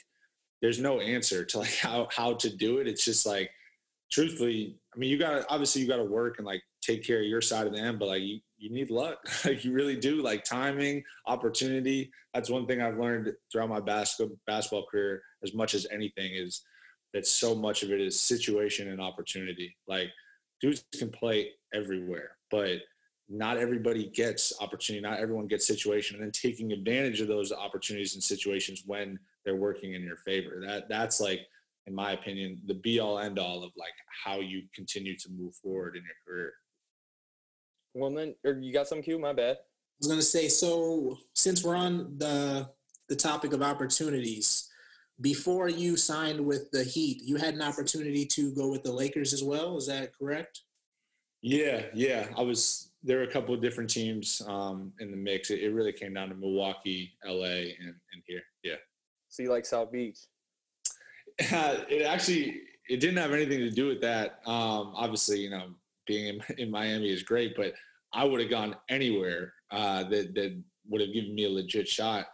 there's 0.61 0.79
no 0.79 0.99
answer 0.99 1.43
to 1.43 1.59
like 1.59 1.75
how 1.75 2.07
how 2.11 2.35
to 2.35 2.55
do 2.55 2.77
it. 2.77 2.87
It's 2.87 3.03
just 3.03 3.25
like 3.25 3.49
truthfully, 4.11 4.77
I 4.93 4.99
mean, 4.99 5.09
you 5.09 5.17
got 5.17 5.31
to 5.31 5.49
obviously 5.49 5.81
you 5.81 5.87
got 5.87 5.97
to 5.97 6.03
work 6.03 6.35
and 6.37 6.45
like 6.45 6.61
take 6.83 7.03
care 7.03 7.19
of 7.19 7.25
your 7.25 7.41
side 7.41 7.65
of 7.65 7.73
the 7.73 7.79
end, 7.79 7.97
but 7.97 8.09
like 8.09 8.21
you, 8.21 8.39
you 8.59 8.69
need 8.69 8.91
luck. 8.91 9.17
like 9.45 9.65
you 9.65 9.73
really 9.73 9.95
do. 9.95 10.21
Like 10.21 10.43
timing, 10.43 11.03
opportunity. 11.25 12.11
That's 12.35 12.51
one 12.51 12.67
thing 12.67 12.79
I've 12.79 12.99
learned 12.99 13.33
throughout 13.51 13.69
my 13.69 13.79
basketball 13.79 14.37
basketball 14.45 14.85
career 14.85 15.23
as 15.43 15.55
much 15.55 15.73
as 15.73 15.87
anything 15.91 16.35
is 16.35 16.61
that 17.15 17.25
so 17.25 17.55
much 17.55 17.81
of 17.81 17.91
it 17.91 17.99
is 17.99 18.21
situation 18.21 18.89
and 18.91 19.01
opportunity. 19.01 19.75
Like 19.87 20.09
dudes 20.61 20.85
can 20.95 21.09
play 21.09 21.53
everywhere, 21.73 22.37
but 22.51 22.81
not 23.31 23.57
everybody 23.57 24.07
gets 24.07 24.53
opportunity. 24.59 25.01
Not 25.01 25.19
everyone 25.19 25.47
gets 25.47 25.65
situation, 25.65 26.17
and 26.17 26.25
then 26.25 26.31
taking 26.31 26.71
advantage 26.73 27.21
of 27.21 27.27
those 27.27 27.51
opportunities 27.51 28.13
and 28.13 28.23
situations 28.23 28.83
when 28.85 29.17
they're 29.45 29.55
working 29.55 29.93
in 29.93 30.03
your 30.03 30.17
favor. 30.17 30.61
That 30.65 30.89
that's 30.89 31.21
like 31.21 31.41
in 31.87 31.95
my 31.95 32.11
opinion, 32.11 32.61
the 32.65 32.73
be 32.73 32.99
all 32.99 33.19
end 33.19 33.39
all 33.39 33.63
of 33.63 33.71
like 33.75 33.93
how 34.23 34.39
you 34.39 34.63
continue 34.75 35.17
to 35.17 35.29
move 35.31 35.55
forward 35.55 35.95
in 35.95 36.03
your 36.03 36.13
career. 36.25 36.53
Well, 37.93 38.11
then, 38.11 38.35
or 38.45 38.53
you 38.53 38.71
got 38.71 38.87
some 38.87 39.01
cue? 39.01 39.19
My 39.19 39.33
bad. 39.33 39.57
I 39.57 39.59
was 39.99 40.07
gonna 40.07 40.21
say. 40.21 40.47
So, 40.47 41.17
since 41.33 41.63
we're 41.63 41.75
on 41.75 42.17
the 42.17 42.69
the 43.09 43.15
topic 43.15 43.53
of 43.53 43.61
opportunities, 43.61 44.69
before 45.19 45.69
you 45.69 45.97
signed 45.97 46.39
with 46.39 46.71
the 46.71 46.83
Heat, 46.83 47.21
you 47.23 47.37
had 47.37 47.53
an 47.53 47.61
opportunity 47.61 48.25
to 48.25 48.53
go 48.53 48.69
with 48.69 48.83
the 48.83 48.91
Lakers 48.91 49.33
as 49.33 49.43
well. 49.43 49.77
Is 49.77 49.87
that 49.87 50.17
correct? 50.17 50.61
Yeah, 51.41 51.83
yeah. 51.93 52.27
I 52.37 52.41
was 52.41 52.90
there 53.03 53.17
were 53.17 53.23
a 53.23 53.31
couple 53.31 53.53
of 53.53 53.61
different 53.61 53.89
teams 53.89 54.41
um, 54.47 54.93
in 54.99 55.11
the 55.11 55.17
mix. 55.17 55.49
It, 55.49 55.61
it, 55.61 55.73
really 55.73 55.91
came 55.91 56.13
down 56.13 56.29
to 56.29 56.35
Milwaukee, 56.35 57.11
LA, 57.25 57.43
and, 57.79 57.95
and 58.13 58.23
here. 58.25 58.41
Yeah. 58.63 58.75
So 59.29 59.43
you 59.43 59.49
like 59.49 59.65
South 59.65 59.91
Beach? 59.91 60.19
it 61.39 62.05
actually 62.05 62.61
it 62.89 62.99
didn't 62.99 63.17
have 63.17 63.33
anything 63.33 63.59
to 63.59 63.71
do 63.71 63.87
with 63.87 64.01
that. 64.01 64.39
Um, 64.45 64.93
obviously, 64.95 65.39
you 65.39 65.49
know, 65.49 65.69
being 66.05 66.27
in, 66.27 66.41
in 66.57 66.71
Miami 66.71 67.09
is 67.09 67.23
great, 67.23 67.55
but 67.55 67.73
I 68.13 68.23
would 68.23 68.41
have 68.41 68.49
gone 68.49 68.75
anywhere 68.89 69.53
uh, 69.71 70.03
that 70.03 70.35
that 70.35 70.61
would 70.87 71.01
have 71.01 71.13
given 71.13 71.33
me 71.33 71.45
a 71.45 71.49
legit 71.49 71.87
shot. 71.87 72.27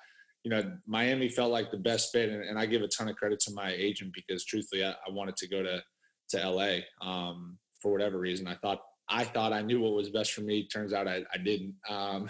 You 0.44 0.52
know, 0.52 0.72
Miami 0.86 1.30
felt 1.30 1.52
like 1.52 1.72
the 1.72 1.78
best 1.78 2.12
fit, 2.12 2.30
and, 2.30 2.42
and 2.42 2.58
I 2.58 2.66
give 2.66 2.82
a 2.82 2.88
ton 2.88 3.10
of 3.10 3.16
credit 3.16 3.40
to 3.42 3.54
my 3.54 3.72
agent 3.72 4.14
because, 4.14 4.46
truthfully, 4.46 4.84
I, 4.84 4.92
I 4.92 5.12
wanted 5.12 5.36
to 5.38 5.48
go 5.48 5.62
to 5.64 5.84
to 6.30 6.50
LA 6.50 6.80
um, 7.02 7.58
for 7.82 7.92
whatever 7.92 8.18
reason. 8.18 8.48
I 8.48 8.56
thought 8.56 8.82
I 9.10 9.24
thought 9.24 9.54
I 9.54 9.62
knew 9.62 9.80
what 9.80 9.94
was 9.94 10.10
best 10.10 10.34
for 10.34 10.42
me. 10.42 10.68
Turns 10.68 10.94
out 10.94 11.08
I, 11.08 11.24
I 11.34 11.38
didn't. 11.38 11.76
Um, 11.90 12.30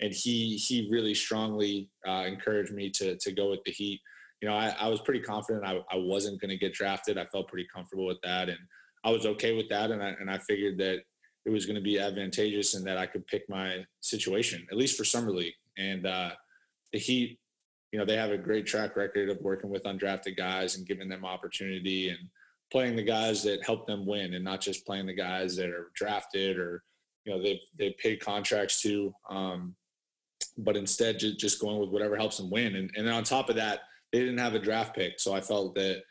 and 0.00 0.12
he 0.12 0.56
he 0.56 0.88
really 0.90 1.14
strongly 1.14 1.90
uh, 2.06 2.24
encouraged 2.26 2.72
me 2.72 2.90
to 2.90 3.16
to 3.16 3.32
go 3.32 3.50
with 3.50 3.62
the 3.64 3.72
Heat 3.72 4.00
you 4.42 4.48
know, 4.48 4.56
I, 4.56 4.74
I 4.78 4.88
was 4.88 5.00
pretty 5.00 5.20
confident 5.20 5.64
I, 5.64 5.78
I 5.90 5.96
wasn't 5.96 6.40
going 6.40 6.50
to 6.50 6.58
get 6.58 6.74
drafted. 6.74 7.16
I 7.16 7.24
felt 7.26 7.48
pretty 7.48 7.68
comfortable 7.72 8.06
with 8.06 8.20
that, 8.22 8.48
and 8.48 8.58
I 9.04 9.10
was 9.10 9.24
okay 9.24 9.56
with 9.56 9.68
that. 9.68 9.92
And 9.92 10.02
I 10.02 10.08
and 10.20 10.28
I 10.28 10.38
figured 10.38 10.78
that 10.78 10.98
it 11.44 11.50
was 11.50 11.64
going 11.64 11.76
to 11.76 11.82
be 11.82 11.98
advantageous 11.98 12.74
and 12.74 12.84
that 12.86 12.98
I 12.98 13.06
could 13.06 13.26
pick 13.28 13.48
my 13.48 13.84
situation 14.00 14.66
at 14.70 14.76
least 14.76 14.96
for 14.96 15.04
summer 15.04 15.30
league. 15.30 15.54
And 15.78 16.06
uh, 16.06 16.30
the 16.92 16.98
Heat, 16.98 17.38
you 17.92 17.98
know, 17.98 18.04
they 18.04 18.16
have 18.16 18.30
a 18.30 18.38
great 18.38 18.66
track 18.66 18.96
record 18.96 19.28
of 19.30 19.40
working 19.40 19.70
with 19.70 19.84
undrafted 19.84 20.36
guys 20.36 20.76
and 20.76 20.86
giving 20.86 21.08
them 21.08 21.24
opportunity 21.24 22.10
and 22.10 22.18
playing 22.72 22.96
the 22.96 23.02
guys 23.02 23.42
that 23.44 23.64
help 23.64 23.86
them 23.86 24.06
win, 24.06 24.34
and 24.34 24.44
not 24.44 24.60
just 24.60 24.86
playing 24.86 25.06
the 25.06 25.14
guys 25.14 25.54
that 25.56 25.68
are 25.68 25.92
drafted 25.94 26.58
or 26.58 26.82
you 27.24 27.32
know 27.32 27.40
they've 27.40 27.60
they've 27.78 27.96
paid 27.98 28.18
contracts 28.18 28.80
to. 28.82 29.14
Um, 29.30 29.76
but 30.58 30.76
instead, 30.76 31.18
just, 31.18 31.60
going 31.60 31.78
with 31.78 31.90
whatever 31.90 32.16
helps 32.16 32.36
them 32.36 32.50
win. 32.50 32.76
And, 32.76 32.90
and 32.96 33.06
then 33.06 33.14
on 33.14 33.24
top 33.24 33.48
of 33.48 33.56
that, 33.56 33.80
they 34.12 34.18
didn't 34.18 34.38
have 34.38 34.54
a 34.54 34.58
draft 34.58 34.94
pick, 34.94 35.18
so 35.18 35.32
I 35.32 35.40
felt 35.40 35.74
that 35.76 36.02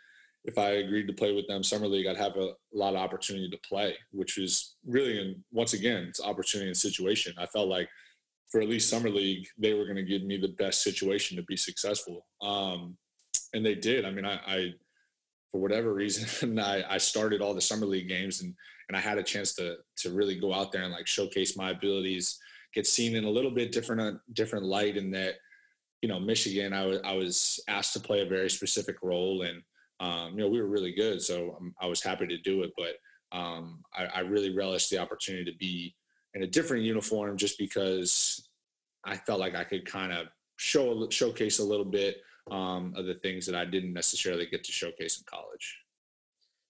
if 0.46 0.58
I 0.58 0.70
agreed 0.70 1.06
to 1.08 1.14
play 1.14 1.34
with 1.34 1.48
them 1.48 1.64
summer 1.64 1.88
league, 1.88 2.08
I'd 2.08 2.18
have 2.18 2.36
a, 2.38 2.54
lot 2.74 2.96
of 2.96 3.02
opportunity 3.02 3.50
to 3.50 3.60
play, 3.68 3.96
which 4.12 4.38
was 4.38 4.76
really, 4.88 5.20
and 5.20 5.36
once 5.52 5.74
again, 5.74 6.06
it's 6.06 6.22
opportunity 6.22 6.70
and 6.70 6.78
situation. 6.78 7.34
I 7.38 7.46
felt 7.46 7.68
like 7.68 7.90
for 8.50 8.62
at 8.62 8.70
least 8.70 8.90
summer 8.90 9.10
league, 9.10 9.46
they 9.58 9.74
were 9.74 9.84
going 9.84 9.98
to 9.98 10.04
give 10.04 10.24
me 10.24 10.38
the 10.38 10.56
best 10.58 10.82
situation 10.82 11.38
to 11.38 11.44
be 11.44 11.58
successful, 11.58 12.26
um, 12.42 12.98
and 13.54 13.64
they 13.64 13.76
did. 13.76 14.06
I 14.06 14.12
mean, 14.12 14.26
I, 14.26 14.40
I 14.48 14.74
for 15.52 15.60
whatever 15.60 15.94
reason, 15.94 16.60
I, 16.60 16.84
I 16.90 16.98
started 16.98 17.42
all 17.42 17.54
the 17.54 17.62
summer 17.62 17.86
league 17.86 18.08
games, 18.08 18.42
and 18.42 18.56
and 18.88 18.98
I 18.98 19.00
had 19.00 19.18
a 19.18 19.24
chance 19.24 19.54
to 19.56 19.78
to 19.98 20.12
really 20.12 20.40
go 20.40 20.54
out 20.54 20.72
there 20.72 20.84
and 20.84 20.94
like 20.94 21.08
showcase 21.08 21.58
my 21.58 21.72
abilities, 21.72 22.40
get 22.74 22.88
seen 22.88 23.16
in 23.16 23.26
a 23.26 23.30
little 23.30 23.52
bit 23.52 23.72
different 23.72 24.20
different 24.34 24.66
light, 24.66 24.98
in 24.98 25.12
that 25.12 25.36
you 26.02 26.10
know, 26.10 26.20
Michigan, 26.20 26.74
I 26.74 26.86
was 26.86 27.00
I 27.04 27.14
was 27.14 27.60
asked 27.68 27.94
to 27.94 28.00
play 28.00 28.22
a 28.22 28.26
very 28.26 28.50
specific 28.50 28.98
role, 29.04 29.44
and 29.44 29.62
um, 30.00 30.34
you 30.34 30.40
know, 30.40 30.50
we 30.50 30.60
were 30.60 30.68
really 30.68 30.94
good, 30.94 31.22
so 31.22 31.56
um, 31.60 31.76
I 31.80 31.86
was 31.86 32.02
happy 32.02 32.28
to 32.28 32.38
do 32.38 32.64
it. 32.64 32.72
But 32.78 33.38
um, 33.38 33.84
I, 33.94 34.06
I 34.06 34.20
really 34.22 34.56
relished 34.56 34.90
the 34.90 34.98
opportunity 34.98 35.52
to 35.52 35.58
be 35.58 35.96
in 36.34 36.44
a 36.44 36.48
different 36.48 36.84
uniform, 36.84 37.38
just 37.38 37.60
because 37.60 38.50
I 39.04 39.16
felt 39.16 39.40
like 39.40 39.56
I 39.56 39.64
could 39.64 39.86
kind 39.86 40.12
of 40.12 40.28
show 40.56 41.08
showcase 41.10 41.60
a 41.60 41.64
little 41.64 41.86
bit 41.86 42.18
um, 42.50 42.94
of 42.96 43.06
the 43.06 43.16
things 43.16 43.46
that 43.46 43.56
I 43.56 43.66
didn't 43.66 43.94
necessarily 43.94 44.46
get 44.46 44.64
to 44.64 44.72
showcase 44.72 45.18
in 45.18 45.26
college. 45.26 45.80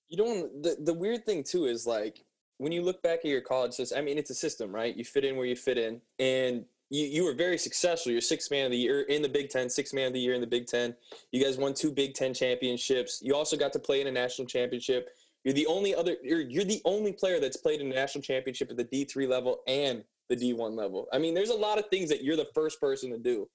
You 0.10 0.17
don't. 0.17 0.63
The 0.63 0.77
the 0.81 0.93
weird 0.93 1.25
thing 1.25 1.43
too 1.43 1.65
is 1.65 1.88
like 1.88 2.25
when 2.57 2.71
you 2.71 2.81
look 2.81 3.01
back 3.01 3.19
at 3.19 3.25
your 3.25 3.41
college 3.41 3.73
system. 3.73 3.97
I 3.97 4.01
mean, 4.01 4.17
it's 4.17 4.29
a 4.29 4.36
system, 4.36 4.73
right? 4.73 4.95
You 4.95 5.05
fit 5.05 5.23
in 5.23 5.36
where 5.38 5.45
you 5.45 5.55
fit 5.55 5.77
in, 5.77 6.01
and 6.19 6.65
you, 6.89 7.05
you 7.05 7.23
were 7.23 7.34
very 7.34 7.57
successful. 7.57 8.12
You're 8.12 8.21
sixth 8.21 8.51
man 8.51 8.65
of 8.65 8.71
the 8.71 8.77
year 8.77 9.01
in 9.01 9.21
the 9.21 9.29
Big 9.29 9.49
Ten, 9.49 9.69
sixth 9.69 9.93
man 9.93 10.07
of 10.07 10.13
the 10.13 10.19
year 10.19 10.34
in 10.34 10.41
the 10.41 10.47
Big 10.47 10.67
Ten. 10.67 10.93
You 11.31 11.43
guys 11.43 11.57
won 11.57 11.73
two 11.73 11.91
Big 11.91 12.13
Ten 12.13 12.34
championships. 12.34 13.21
You 13.23 13.36
also 13.36 13.55
got 13.55 13.71
to 13.73 13.79
play 13.79 14.01
in 14.01 14.07
a 14.07 14.12
national 14.12 14.47
championship. 14.47 15.10
You're 15.43 15.53
the 15.53 15.65
only 15.65 15.95
other. 15.95 16.17
You're, 16.21 16.41
you're 16.41 16.65
the 16.65 16.81
only 16.84 17.13
player 17.13 17.39
that's 17.39 17.57
played 17.57 17.79
in 17.79 17.89
a 17.91 17.95
national 17.95 18.21
championship 18.21 18.69
at 18.69 18.77
the 18.77 18.84
D 18.84 19.05
three 19.05 19.27
level 19.27 19.62
and 19.65 20.03
the 20.29 20.36
D 20.36 20.53
one 20.53 20.75
level. 20.75 21.07
I 21.13 21.17
mean, 21.17 21.34
there's 21.34 21.49
a 21.49 21.55
lot 21.55 21.79
of 21.79 21.88
things 21.88 22.10
that 22.10 22.23
you're 22.23 22.38
the 22.38 22.49
first 22.53 22.79
person 22.81 23.10
to 23.12 23.17
do. 23.17 23.49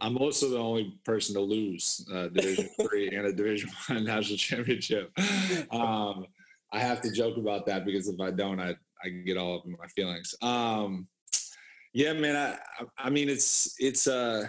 I'm 0.00 0.16
also 0.18 0.50
the 0.50 0.58
only 0.58 0.98
person 1.04 1.34
to 1.34 1.40
lose 1.40 2.06
uh, 2.12 2.28
Division 2.28 2.68
Three 2.80 3.08
and 3.08 3.26
a 3.26 3.32
Division 3.32 3.70
One 3.88 4.04
national 4.04 4.38
championship. 4.38 5.12
Um, 5.70 6.26
I 6.72 6.80
have 6.80 7.00
to 7.02 7.10
joke 7.10 7.36
about 7.36 7.66
that 7.66 7.84
because 7.84 8.08
if 8.08 8.20
I 8.20 8.30
don't, 8.30 8.60
I 8.60 8.76
I 9.02 9.08
get 9.08 9.36
all 9.36 9.58
up 9.58 9.64
in 9.64 9.72
my 9.72 9.86
feelings. 9.88 10.34
Um, 10.42 11.08
yeah, 11.92 12.12
man. 12.12 12.36
I 12.36 12.84
I 12.98 13.10
mean, 13.10 13.28
it's 13.28 13.74
it's 13.78 14.06
uh, 14.06 14.46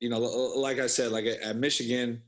you 0.00 0.08
know, 0.08 0.18
like 0.18 0.78
I 0.78 0.86
said, 0.86 1.12
like 1.12 1.26
at 1.26 1.56
Michigan, 1.56 2.22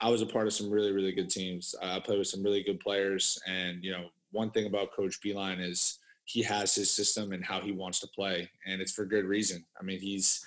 I 0.00 0.08
was 0.08 0.22
a 0.22 0.26
part 0.26 0.46
of 0.46 0.52
some 0.52 0.70
really 0.70 0.92
really 0.92 1.12
good 1.12 1.30
teams. 1.30 1.74
I 1.82 2.00
played 2.00 2.18
with 2.18 2.28
some 2.28 2.42
really 2.42 2.62
good 2.62 2.80
players, 2.80 3.38
and 3.46 3.82
you 3.82 3.92
know, 3.92 4.06
one 4.32 4.50
thing 4.50 4.66
about 4.66 4.92
Coach 4.92 5.20
Beilein 5.24 5.60
is 5.60 5.98
he 6.24 6.42
has 6.42 6.74
his 6.74 6.90
system 6.94 7.32
and 7.32 7.44
how 7.44 7.60
he 7.60 7.72
wants 7.72 8.00
to 8.00 8.08
play, 8.08 8.50
and 8.66 8.80
it's 8.80 8.92
for 8.92 9.04
good 9.04 9.24
reason. 9.24 9.64
I 9.80 9.82
mean, 9.82 10.00
he's 10.00 10.44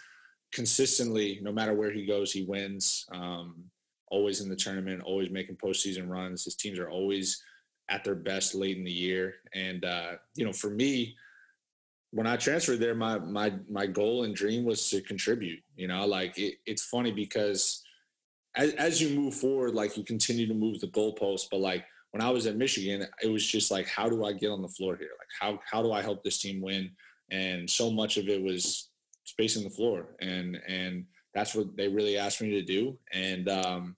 consistently, 0.53 1.39
no 1.41 1.51
matter 1.51 1.73
where 1.73 1.91
he 1.91 2.05
goes, 2.05 2.31
he 2.31 2.43
wins. 2.43 3.05
Um, 3.11 3.65
always 4.09 4.41
in 4.41 4.49
the 4.49 4.55
tournament, 4.55 5.01
always 5.03 5.31
making 5.31 5.57
postseason 5.57 6.07
runs. 6.07 6.45
His 6.45 6.55
teams 6.55 6.77
are 6.77 6.89
always 6.89 7.41
at 7.89 8.03
their 8.03 8.15
best 8.15 8.53
late 8.53 8.77
in 8.77 8.83
the 8.83 8.91
year. 8.91 9.35
And 9.53 9.83
uh, 9.83 10.13
you 10.35 10.45
know, 10.45 10.53
for 10.53 10.69
me, 10.69 11.15
when 12.11 12.27
I 12.27 12.37
transferred 12.37 12.79
there, 12.79 12.95
my 12.95 13.17
my 13.17 13.53
my 13.69 13.87
goal 13.87 14.23
and 14.23 14.35
dream 14.35 14.63
was 14.65 14.87
to 14.91 15.01
contribute. 15.01 15.59
You 15.75 15.87
know, 15.87 16.05
like 16.05 16.37
it, 16.37 16.55
it's 16.65 16.85
funny 16.85 17.11
because 17.11 17.81
as, 18.55 18.73
as 18.75 19.01
you 19.01 19.19
move 19.19 19.33
forward, 19.33 19.73
like 19.73 19.97
you 19.97 20.03
continue 20.03 20.47
to 20.47 20.53
move 20.53 20.79
the 20.79 20.87
goalpost. 20.87 21.47
But 21.49 21.61
like 21.61 21.83
when 22.11 22.21
I 22.21 22.29
was 22.29 22.45
at 22.45 22.55
Michigan, 22.55 23.07
it 23.23 23.27
was 23.27 23.45
just 23.45 23.71
like, 23.71 23.87
how 23.87 24.07
do 24.07 24.23
I 24.23 24.33
get 24.33 24.51
on 24.51 24.61
the 24.61 24.67
floor 24.67 24.95
here? 24.95 25.09
Like 25.17 25.29
how 25.39 25.59
how 25.69 25.81
do 25.81 25.91
I 25.91 26.03
help 26.03 26.23
this 26.23 26.37
team 26.37 26.61
win? 26.61 26.91
And 27.31 27.67
so 27.67 27.89
much 27.89 28.17
of 28.17 28.27
it 28.27 28.43
was 28.43 28.89
spacing 29.23 29.63
the 29.63 29.69
floor, 29.69 30.15
and 30.21 30.59
and 30.67 31.05
that's 31.33 31.55
what 31.55 31.75
they 31.75 31.87
really 31.87 32.17
asked 32.17 32.41
me 32.41 32.51
to 32.51 32.61
do. 32.61 32.97
And 33.11 33.49
um, 33.49 33.95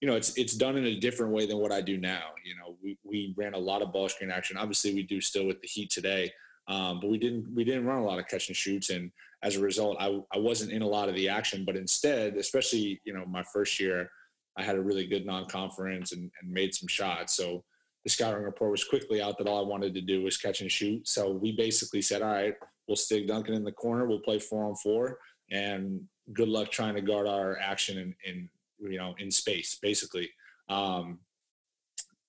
you 0.00 0.08
know, 0.08 0.16
it's 0.16 0.36
it's 0.36 0.54
done 0.54 0.76
in 0.76 0.86
a 0.86 0.98
different 0.98 1.32
way 1.32 1.46
than 1.46 1.58
what 1.58 1.72
I 1.72 1.80
do 1.80 1.98
now. 1.98 2.30
You 2.44 2.56
know, 2.56 2.76
we 2.82 2.98
we 3.04 3.34
ran 3.36 3.54
a 3.54 3.58
lot 3.58 3.82
of 3.82 3.92
ball 3.92 4.08
screen 4.08 4.30
action. 4.30 4.56
Obviously, 4.56 4.94
we 4.94 5.02
do 5.02 5.20
still 5.20 5.46
with 5.46 5.60
the 5.60 5.68
Heat 5.68 5.90
today, 5.90 6.32
um, 6.68 7.00
but 7.00 7.10
we 7.10 7.18
didn't 7.18 7.54
we 7.54 7.64
didn't 7.64 7.86
run 7.86 7.98
a 7.98 8.04
lot 8.04 8.18
of 8.18 8.28
catch 8.28 8.48
and 8.48 8.56
shoots. 8.56 8.90
And 8.90 9.10
as 9.42 9.56
a 9.56 9.60
result, 9.60 9.96
I 10.00 10.20
I 10.32 10.38
wasn't 10.38 10.72
in 10.72 10.82
a 10.82 10.86
lot 10.86 11.08
of 11.08 11.14
the 11.14 11.28
action. 11.28 11.64
But 11.64 11.76
instead, 11.76 12.36
especially 12.36 13.00
you 13.04 13.12
know 13.12 13.26
my 13.26 13.42
first 13.42 13.78
year, 13.78 14.10
I 14.56 14.62
had 14.62 14.76
a 14.76 14.82
really 14.82 15.06
good 15.06 15.26
non-conference 15.26 16.12
and, 16.12 16.30
and 16.40 16.50
made 16.50 16.74
some 16.74 16.88
shots. 16.88 17.34
So 17.34 17.64
the 18.04 18.10
scouting 18.10 18.42
report 18.42 18.70
was 18.70 18.84
quickly 18.84 19.20
out 19.20 19.36
that 19.38 19.46
all 19.46 19.64
I 19.64 19.68
wanted 19.68 19.94
to 19.94 20.00
do 20.00 20.22
was 20.22 20.38
catch 20.38 20.62
and 20.62 20.72
shoot. 20.72 21.06
So 21.06 21.30
we 21.30 21.52
basically 21.52 22.00
said, 22.00 22.22
all 22.22 22.32
right, 22.32 22.54
We'll 22.90 22.96
stick 22.96 23.28
Duncan 23.28 23.54
in 23.54 23.62
the 23.62 23.70
corner. 23.70 24.04
We'll 24.04 24.18
play 24.18 24.40
four 24.40 24.64
on 24.64 24.74
four, 24.74 25.20
and 25.52 26.00
good 26.32 26.48
luck 26.48 26.72
trying 26.72 26.96
to 26.96 27.00
guard 27.00 27.28
our 27.28 27.56
action 27.60 27.98
in, 27.98 28.16
in 28.24 28.48
you 28.80 28.98
know 28.98 29.14
in 29.20 29.30
space, 29.30 29.78
basically. 29.80 30.28
Um, 30.68 31.20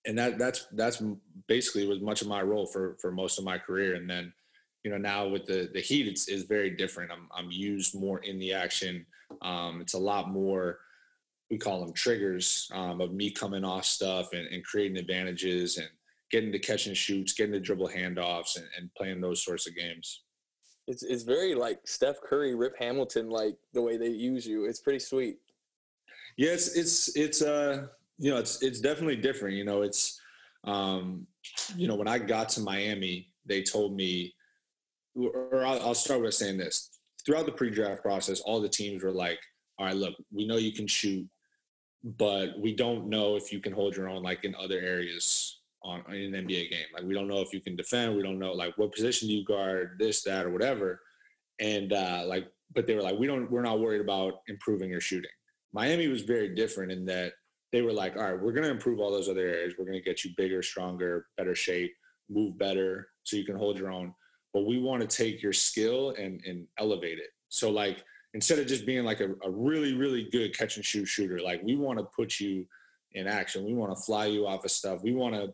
and 0.05 0.15
that 0.19 0.37
that's 0.37 0.67
that's 0.73 1.01
basically 1.47 1.87
was 1.87 1.99
much 1.99 2.21
of 2.21 2.27
my 2.27 2.43
role 2.43 2.67
for 2.67 2.95
for 3.01 3.11
most 3.11 3.39
of 3.39 3.43
my 3.43 3.57
career. 3.57 3.95
And 3.95 4.07
then, 4.07 4.31
you 4.83 4.91
know, 4.91 4.99
now 4.99 5.27
with 5.27 5.47
the 5.47 5.71
the 5.73 5.81
Heat, 5.81 6.07
it's 6.07 6.27
is 6.27 6.43
very 6.43 6.69
different. 6.69 7.11
I'm 7.11 7.27
I'm 7.35 7.49
used 7.49 7.99
more 7.99 8.19
in 8.19 8.37
the 8.37 8.53
action. 8.53 9.03
Um, 9.41 9.81
it's 9.81 9.95
a 9.95 9.99
lot 9.99 10.29
more. 10.29 10.77
We 11.49 11.57
call 11.57 11.83
them 11.83 11.93
triggers 11.93 12.69
um, 12.71 13.01
of 13.01 13.13
me 13.13 13.31
coming 13.31 13.65
off 13.65 13.85
stuff 13.85 14.33
and, 14.33 14.45
and 14.45 14.63
creating 14.63 14.97
advantages 14.97 15.77
and 15.77 15.89
getting 16.29 16.51
to 16.51 16.59
catch 16.59 16.85
and 16.85 16.95
shoots, 16.95 17.33
getting 17.33 17.53
to 17.53 17.59
dribble 17.59 17.89
handoffs, 17.89 18.57
and, 18.57 18.67
and 18.77 18.93
playing 18.93 19.21
those 19.21 19.43
sorts 19.43 19.67
of 19.67 19.75
games. 19.75 20.21
It's 20.91 21.03
it's 21.03 21.23
very 21.23 21.55
like 21.55 21.79
Steph 21.85 22.19
Curry, 22.21 22.53
Rip 22.53 22.77
Hamilton, 22.77 23.29
like 23.29 23.55
the 23.73 23.81
way 23.81 23.95
they 23.95 24.09
use 24.09 24.45
you. 24.45 24.65
It's 24.65 24.81
pretty 24.81 24.99
sweet. 24.99 25.37
Yes, 26.35 26.71
yeah, 26.75 26.81
it's, 26.81 27.07
it's 27.07 27.15
it's 27.15 27.41
uh 27.41 27.87
you 28.19 28.29
know 28.29 28.37
it's 28.37 28.61
it's 28.61 28.81
definitely 28.81 29.15
different. 29.15 29.55
You 29.55 29.63
know, 29.63 29.83
it's 29.83 30.19
um 30.65 31.25
you 31.77 31.87
know 31.87 31.95
when 31.95 32.09
I 32.09 32.19
got 32.19 32.49
to 32.49 32.61
Miami, 32.61 33.29
they 33.45 33.63
told 33.63 33.95
me, 33.95 34.35
or 35.15 35.63
I'll, 35.65 35.79
I'll 35.79 35.95
start 35.95 36.21
with 36.21 36.33
saying 36.33 36.57
this: 36.57 36.89
throughout 37.25 37.45
the 37.45 37.53
pre-draft 37.53 38.01
process, 38.01 38.41
all 38.41 38.59
the 38.59 38.67
teams 38.67 39.01
were 39.01 39.11
like, 39.11 39.39
"All 39.79 39.85
right, 39.85 39.95
look, 39.95 40.15
we 40.29 40.45
know 40.45 40.57
you 40.57 40.73
can 40.73 40.87
shoot, 40.87 41.25
but 42.03 42.59
we 42.59 42.75
don't 42.75 43.07
know 43.07 43.37
if 43.37 43.53
you 43.53 43.61
can 43.61 43.71
hold 43.71 43.95
your 43.95 44.09
own 44.09 44.23
like 44.23 44.43
in 44.43 44.53
other 44.55 44.79
areas 44.79 45.60
on 45.83 46.03
in 46.13 46.33
an 46.33 46.45
NBA 46.47 46.69
game. 46.69 46.85
Like 46.93 47.03
we 47.03 47.13
don't 47.13 47.27
know 47.27 47.41
if 47.41 47.53
you 47.53 47.61
can 47.61 47.75
defend. 47.75 48.15
We 48.15 48.23
don't 48.23 48.39
know 48.39 48.53
like 48.53 48.77
what 48.77 48.93
position 48.93 49.27
do 49.27 49.33
you 49.33 49.45
guard, 49.45 49.97
this, 49.99 50.23
that, 50.23 50.45
or 50.45 50.51
whatever. 50.51 51.01
And 51.59 51.93
uh, 51.93 52.23
like, 52.25 52.47
but 52.73 52.87
they 52.87 52.95
were 52.95 53.01
like, 53.01 53.17
we 53.17 53.27
don't, 53.27 53.49
we're 53.51 53.61
not 53.61 53.79
worried 53.79 54.01
about 54.01 54.41
improving 54.47 54.89
your 54.89 55.01
shooting. 55.01 55.31
Miami 55.73 56.07
was 56.07 56.21
very 56.21 56.53
different 56.55 56.91
in 56.91 57.05
that 57.05 57.33
they 57.71 57.81
were 57.81 57.93
like, 57.93 58.17
all 58.17 58.23
right, 58.23 58.41
we're 58.41 58.51
going 58.51 58.63
to 58.63 58.71
improve 58.71 58.99
all 58.99 59.11
those 59.11 59.29
other 59.29 59.47
areas. 59.47 59.75
We're 59.77 59.85
going 59.85 59.97
to 59.97 60.03
get 60.03 60.23
you 60.23 60.31
bigger, 60.35 60.61
stronger, 60.61 61.27
better 61.37 61.55
shape, 61.55 61.93
move 62.29 62.57
better, 62.57 63.07
so 63.23 63.37
you 63.37 63.45
can 63.45 63.55
hold 63.55 63.77
your 63.77 63.91
own. 63.91 64.13
But 64.53 64.65
we 64.65 64.79
want 64.79 65.01
to 65.01 65.07
take 65.07 65.41
your 65.41 65.53
skill 65.53 66.09
and 66.17 66.41
and 66.45 66.67
elevate 66.77 67.19
it. 67.19 67.29
So 67.47 67.69
like 67.69 68.03
instead 68.33 68.59
of 68.59 68.67
just 68.67 68.85
being 68.85 69.05
like 69.05 69.21
a, 69.21 69.29
a 69.43 69.49
really 69.49 69.93
really 69.93 70.27
good 70.29 70.57
catch 70.57 70.75
and 70.75 70.85
shoot 70.85 71.05
shooter, 71.05 71.39
like 71.39 71.63
we 71.63 71.77
want 71.77 71.99
to 71.99 72.05
put 72.05 72.39
you 72.39 72.65
in 73.13 73.27
action. 73.27 73.65
We 73.65 73.73
want 73.73 73.95
to 73.95 74.03
fly 74.03 74.25
you 74.25 74.47
off 74.47 74.65
of 74.65 74.71
stuff. 74.71 75.01
We 75.03 75.13
want 75.13 75.35
to 75.35 75.53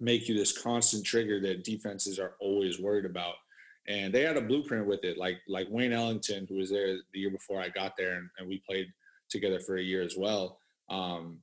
make 0.00 0.28
you 0.28 0.36
this 0.36 0.56
constant 0.56 1.04
trigger 1.04 1.40
that 1.40 1.64
defenses 1.64 2.18
are 2.18 2.34
always 2.40 2.80
worried 2.80 3.04
about. 3.04 3.34
And 3.86 4.12
they 4.12 4.22
had 4.22 4.36
a 4.36 4.42
blueprint 4.42 4.86
with 4.86 5.04
it, 5.04 5.18
like 5.18 5.38
like 5.46 5.66
Wayne 5.70 5.92
Ellington, 5.92 6.46
who 6.48 6.56
was 6.56 6.70
there 6.70 6.96
the 7.12 7.18
year 7.18 7.30
before 7.30 7.60
I 7.60 7.68
got 7.68 7.96
there, 7.98 8.14
and, 8.14 8.30
and 8.38 8.48
we 8.48 8.62
played 8.66 8.86
together 9.28 9.60
for 9.60 9.76
a 9.76 9.82
year 9.82 10.02
as 10.02 10.16
well. 10.16 10.58
Um, 10.88 11.38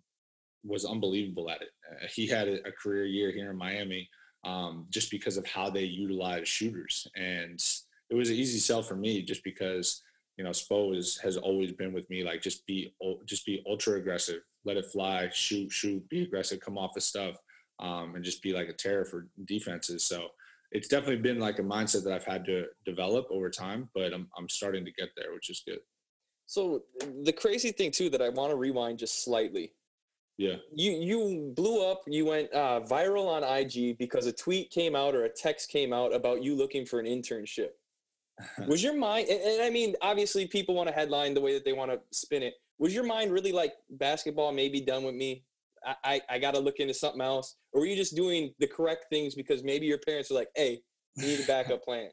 was 0.64 0.86
unbelievable 0.86 1.50
at 1.50 1.62
it. 1.62 1.70
Uh, 1.90 2.08
he 2.14 2.28
had 2.28 2.48
a, 2.48 2.68
a, 2.68 2.72
career 2.72 3.06
year 3.06 3.32
here 3.32 3.50
in 3.50 3.58
Miami 3.58 4.08
um, 4.44 4.86
just 4.90 5.10
because 5.10 5.38
of 5.38 5.46
how 5.46 5.70
they 5.70 5.84
utilize 5.84 6.48
shooters, 6.48 7.08
and 7.16 7.64
it 8.10 8.16
was 8.16 8.30
an 8.30 8.36
easy 8.36 8.60
sell 8.60 8.82
for 8.82 8.96
me 8.96 9.22
just 9.22 9.44
because 9.44 10.02
you 10.38 10.44
know 10.44 10.50
Spo 10.50 10.98
is, 10.98 11.20
has 11.20 11.38
always 11.38 11.72
been 11.72 11.94
with 11.94 12.10
me. 12.10 12.24
Like 12.24 12.42
just 12.42 12.66
be 12.66 12.92
just 13.26 13.46
be 13.46 13.64
ultra 13.70 13.98
aggressive, 13.98 14.42
let 14.66 14.78
it 14.78 14.86
fly, 14.86 15.30
shoot, 15.32 15.72
shoot, 15.72 16.08
be 16.10 16.24
aggressive, 16.24 16.60
come 16.60 16.80
off 16.80 16.96
the 16.96 17.02
stuff 17.02 17.38
um, 17.82 18.16
and 18.16 18.24
just 18.24 18.42
be 18.42 18.54
like 18.54 18.70
a 18.70 18.74
terror 18.74 19.06
for 19.06 19.28
defenses. 19.46 20.04
So 20.04 20.30
it's 20.72 20.88
definitely 20.88 21.18
been 21.18 21.40
like 21.40 21.60
a 21.60 21.64
mindset 21.64 22.04
that 22.04 22.14
I've 22.14 22.24
had 22.24 22.46
to 22.46 22.66
develop 22.86 23.28
over 23.30 23.50
time, 23.50 23.90
but 23.94 24.14
I'm, 24.14 24.28
I'm 24.38 24.48
starting 24.48 24.86
to 24.86 24.92
get 24.92 25.10
there, 25.18 25.34
which 25.34 25.50
is 25.50 25.62
good. 25.66 25.80
So 26.46 26.84
the 27.24 27.34
crazy 27.34 27.72
thing 27.72 27.92
too 27.92 28.10
that 28.10 28.22
I 28.22 28.30
want 28.30 28.52
to 28.52 28.58
rewind 28.58 29.00
just 29.00 29.24
slightly. 29.24 29.74
Yeah. 30.38 30.56
You 30.74 30.92
you 30.92 31.54
blew 31.56 31.86
up. 31.86 32.02
You 32.08 32.26
went 32.26 32.52
uh, 32.54 32.82
viral 32.82 33.28
on 33.28 33.44
IG 33.44 33.98
because 33.98 34.26
a 34.26 34.34
tweet 34.34 34.72
came 34.72 34.96
out 34.96 35.14
or 35.14 35.26
a 35.26 35.30
text 35.30 35.70
came 35.70 35.94
out 35.94 36.14
about 36.14 36.42
you 36.42 36.56
looking 36.56 36.86
for 36.86 37.00
an 37.00 37.06
internship. 37.06 37.70
was 38.68 38.84
your 38.84 38.98
mind? 38.98 39.28
And, 39.30 39.40
and 39.40 39.62
I 39.62 39.70
mean, 39.70 39.96
obviously, 40.02 40.48
people 40.48 40.74
want 40.74 40.90
to 40.90 40.96
headline 40.96 41.34
the 41.34 41.42
way 41.42 41.54
that 41.54 41.64
they 41.64 41.74
want 41.74 41.92
to 41.92 42.00
spin 42.12 42.44
it. 42.44 42.56
Was 42.80 42.94
your 42.94 43.04
mind 43.04 43.32
really 43.32 43.52
like 43.52 43.74
basketball? 43.92 44.52
Maybe 44.52 44.82
done 44.82 45.04
with 45.04 45.16
me. 45.16 45.44
I, 46.04 46.22
I 46.30 46.40
got 46.40 46.54
to 46.54 46.60
look 46.60 46.80
into 46.80 46.94
something 46.94 47.22
else? 47.22 47.56
Or 47.74 47.82
were 47.82 47.88
you 47.88 47.96
just 47.96 48.16
doing 48.16 48.54
the 48.60 48.68
correct 48.68 49.06
things 49.10 49.36
because 49.36 49.64
maybe 49.64 49.86
your 49.86 49.98
parents 49.98 50.30
were 50.30 50.36
like, 50.38 50.50
hey, 50.56 50.82
you 51.16 51.28
need 51.28 51.40
a 51.40 51.48
backup 51.48 51.84
plan? 51.86 52.10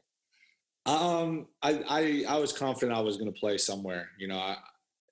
Um, 0.85 1.47
I, 1.61 1.83
I, 1.87 2.35
I 2.35 2.37
was 2.39 2.51
confident 2.51 2.97
I 2.97 3.01
was 3.01 3.17
going 3.17 3.31
to 3.31 3.39
play 3.39 3.57
somewhere. 3.57 4.09
You 4.17 4.27
know, 4.27 4.39
I, 4.39 4.57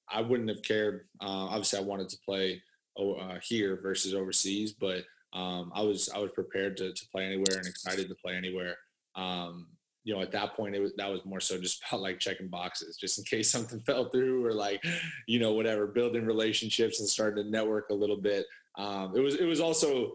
I 0.09 0.21
wouldn't 0.21 0.49
have 0.49 0.63
cared. 0.63 1.07
Uh, 1.21 1.51
obviously, 1.51 1.79
I 1.79 1.83
wanted 1.83 2.09
to 2.09 2.17
play 2.25 2.61
uh, 2.99 3.37
here 3.43 3.79
versus 3.81 4.13
overseas, 4.13 4.73
but 4.73 5.03
um, 5.33 5.71
I 5.75 5.81
was 5.81 6.09
I 6.09 6.17
was 6.17 6.31
prepared 6.33 6.77
to, 6.77 6.93
to 6.93 7.07
play 7.09 7.25
anywhere 7.25 7.57
and 7.57 7.67
excited 7.67 8.07
to 8.09 8.15
play 8.15 8.35
anywhere. 8.35 8.75
Um, 9.15 9.67
you 10.07 10.15
know, 10.15 10.21
at 10.21 10.31
that 10.31 10.55
point, 10.55 10.73
it 10.73 10.79
was 10.79 10.93
that 10.95 11.11
was 11.11 11.25
more 11.25 11.41
so 11.41 11.59
just 11.59 11.83
about 11.85 11.99
like 11.99 12.17
checking 12.17 12.47
boxes, 12.47 12.95
just 12.95 13.17
in 13.17 13.25
case 13.25 13.51
something 13.51 13.81
fell 13.81 14.09
through, 14.09 14.45
or 14.45 14.53
like, 14.53 14.81
you 15.27 15.37
know, 15.37 15.51
whatever, 15.51 15.85
building 15.85 16.25
relationships 16.25 17.01
and 17.01 17.09
starting 17.09 17.43
to 17.43 17.49
network 17.51 17.89
a 17.89 17.93
little 17.93 18.15
bit. 18.15 18.45
Um, 18.77 19.13
it 19.17 19.19
was 19.19 19.35
it 19.35 19.43
was 19.43 19.59
also 19.59 20.13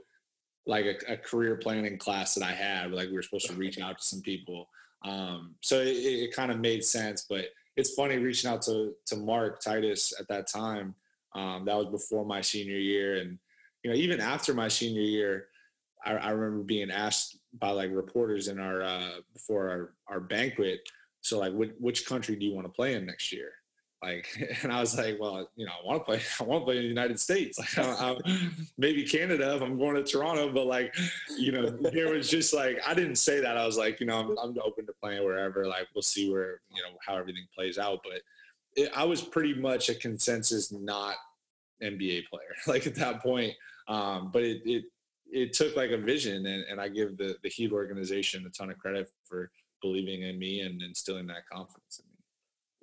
like 0.67 0.87
a, 0.87 1.13
a, 1.13 1.17
career 1.19 1.57
planning 1.57 1.99
class 1.99 2.35
that 2.35 2.45
I 2.45 2.53
had. 2.53 2.93
Like 2.93 3.09
we 3.09 3.17
were 3.17 3.23
supposed 3.23 3.49
to 3.49 3.55
reach 3.55 3.79
out 3.79 3.99
to 3.99 4.05
some 4.05 4.23
people, 4.23 4.71
um, 5.05 5.57
so 5.61 5.81
it, 5.81 5.89
it 5.89 6.35
kind 6.35 6.51
of 6.51 6.59
made 6.59 6.83
sense. 6.85 7.27
But 7.29 7.47
it's 7.77 7.93
funny 7.93 8.17
reaching 8.17 8.51
out 8.51 8.63
to 8.63 8.95
to 9.07 9.17
Mark 9.17 9.61
Titus 9.61 10.15
at 10.19 10.27
that 10.29 10.49
time. 10.51 10.95
Um, 11.35 11.67
that 11.67 11.77
was 11.77 11.89
before 11.89 12.25
my 12.25 12.41
senior 12.41 12.79
year, 12.79 13.17
and 13.17 13.39
you 13.83 13.91
know, 13.91 13.97
even 13.97 14.21
after 14.21 14.55
my 14.55 14.69
senior 14.69 15.03
year, 15.03 15.49
I, 16.05 16.13
I 16.13 16.31
remember 16.31 16.65
being 16.65 16.91
asked 16.91 17.39
by 17.59 17.71
like 17.71 17.91
reporters 17.93 18.49
in 18.49 18.59
our 18.59 18.83
uh, 18.83 19.11
before 19.33 19.69
our, 19.71 19.95
our 20.09 20.21
banquet. 20.21 20.81
So 21.21 21.39
like, 21.39 21.53
which, 21.53 21.73
which 21.79 22.07
country 22.07 22.37
do 22.37 22.45
you 22.45 22.55
want 22.55 22.67
to 22.67 22.73
play 22.73 22.95
in 22.95 23.07
next 23.07 23.33
year? 23.33 23.53
Like, 24.03 24.27
and 24.63 24.73
I 24.73 24.81
was 24.81 24.97
like, 24.99 25.19
well, 25.21 25.49
you 25.55 25.65
know, 25.65 25.73
I 25.73 25.87
want 25.87 26.01
to 26.01 26.05
play. 26.05 26.21
I 26.41 26.43
want 26.45 26.63
to 26.63 26.65
play 26.65 26.77
in 26.77 26.83
the 26.83 26.89
United 26.89 27.21
States. 27.21 27.59
Like, 27.77 28.01
I, 28.01 28.13
I, 28.13 28.49
maybe 28.77 29.05
Canada 29.05 29.55
if 29.55 29.63
I'm 29.63 29.79
going 29.79 29.95
to 29.95 30.03
Toronto. 30.03 30.53
But 30.53 30.67
like, 30.67 30.95
you 31.37 31.53
know, 31.53 31.71
there 31.71 32.13
was 32.13 32.29
just 32.29 32.53
like 32.53 32.79
I 32.87 32.95
didn't 32.95 33.17
say 33.17 33.41
that. 33.41 33.57
I 33.57 33.65
was 33.65 33.77
like, 33.79 34.01
you 34.01 34.07
know, 34.07 34.19
I'm, 34.19 34.39
I'm 34.39 34.59
open 34.65 34.87
to 34.87 34.93
playing 35.01 35.25
wherever. 35.25 35.67
Like, 35.67 35.87
we'll 35.95 36.03
see 36.03 36.31
where 36.31 36.61
you 36.75 36.83
know 36.83 36.99
how 37.07 37.17
everything 37.17 37.45
plays 37.55 37.79
out. 37.79 38.01
But 38.03 38.23
it, 38.75 38.91
I 38.95 39.05
was 39.05 39.23
pretty 39.23 39.55
much 39.55 39.89
a 39.89 39.95
consensus 39.95 40.73
not 40.73 41.15
NBA 41.83 42.27
player. 42.27 42.55
Like 42.67 42.87
at 42.87 42.95
that 42.97 43.23
point, 43.23 43.55
um, 43.89 44.31
but 44.33 44.43
it, 44.43 44.63
it 44.65 44.85
it 45.33 45.53
took 45.55 45.77
like 45.77 45.91
a 45.91 45.99
vision 45.99 46.47
and, 46.47 46.65
and 46.71 46.81
I 46.81 46.89
give 46.89 47.17
the, 47.17 47.37
the 47.43 47.49
Heat 47.49 47.73
organization 47.73 48.45
a 48.47 48.51
ton 48.51 48.71
of 48.71 48.79
credit 48.79 49.11
for 49.25 49.51
believing 49.81 50.23
in 50.23 50.39
me 50.39 50.61
and 50.61 50.83
instilling 50.83 51.27
that 51.29 51.49
confidence 51.51 51.99
in 51.99 52.05
me. 52.05 52.13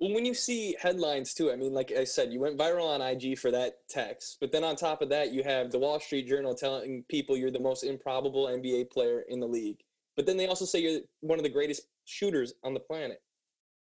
Well, 0.00 0.14
when 0.14 0.24
you 0.24 0.34
see 0.34 0.76
headlines 0.80 1.32
too, 1.34 1.52
I 1.52 1.56
mean, 1.56 1.72
like 1.72 1.92
I 1.92 2.04
said, 2.04 2.32
you 2.32 2.40
went 2.40 2.58
viral 2.58 2.88
on 2.88 3.02
IG 3.02 3.38
for 3.38 3.50
that 3.50 3.74
text, 3.88 4.38
but 4.40 4.50
then 4.50 4.64
on 4.64 4.74
top 4.74 5.02
of 5.02 5.08
that, 5.10 5.32
you 5.32 5.42
have 5.44 5.70
the 5.70 5.78
Wall 5.78 6.00
Street 6.00 6.26
Journal 6.26 6.54
telling 6.54 7.04
people 7.08 7.36
you're 7.36 7.50
the 7.50 7.60
most 7.60 7.84
improbable 7.84 8.46
NBA 8.46 8.90
player 8.90 9.24
in 9.28 9.40
the 9.40 9.46
league. 9.46 9.78
But 10.16 10.26
then 10.26 10.36
they 10.36 10.46
also 10.46 10.64
say 10.64 10.80
you're 10.80 11.00
one 11.20 11.38
of 11.38 11.44
the 11.44 11.50
greatest 11.50 11.82
shooters 12.06 12.54
on 12.64 12.74
the 12.74 12.80
planet. 12.80 13.22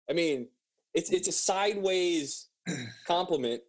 I 0.10 0.14
mean, 0.14 0.48
it's 0.94 1.12
it's 1.12 1.28
a 1.28 1.32
sideways 1.32 2.50
compliment, 3.08 3.62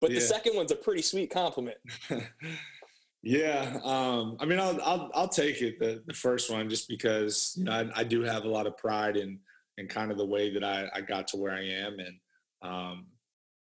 but 0.00 0.10
yeah. 0.10 0.16
the 0.16 0.20
second 0.26 0.56
one's 0.56 0.72
a 0.72 0.76
pretty 0.76 1.02
sweet 1.02 1.30
compliment. 1.30 1.78
Yeah, 3.28 3.78
um, 3.84 4.38
I 4.40 4.46
mean, 4.46 4.58
I'll, 4.58 4.80
I'll 4.82 5.10
I'll 5.12 5.28
take 5.28 5.60
it 5.60 5.78
the, 5.78 6.02
the 6.06 6.14
first 6.14 6.50
one 6.50 6.70
just 6.70 6.88
because 6.88 7.54
you 7.58 7.64
know 7.64 7.72
I, 7.72 8.00
I 8.00 8.02
do 8.02 8.22
have 8.22 8.46
a 8.46 8.48
lot 8.48 8.66
of 8.66 8.78
pride 8.78 9.18
in 9.18 9.38
in 9.76 9.86
kind 9.86 10.10
of 10.10 10.16
the 10.16 10.24
way 10.24 10.50
that 10.54 10.64
I, 10.64 10.88
I 10.94 11.02
got 11.02 11.28
to 11.28 11.36
where 11.36 11.52
I 11.52 11.62
am, 11.62 11.98
and 11.98 12.16
um, 12.62 13.06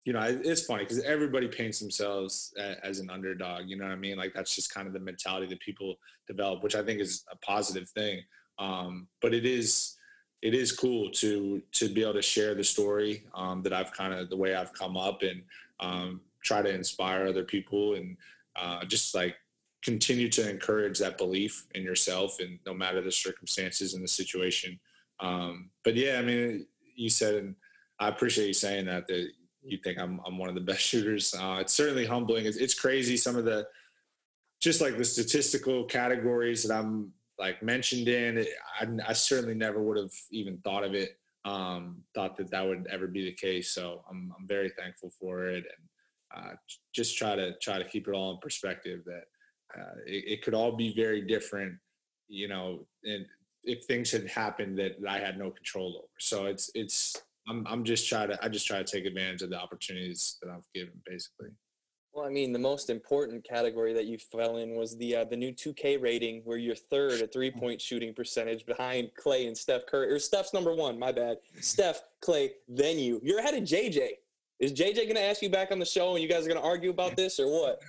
you 0.04 0.12
know 0.12 0.20
it's 0.22 0.64
funny 0.66 0.84
because 0.84 1.02
everybody 1.02 1.48
paints 1.48 1.80
themselves 1.80 2.54
as 2.84 3.00
an 3.00 3.10
underdog. 3.10 3.64
You 3.66 3.76
know 3.76 3.86
what 3.86 3.92
I 3.92 3.96
mean? 3.96 4.16
Like 4.16 4.34
that's 4.34 4.54
just 4.54 4.72
kind 4.72 4.86
of 4.86 4.92
the 4.92 5.00
mentality 5.00 5.48
that 5.48 5.58
people 5.58 5.96
develop, 6.28 6.62
which 6.62 6.76
I 6.76 6.84
think 6.84 7.00
is 7.00 7.24
a 7.32 7.36
positive 7.38 7.88
thing. 7.88 8.20
Um, 8.60 9.08
but 9.20 9.34
it 9.34 9.44
is 9.44 9.96
it 10.42 10.54
is 10.54 10.70
cool 10.70 11.10
to 11.10 11.60
to 11.72 11.88
be 11.88 12.02
able 12.02 12.12
to 12.12 12.22
share 12.22 12.54
the 12.54 12.62
story 12.62 13.24
um, 13.34 13.64
that 13.64 13.72
I've 13.72 13.90
kind 13.90 14.14
of 14.14 14.30
the 14.30 14.36
way 14.36 14.54
I've 14.54 14.72
come 14.74 14.96
up 14.96 15.22
and 15.24 15.42
um, 15.80 16.20
try 16.44 16.62
to 16.62 16.72
inspire 16.72 17.26
other 17.26 17.42
people 17.42 17.94
and 17.94 18.16
uh, 18.54 18.84
just 18.84 19.12
like 19.12 19.34
continue 19.86 20.28
to 20.28 20.50
encourage 20.50 20.98
that 20.98 21.16
belief 21.16 21.64
in 21.76 21.84
yourself 21.84 22.40
and 22.40 22.58
no 22.66 22.74
matter 22.74 23.00
the 23.00 23.12
circumstances 23.12 23.94
and 23.94 24.02
the 24.02 24.08
situation. 24.08 24.80
Um, 25.20 25.70
but 25.84 25.94
yeah, 25.94 26.18
I 26.18 26.22
mean, 26.22 26.66
you 26.96 27.08
said, 27.08 27.34
and 27.36 27.54
I 28.00 28.08
appreciate 28.08 28.48
you 28.48 28.52
saying 28.52 28.86
that, 28.86 29.06
that 29.06 29.28
you 29.62 29.78
think 29.78 30.00
I'm, 30.00 30.20
I'm 30.26 30.38
one 30.38 30.48
of 30.48 30.56
the 30.56 30.60
best 30.60 30.80
shooters. 30.90 31.32
Uh, 31.32 31.58
it's 31.60 31.72
certainly 31.72 32.04
humbling. 32.04 32.46
It's, 32.46 32.56
it's 32.56 32.74
crazy. 32.74 33.16
Some 33.16 33.36
of 33.36 33.44
the, 33.44 33.68
just 34.60 34.80
like 34.80 34.98
the 34.98 35.04
statistical 35.04 35.84
categories 35.84 36.64
that 36.64 36.76
I'm 36.76 37.12
like 37.38 37.62
mentioned 37.62 38.08
in, 38.08 38.44
I, 38.80 38.88
I 39.08 39.12
certainly 39.12 39.54
never 39.54 39.80
would 39.80 39.98
have 39.98 40.12
even 40.32 40.58
thought 40.58 40.82
of 40.82 40.94
it. 40.94 41.16
Um, 41.44 42.02
thought 42.12 42.36
that 42.38 42.50
that 42.50 42.66
would 42.66 42.88
ever 42.90 43.06
be 43.06 43.24
the 43.24 43.32
case. 43.32 43.70
So 43.70 44.02
I'm, 44.10 44.34
I'm 44.36 44.48
very 44.48 44.70
thankful 44.76 45.10
for 45.10 45.46
it. 45.46 45.64
And 45.64 45.88
uh, 46.36 46.56
just 46.92 47.16
try 47.16 47.36
to 47.36 47.56
try 47.58 47.78
to 47.78 47.84
keep 47.84 48.08
it 48.08 48.14
all 48.14 48.32
in 48.32 48.38
perspective 48.38 49.02
that 49.06 49.26
uh, 49.76 49.96
it, 50.06 50.24
it, 50.26 50.42
could 50.42 50.54
all 50.54 50.72
be 50.72 50.94
very 50.94 51.20
different, 51.20 51.74
you 52.28 52.48
know, 52.48 52.86
and 53.04 53.26
if 53.64 53.84
things 53.84 54.10
had 54.10 54.26
happened 54.28 54.78
that 54.78 54.96
I 55.08 55.18
had 55.18 55.38
no 55.38 55.50
control 55.50 55.96
over. 55.98 56.08
So 56.18 56.46
it's 56.46 56.70
it's 56.74 57.16
I'm 57.48 57.66
I'm 57.66 57.84
just 57.84 58.08
trying 58.08 58.28
to 58.28 58.38
I 58.44 58.48
just 58.48 58.66
try 58.66 58.78
to 58.78 58.84
take 58.84 59.04
advantage 59.04 59.42
of 59.42 59.50
the 59.50 59.60
opportunities 59.60 60.38
that 60.42 60.50
I've 60.50 60.66
given, 60.74 60.94
basically. 61.04 61.48
Well, 62.16 62.24
I 62.24 62.30
mean, 62.30 62.50
the 62.50 62.58
most 62.58 62.88
important 62.88 63.44
category 63.44 63.92
that 63.92 64.06
you 64.06 64.16
fell 64.16 64.56
in 64.56 64.74
was 64.74 64.96
the 64.96 65.16
uh, 65.16 65.24
the 65.24 65.36
new 65.36 65.52
2K 65.52 66.00
rating, 66.00 66.40
where 66.44 66.56
you're 66.56 66.74
third 66.74 67.20
at 67.20 67.30
three 67.30 67.50
point 67.50 67.78
shooting 67.78 68.14
percentage 68.14 68.64
behind 68.64 69.10
Clay 69.18 69.46
and 69.46 69.56
Steph 69.56 69.84
Curry. 69.84 70.10
Or 70.10 70.18
Steph's 70.18 70.54
number 70.54 70.74
one, 70.74 70.98
my 70.98 71.12
bad. 71.12 71.36
Steph, 71.60 72.00
Clay, 72.22 72.52
then 72.68 72.98
you. 72.98 73.20
You're 73.22 73.40
ahead 73.40 73.54
of 73.54 73.64
JJ. 73.64 74.08
Is 74.58 74.72
JJ 74.72 74.94
going 74.94 75.16
to 75.16 75.22
ask 75.22 75.42
you 75.42 75.50
back 75.50 75.70
on 75.70 75.78
the 75.78 75.84
show, 75.84 76.14
and 76.14 76.22
you 76.22 76.28
guys 76.28 76.46
are 76.46 76.48
going 76.48 76.60
to 76.60 76.66
argue 76.66 76.88
about 76.88 77.16
this, 77.16 77.38
or 77.38 77.48
what? 77.48 77.82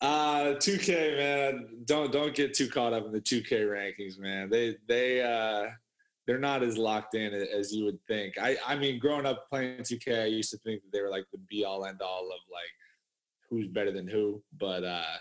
Uh, 0.00 0.54
2K 0.56 1.16
man, 1.16 1.68
don't 1.86 2.12
don't 2.12 2.34
get 2.34 2.52
too 2.52 2.68
caught 2.68 2.92
up 2.92 3.06
in 3.06 3.12
the 3.12 3.20
2K 3.20 3.66
rankings, 3.66 4.18
man. 4.18 4.50
They 4.50 4.76
they 4.86 5.22
uh 5.22 5.70
they're 6.26 6.38
not 6.38 6.62
as 6.62 6.76
locked 6.76 7.14
in 7.14 7.32
as 7.32 7.72
you 7.72 7.84
would 7.86 7.98
think. 8.06 8.34
I 8.38 8.56
I 8.66 8.76
mean, 8.76 8.98
growing 8.98 9.24
up 9.24 9.48
playing 9.48 9.80
2K, 9.80 10.22
I 10.22 10.26
used 10.26 10.50
to 10.50 10.58
think 10.58 10.82
that 10.82 10.92
they 10.92 11.00
were 11.00 11.10
like 11.10 11.24
the 11.32 11.38
be 11.38 11.64
all 11.64 11.86
end 11.86 12.02
all 12.02 12.26
of 12.26 12.40
like 12.52 12.70
who's 13.48 13.68
better 13.68 13.90
than 13.90 14.06
who, 14.06 14.42
but 14.58 14.84
uh 14.84 15.16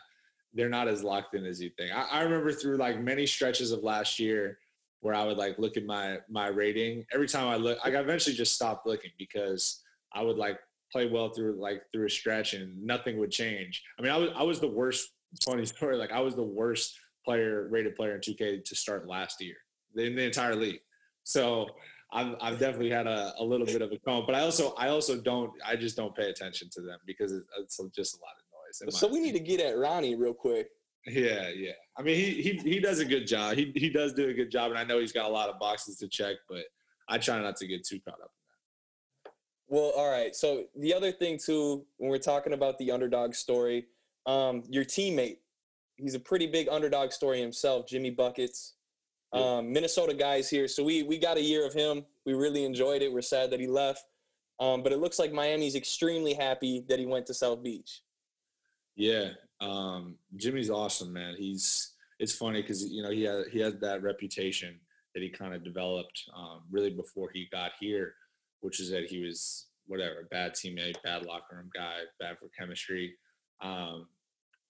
they're 0.54 0.70
not 0.70 0.88
as 0.88 1.04
locked 1.04 1.36
in 1.36 1.46
as 1.46 1.62
you 1.62 1.70
think. 1.78 1.94
I, 1.94 2.08
I 2.10 2.22
remember 2.24 2.52
through 2.52 2.78
like 2.78 3.00
many 3.00 3.26
stretches 3.26 3.72
of 3.72 3.84
last 3.84 4.20
year 4.20 4.58
where 5.02 5.14
I 5.14 5.24
would 5.24 5.38
like 5.38 5.60
look 5.60 5.78
at 5.78 5.86
my 5.86 6.18
my 6.30 6.48
rating. 6.48 7.06
Every 7.14 7.28
time 7.28 7.48
I 7.48 7.56
look, 7.56 7.78
I 7.84 7.90
eventually 7.90 8.36
just 8.36 8.56
stopped 8.56 8.88
looking 8.88 9.12
because 9.18 9.84
I 10.14 10.22
would 10.22 10.38
like 10.38 10.60
play 10.96 11.08
well 11.08 11.30
through 11.30 11.60
like 11.60 11.82
through 11.92 12.06
a 12.06 12.10
stretch 12.10 12.54
and 12.54 12.82
nothing 12.82 13.18
would 13.18 13.32
change. 13.32 13.84
I 14.00 14.02
mean, 14.02 14.14
I 14.14 14.18
was 14.18 14.30
I 14.34 14.44
was 14.44 14.60
the 14.62 14.68
worst. 14.68 15.10
Funny 15.44 15.66
story. 15.66 15.98
Like 15.98 16.14
I 16.14 16.22
was 16.22 16.36
the 16.36 16.44
worst 16.44 16.98
player 17.26 17.68
rated 17.70 17.98
player 17.98 18.16
in 18.16 18.22
2K 18.22 18.64
to 18.64 18.76
start 18.76 19.06
last 19.06 19.42
year 19.42 19.56
in 19.98 20.16
the 20.16 20.24
entire 20.24 20.56
league. 20.56 20.80
So 21.24 21.68
I've, 22.14 22.36
I've 22.40 22.60
definitely 22.60 22.92
had 22.92 23.08
a, 23.08 23.34
a 23.40 23.44
little 23.44 23.66
bit 23.66 23.82
of 23.82 23.92
a 23.92 23.98
cone, 23.98 24.24
but 24.26 24.36
I 24.36 24.40
also 24.40 24.74
I 24.78 24.88
also 24.88 25.20
don't 25.20 25.52
I 25.66 25.76
just 25.76 25.98
don't 25.98 26.16
pay 26.16 26.30
attention 26.30 26.70
to 26.72 26.82
them 26.82 27.00
because 27.06 27.34
it's, 27.34 27.46
it's 27.60 27.78
just 27.94 28.18
a 28.18 28.22
lot 28.22 28.36
of 28.40 28.88
noise. 28.88 28.98
So 28.98 29.10
we 29.10 29.20
need 29.20 29.34
to 29.34 29.42
get 29.42 29.60
at 29.60 29.78
Ronnie 29.78 30.16
real 30.16 30.34
quick. 30.34 30.70
Yeah, 31.06 31.50
yeah. 31.50 31.74
I 31.98 32.04
mean, 32.04 32.16
he 32.16 32.42
he 32.42 32.52
he 32.76 32.80
does 32.80 33.00
a 33.00 33.06
good 33.06 33.28
job. 33.28 33.58
He 33.58 33.74
he 33.76 33.90
does 33.90 34.14
do 34.14 34.30
a 34.30 34.34
good 34.34 34.50
job, 34.50 34.72
and 34.72 34.80
I 34.80 34.86
know 34.86 35.00
he's 35.02 35.12
got 35.12 35.26
a 35.26 35.34
lot 35.34 35.50
of 35.50 35.60
boxes 35.60 35.98
to 35.98 36.08
check, 36.08 36.38
but 36.48 36.64
I 37.10 37.18
try 37.18 37.42
not 37.42 37.58
to 37.58 37.68
get 37.68 37.86
too 37.86 38.00
caught 38.00 38.22
up. 38.24 38.32
Well, 39.68 39.92
all 39.96 40.12
right. 40.12 40.36
So 40.36 40.66
the 40.76 40.94
other 40.94 41.12
thing 41.12 41.40
too, 41.44 41.86
when 41.98 42.10
we're 42.10 42.18
talking 42.18 42.54
about 42.54 42.78
the 42.78 42.92
underdog 42.92 43.34
story, 43.34 43.86
um, 44.26 44.64
your 44.70 44.86
teammate, 44.86 45.38
he's 45.98 46.16
a 46.16 46.20
pretty 46.20 46.48
big 46.48 46.70
underdog 46.70 47.12
story 47.12 47.42
himself, 47.42 47.88
Jimmy 47.88 48.12
Buckets. 48.12 48.74
Um, 49.34 49.74
Minnesota 49.74 50.14
guys 50.14 50.50
here. 50.50 50.66
So 50.66 50.82
we 50.82 51.04
we 51.04 51.18
got 51.18 51.36
a 51.36 51.42
year 51.42 51.66
of 51.66 51.74
him. 51.74 52.06
We 52.26 52.34
really 52.34 52.64
enjoyed 52.64 53.02
it. 53.02 53.12
We're 53.12 53.22
sad 53.22 53.52
that 53.52 53.60
he 53.60 53.68
left. 53.68 54.06
Um, 54.62 54.82
but 54.82 54.94
it 54.94 55.00
looks 55.00 55.20
like 55.20 55.34
Miami's 55.34 55.76
extremely 55.76 56.34
happy 56.34 56.86
that 56.88 57.00
he 57.00 57.06
went 57.06 57.26
to 57.26 57.34
South 57.34 57.62
Beach. 57.62 58.02
Yeah, 58.96 59.32
um, 59.60 60.16
Jimmy's 60.38 60.70
awesome, 60.70 61.12
man. 61.12 61.36
He's 61.38 61.96
it's 62.20 62.34
funny 62.34 62.62
because 62.62 62.86
you 62.86 63.04
know 63.04 63.12
he 63.12 63.24
had 63.24 63.48
he 63.52 63.60
had 63.60 63.82
that 63.82 64.04
reputation 64.04 64.80
that 65.14 65.22
he 65.22 65.30
kind 65.30 65.54
of 65.54 65.66
developed 65.66 66.24
um, 66.36 66.62
really 66.72 66.92
before 66.92 67.30
he 67.34 67.48
got 67.52 67.72
here 67.80 68.14
which 68.62 68.80
is 68.80 68.90
that 68.92 69.06
he 69.06 69.26
was 69.26 69.68
whatever 69.88 70.28
bad 70.32 70.54
teammate, 70.54 70.96
bad 71.04 71.26
locker 71.26 71.56
room 71.58 71.70
guy, 71.74 72.00
bad 72.20 72.38
for 72.38 72.50
chemistry. 72.58 73.14
Um, 73.62 74.08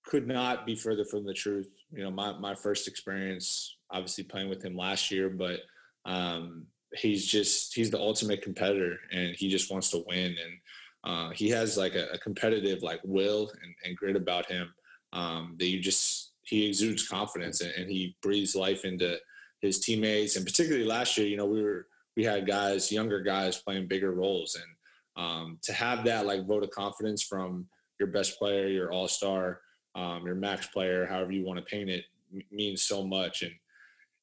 could 0.05 0.27
not 0.27 0.65
be 0.65 0.75
further 0.75 1.03
from 1.05 1.25
the 1.25 1.33
truth. 1.33 1.71
You 1.91 2.03
know, 2.03 2.11
my 2.11 2.37
my 2.37 2.55
first 2.55 2.87
experience, 2.87 3.77
obviously 3.91 4.23
playing 4.23 4.49
with 4.49 4.63
him 4.63 4.75
last 4.75 5.11
year, 5.11 5.29
but 5.29 5.61
um, 6.05 6.67
he's 6.93 7.25
just 7.25 7.73
he's 7.73 7.91
the 7.91 7.99
ultimate 7.99 8.41
competitor, 8.41 8.99
and 9.11 9.35
he 9.35 9.49
just 9.49 9.71
wants 9.71 9.89
to 9.91 10.03
win, 10.07 10.35
and 10.43 10.59
uh, 11.03 11.29
he 11.31 11.49
has 11.49 11.77
like 11.77 11.95
a, 11.95 12.07
a 12.13 12.17
competitive 12.19 12.83
like 12.83 13.01
will 13.03 13.51
and, 13.61 13.75
and, 13.83 13.95
grit 13.95 14.15
about 14.15 14.47
him 14.47 14.73
um, 15.13 15.55
that 15.59 15.67
you 15.67 15.79
just 15.79 16.31
he 16.41 16.67
exudes 16.67 17.07
confidence 17.07 17.61
and, 17.61 17.71
and 17.73 17.89
he 17.89 18.15
breathes 18.23 18.55
life 18.55 18.85
into 18.85 19.17
his 19.61 19.79
teammates, 19.79 20.35
and 20.35 20.45
particularly 20.45 20.85
last 20.85 21.17
year, 21.17 21.27
you 21.27 21.37
know, 21.37 21.45
we 21.45 21.63
were 21.63 21.87
we 22.15 22.23
had 22.23 22.47
guys, 22.47 22.91
younger 22.91 23.21
guys 23.21 23.61
playing 23.61 23.87
bigger 23.87 24.11
roles. 24.11 24.55
And 24.55 25.25
um, 25.25 25.59
to 25.63 25.73
have 25.73 26.05
that 26.05 26.25
like 26.25 26.45
vote 26.45 26.63
of 26.63 26.71
confidence 26.71 27.23
from 27.23 27.67
your 27.99 28.07
best 28.07 28.37
player, 28.37 28.67
your 28.67 28.91
all 28.91 29.07
star, 29.07 29.61
um, 29.95 30.25
your 30.25 30.35
max 30.35 30.67
player, 30.67 31.05
however 31.05 31.31
you 31.31 31.45
want 31.45 31.59
to 31.59 31.65
paint 31.65 31.89
it, 31.89 32.05
means 32.51 32.81
so 32.81 33.05
much. 33.05 33.41
And 33.41 33.53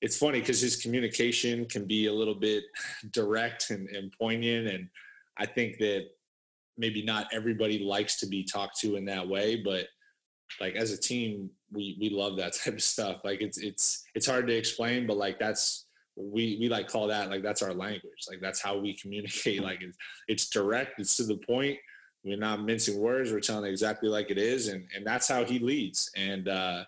it's 0.01 0.19
funny 0.19 0.41
because 0.41 0.61
his 0.61 0.77
communication 0.77 1.65
can 1.67 1.87
be 1.87 2.07
a 2.07 2.13
little 2.13 2.35
bit 2.35 2.65
direct 3.13 3.71
and, 3.71 3.89
and 3.89 4.13
poignant. 4.19 4.69
And 4.69 4.89
I 5.37 5.47
think 5.47 5.79
that 5.79 6.09
maybe 6.77 7.03
not 7.03 7.29
everybody 7.33 7.79
likes 7.79 8.19
to 8.21 8.27
be 8.27 8.45
talked 8.45 8.79
to 8.81 8.97
in 8.97 9.05
that 9.07 9.29
way, 9.29 9.57
but 9.57 9.87
like 10.61 10.75
as 10.75 10.93
a 10.93 10.99
team, 10.99 11.51
we 11.71 11.97
we 12.01 12.11
love 12.11 12.37
that 12.37 12.55
type 12.65 12.75
of 12.75 12.83
stuff. 12.83 13.25
Like 13.25 13.41
it's 13.41 13.59
it's 13.59 14.05
it's 14.15 14.27
hard 14.27 14.47
to 14.49 14.55
explain, 14.55 15.07
but 15.07 15.17
like 15.17 15.39
that's 15.39 15.87
we 16.17 16.59
we 16.61 16.69
like 16.69 16.89
call 16.89 17.07
that 17.09 17.31
like 17.31 17.43
that's 17.43 17.63
our 17.63 17.73
language. 17.73 18.27
Like 18.29 18.41
that's 18.41 18.61
how 18.61 18.79
we 18.79 18.95
communicate. 18.95 19.63
Like 19.63 19.83
it's 19.83 19.97
it's 20.29 20.49
direct, 20.49 21.01
it's 21.01 21.17
to 21.17 21.25
the 21.25 21.39
point. 21.39 21.79
We're 22.25 22.37
not 22.37 22.63
mincing 22.63 22.99
words. 22.99 23.33
We're 23.33 23.41
telling 23.41 23.71
exactly 23.71 24.09
like 24.09 24.31
it 24.31 24.39
is, 24.39 24.69
and 24.69 24.87
and 24.95 25.07
that's 25.07 25.29
how 25.29 25.45
he 25.45 25.59
leads. 25.59 26.11
And 26.17 26.49
uh, 26.49 26.85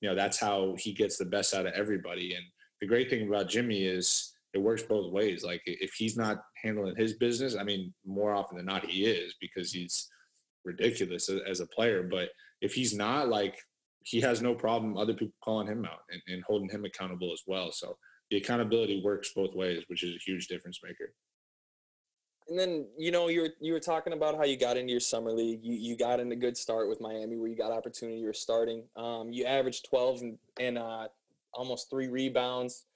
you 0.00 0.08
know 0.08 0.14
that's 0.14 0.38
how 0.38 0.74
he 0.78 0.92
gets 0.92 1.18
the 1.18 1.24
best 1.24 1.54
out 1.54 1.66
of 1.66 1.74
everybody. 1.74 2.34
And 2.34 2.44
the 2.80 2.86
great 2.86 3.10
thing 3.10 3.28
about 3.28 3.48
Jimmy 3.48 3.84
is 3.84 4.32
it 4.54 4.58
works 4.58 4.82
both 4.82 5.12
ways. 5.12 5.44
Like 5.44 5.62
if 5.66 5.92
he's 5.94 6.16
not 6.16 6.42
handling 6.62 6.96
his 6.96 7.14
business, 7.14 7.56
I 7.56 7.62
mean, 7.62 7.92
more 8.04 8.34
often 8.34 8.56
than 8.56 8.66
not 8.66 8.86
he 8.86 9.04
is 9.04 9.34
because 9.40 9.72
he's 9.72 10.08
ridiculous 10.64 11.30
as 11.48 11.60
a 11.60 11.66
player. 11.66 12.02
But 12.02 12.30
if 12.60 12.74
he's 12.74 12.94
not, 12.94 13.28
like 13.28 13.58
he 14.02 14.20
has 14.22 14.40
no 14.40 14.54
problem 14.54 14.96
other 14.96 15.14
people 15.14 15.34
calling 15.44 15.66
him 15.66 15.84
out 15.84 16.00
and, 16.10 16.22
and 16.26 16.42
holding 16.44 16.70
him 16.70 16.84
accountable 16.84 17.32
as 17.32 17.42
well. 17.46 17.70
So 17.70 17.96
the 18.30 18.36
accountability 18.36 19.02
works 19.04 19.32
both 19.34 19.54
ways, 19.54 19.82
which 19.88 20.04
is 20.04 20.14
a 20.14 20.18
huge 20.18 20.46
difference 20.46 20.80
maker. 20.82 21.12
And 22.48 22.58
then 22.58 22.86
you 22.98 23.12
know 23.12 23.28
you 23.28 23.42
were 23.42 23.50
you 23.60 23.72
were 23.72 23.80
talking 23.80 24.12
about 24.12 24.36
how 24.36 24.44
you 24.44 24.56
got 24.56 24.76
into 24.76 24.90
your 24.90 25.00
summer 25.00 25.30
league. 25.30 25.60
You 25.62 25.74
you 25.74 25.96
got 25.96 26.20
in 26.20 26.32
a 26.32 26.36
good 26.36 26.56
start 26.56 26.88
with 26.88 27.00
Miami 27.00 27.36
where 27.36 27.48
you 27.48 27.56
got 27.56 27.70
opportunity. 27.70 28.18
You 28.18 28.26
were 28.26 28.32
starting. 28.32 28.84
Um, 28.96 29.30
you 29.32 29.44
averaged 29.44 29.86
twelve 29.88 30.20
and, 30.22 30.38
and 30.58 30.78
uh, 30.78 31.08
almost 31.52 31.90
three 31.90 32.08
rebounds. 32.08 32.86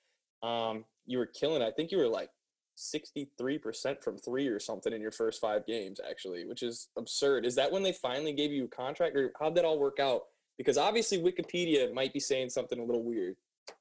Um, 0.42 0.84
you 1.06 1.18
were 1.18 1.26
killing. 1.26 1.62
I 1.62 1.70
think 1.70 1.92
you 1.92 1.98
were 1.98 2.08
like 2.08 2.30
63% 2.76 4.02
from 4.02 4.18
three 4.18 4.48
or 4.48 4.58
something 4.58 4.92
in 4.92 5.00
your 5.00 5.12
first 5.12 5.40
five 5.40 5.66
games, 5.66 6.00
actually, 6.08 6.44
which 6.44 6.62
is 6.62 6.88
absurd. 6.96 7.46
Is 7.46 7.54
that 7.54 7.70
when 7.70 7.82
they 7.82 7.92
finally 7.92 8.32
gave 8.32 8.50
you 8.50 8.64
a 8.64 8.68
contract, 8.68 9.16
or 9.16 9.32
how'd 9.38 9.54
that 9.54 9.64
all 9.64 9.78
work 9.78 10.00
out? 10.00 10.22
Because 10.58 10.78
obviously 10.78 11.18
Wikipedia 11.18 11.92
might 11.92 12.12
be 12.12 12.20
saying 12.20 12.50
something 12.50 12.78
a 12.78 12.84
little 12.84 13.04
weird. 13.04 13.36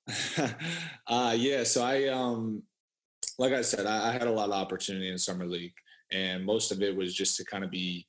uh, 1.07 1.35
yeah, 1.37 1.63
so 1.63 1.83
I, 1.83 2.07
um, 2.07 2.63
like 3.37 3.53
I 3.53 3.61
said, 3.61 3.85
I, 3.85 4.09
I 4.09 4.11
had 4.11 4.27
a 4.27 4.31
lot 4.31 4.49
of 4.49 4.53
opportunity 4.53 5.09
in 5.09 5.17
summer 5.17 5.45
league, 5.45 5.73
and 6.11 6.45
most 6.45 6.71
of 6.71 6.81
it 6.81 6.95
was 6.95 7.13
just 7.13 7.37
to 7.37 7.45
kind 7.45 7.63
of 7.63 7.71
be 7.71 8.07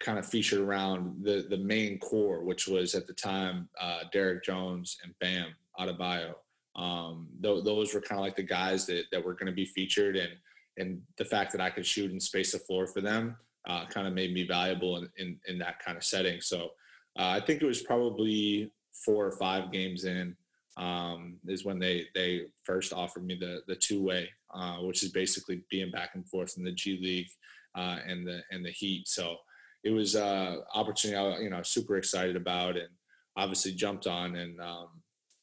kind 0.00 0.18
of 0.18 0.26
featured 0.26 0.60
around 0.60 1.24
the 1.24 1.46
the 1.48 1.58
main 1.58 1.98
core, 1.98 2.44
which 2.44 2.66
was 2.66 2.94
at 2.94 3.06
the 3.06 3.12
time 3.12 3.68
uh, 3.80 4.00
Derrick 4.12 4.44
Jones 4.44 4.98
and 5.02 5.14
Bam 5.20 5.48
Adebayo. 5.78 6.34
Um, 6.74 7.28
th- 7.42 7.64
those 7.64 7.92
were 7.92 8.00
kind 8.00 8.18
of 8.18 8.24
like 8.24 8.36
the 8.36 8.42
guys 8.42 8.86
that 8.86 9.04
that 9.12 9.24
were 9.24 9.34
going 9.34 9.46
to 9.46 9.52
be 9.52 9.64
featured, 9.64 10.16
and 10.16 10.32
and 10.78 11.00
the 11.18 11.24
fact 11.24 11.52
that 11.52 11.60
I 11.60 11.70
could 11.70 11.86
shoot 11.86 12.10
and 12.10 12.22
space 12.22 12.52
the 12.52 12.58
floor 12.58 12.86
for 12.86 13.00
them 13.00 13.36
uh, 13.68 13.86
kind 13.86 14.06
of 14.06 14.14
made 14.14 14.32
me 14.32 14.46
valuable 14.46 14.96
in, 14.96 15.08
in, 15.18 15.38
in 15.46 15.58
that 15.58 15.78
kind 15.84 15.96
of 15.96 16.04
setting. 16.04 16.40
So 16.40 16.70
uh, 17.18 17.28
I 17.28 17.40
think 17.40 17.62
it 17.62 17.66
was 17.66 17.82
probably 17.82 18.70
four 19.04 19.26
or 19.26 19.32
five 19.32 19.70
games 19.70 20.04
in 20.04 20.36
um, 20.76 21.36
is 21.46 21.64
when 21.64 21.78
they 21.78 22.06
they 22.14 22.46
first 22.64 22.92
offered 22.92 23.24
me 23.24 23.36
the 23.38 23.62
the 23.66 23.76
two 23.76 24.02
way, 24.02 24.28
uh, 24.54 24.76
which 24.78 25.02
is 25.02 25.10
basically 25.10 25.62
being 25.70 25.90
back 25.90 26.10
and 26.14 26.26
forth 26.28 26.56
in 26.56 26.64
the 26.64 26.72
G 26.72 26.98
League 27.02 27.28
uh, 27.74 27.98
and 28.06 28.26
the 28.26 28.42
and 28.50 28.64
the 28.64 28.70
Heat. 28.70 29.08
So 29.08 29.36
it 29.84 29.90
was 29.90 30.16
uh 30.16 30.56
opportunity 30.74 31.18
I 31.18 31.38
you 31.42 31.50
know 31.50 31.62
super 31.62 31.96
excited 31.96 32.36
about 32.36 32.76
and 32.76 32.88
obviously 33.36 33.72
jumped 33.72 34.06
on 34.06 34.36
and 34.36 34.60
um, 34.60 34.88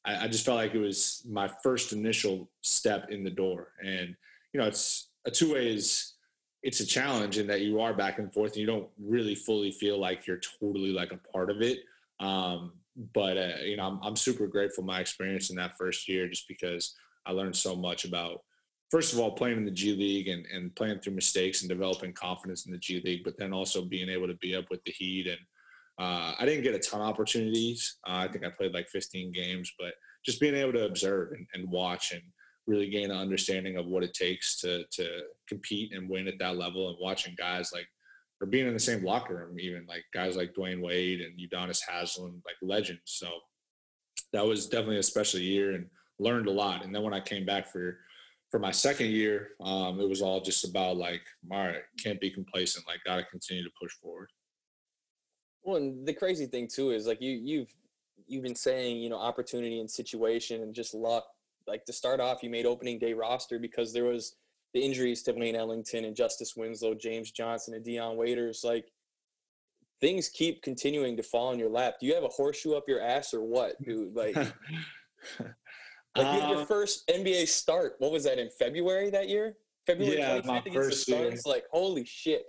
I, 0.06 0.26
I, 0.26 0.28
just 0.28 0.46
felt 0.46 0.58
like 0.58 0.76
it 0.76 0.80
was 0.80 1.24
my 1.28 1.50
first 1.64 1.92
initial 1.92 2.50
step 2.62 3.10
in 3.10 3.24
the 3.24 3.32
door 3.32 3.70
and 3.84 4.16
you 4.54 4.60
know 4.60 4.68
it's 4.68 5.10
a 5.26 5.32
two 5.32 5.54
way 5.54 5.74
is 5.74 6.14
it's 6.62 6.82
a 6.82 6.86
challenge 6.86 7.38
in 7.40 7.48
that 7.48 7.62
you 7.62 7.82
are 7.82 7.94
back 7.94 8.20
and 8.20 8.32
forth 8.32 8.52
and 8.52 8.62
you 8.62 8.68
don't 8.68 8.88
really 9.00 9.34
fully 9.34 9.72
feel 9.72 10.00
like 10.00 10.28
you're 10.28 10.42
totally 10.60 10.92
like 10.92 11.12
a 11.12 11.20
part 11.34 11.50
of 11.50 11.62
it 11.62 11.80
um, 12.20 12.74
but 13.14 13.38
uh, 13.38 13.58
you 13.64 13.78
know 13.78 13.84
I'm, 13.84 14.00
I'm 14.04 14.16
super 14.16 14.48
grateful 14.48 14.84
my 14.84 15.00
experience 15.00 15.50
in 15.50 15.56
that 15.58 15.78
first 15.78 16.08
year 16.08 16.28
just 16.28 16.48
because 16.48 16.96
i 17.26 17.32
learned 17.32 17.56
so 17.56 17.76
much 17.76 18.06
about 18.06 18.42
first 18.90 19.14
of 19.14 19.20
all 19.20 19.32
playing 19.32 19.58
in 19.58 19.66
the 19.66 19.72
G 19.72 19.96
League 19.96 20.28
and, 20.28 20.46
and 20.48 20.76
playing 20.76 21.00
through 21.00 21.14
mistakes 21.14 21.62
and 21.62 21.70
developing 21.70 22.14
confidence 22.14 22.66
in 22.66 22.72
the 22.72 22.78
G 22.78 23.02
League, 23.04 23.24
but 23.24 23.38
then 23.38 23.54
also 23.54 23.84
being 23.84 24.10
able 24.10 24.28
to 24.28 24.36
be 24.36 24.56
up 24.56 24.66
with 24.70 24.84
the 24.84 24.92
Heat. 24.92 25.28
And 25.28 25.40
uh, 26.00 26.34
I 26.40 26.46
didn't 26.46 26.64
get 26.64 26.76
a 26.76 26.80
ton 26.80 27.02
of 27.02 27.08
opportunities. 27.08 27.98
Uh, 28.08 28.14
I 28.14 28.28
think 28.28 28.46
I 28.46 28.50
played 28.50 28.74
like 28.74 28.90
15 28.90 29.32
games, 29.32 29.72
but 29.78 29.94
just 30.26 30.40
being 30.40 30.56
able 30.56 30.74
to 30.74 30.86
observe 30.86 31.32
and, 31.32 31.46
and 31.54 31.70
watch 31.70 32.12
and 32.14 32.22
really 32.68 32.90
gain 32.90 33.12
an 33.12 33.18
understanding 33.18 33.78
of 33.78 33.88
what 33.88 34.04
it 34.04 34.14
takes 34.14 34.60
to 34.62 34.84
to 34.92 35.22
compete 35.48 35.94
and 35.94 36.10
win 36.10 36.28
at 36.28 36.38
that 36.40 36.56
level 36.56 36.90
and 36.90 36.98
watching 37.02 37.36
guys 37.38 37.72
like 37.74 37.88
or 38.42 38.48
being 38.48 38.68
in 38.68 38.74
the 38.74 38.80
same 38.80 39.04
locker 39.04 39.36
room, 39.36 39.60
even 39.60 39.86
like 39.88 40.06
guys 40.14 40.36
like 40.36 40.54
Dwyane 40.54 40.82
Wade 40.82 41.22
and 41.22 41.38
Udonis 41.40 41.82
Haslem, 41.88 42.42
like 42.46 42.56
legends. 42.62 43.02
So 43.06 43.28
that 44.34 44.46
was 44.46 44.68
definitely 44.68 44.98
a 44.98 45.04
special 45.04 45.40
year 45.40 45.72
and 45.72 45.88
learned 46.20 46.48
a 46.48 46.52
lot. 46.52 46.84
And 46.84 46.94
then 46.94 47.04
when 47.04 47.14
I 47.14 47.20
came 47.20 47.46
back 47.46 47.68
for 47.68 47.98
for 48.50 48.60
my 48.60 48.72
second 48.72 49.08
year, 49.12 49.50
um, 49.62 50.00
it 50.00 50.10
was 50.10 50.24
all 50.24 50.42
just 50.42 50.68
about 50.68 50.98
like, 50.98 51.22
all 51.52 51.68
right, 51.68 51.84
can't 52.04 52.20
be 52.20 52.32
complacent. 52.32 52.88
Like, 52.88 53.00
gotta 53.06 53.24
continue 53.24 53.64
to 53.64 53.70
push 53.80 53.92
forward. 54.02 54.30
Well, 55.64 55.78
and 55.78 56.08
the 56.08 56.14
crazy 56.14 56.48
thing 56.48 56.68
too 56.68 56.92
is 56.92 57.06
like 57.06 57.22
you 57.22 57.32
you've 57.32 57.74
you've 58.26 58.44
been 58.44 58.56
saying 58.56 58.98
you 58.98 59.10
know 59.10 59.20
opportunity 59.20 59.80
and 59.80 59.90
situation 59.90 60.64
and 60.64 60.74
just 60.74 60.94
luck. 60.94 61.26
Like 61.68 61.86
to 61.86 61.94
start 61.94 62.20
off, 62.20 62.42
you 62.42 62.50
made 62.50 62.66
opening 62.66 62.98
day 62.98 63.14
roster 63.14 63.60
because 63.60 63.94
there 63.94 64.06
was 64.06 64.38
the 64.74 64.82
injuries 64.82 65.24
to 65.24 65.34
Wayne 65.34 65.56
Ellington 65.56 66.06
and 66.06 66.16
Justice 66.16 66.56
Winslow, 66.56 66.96
James 66.96 67.32
Johnson, 67.32 67.74
and 67.74 67.84
Dion 67.84 68.18
Waiters. 68.18 68.62
Like 68.64 68.92
things 70.02 70.30
keep 70.30 70.62
continuing 70.62 71.18
to 71.18 71.24
fall 71.24 71.52
in 71.52 71.60
your 71.60 71.70
lap. 71.70 71.96
Do 72.00 72.08
you 72.08 72.16
have 72.16 72.24
a 72.24 72.30
horseshoe 72.30 72.74
up 72.74 72.86
your 72.88 73.02
ass 73.02 73.34
or 73.34 73.42
what, 73.42 73.82
dude? 73.84 74.16
Like. 74.16 74.36
Like 76.18 76.44
um, 76.44 76.50
your 76.50 76.66
first 76.66 77.08
NBA 77.08 77.48
start, 77.48 77.96
what 78.00 78.12
was 78.12 78.24
that 78.24 78.40
in 78.40 78.50
February 78.58 79.10
that 79.12 79.30
year? 79.30 79.56
February 79.86 80.18
yeah, 80.18 80.42
my 80.44 80.62
first. 80.74 81.08
It's 81.10 81.46
like 81.46 81.66
holy 81.72 82.06
shit. 82.06 82.46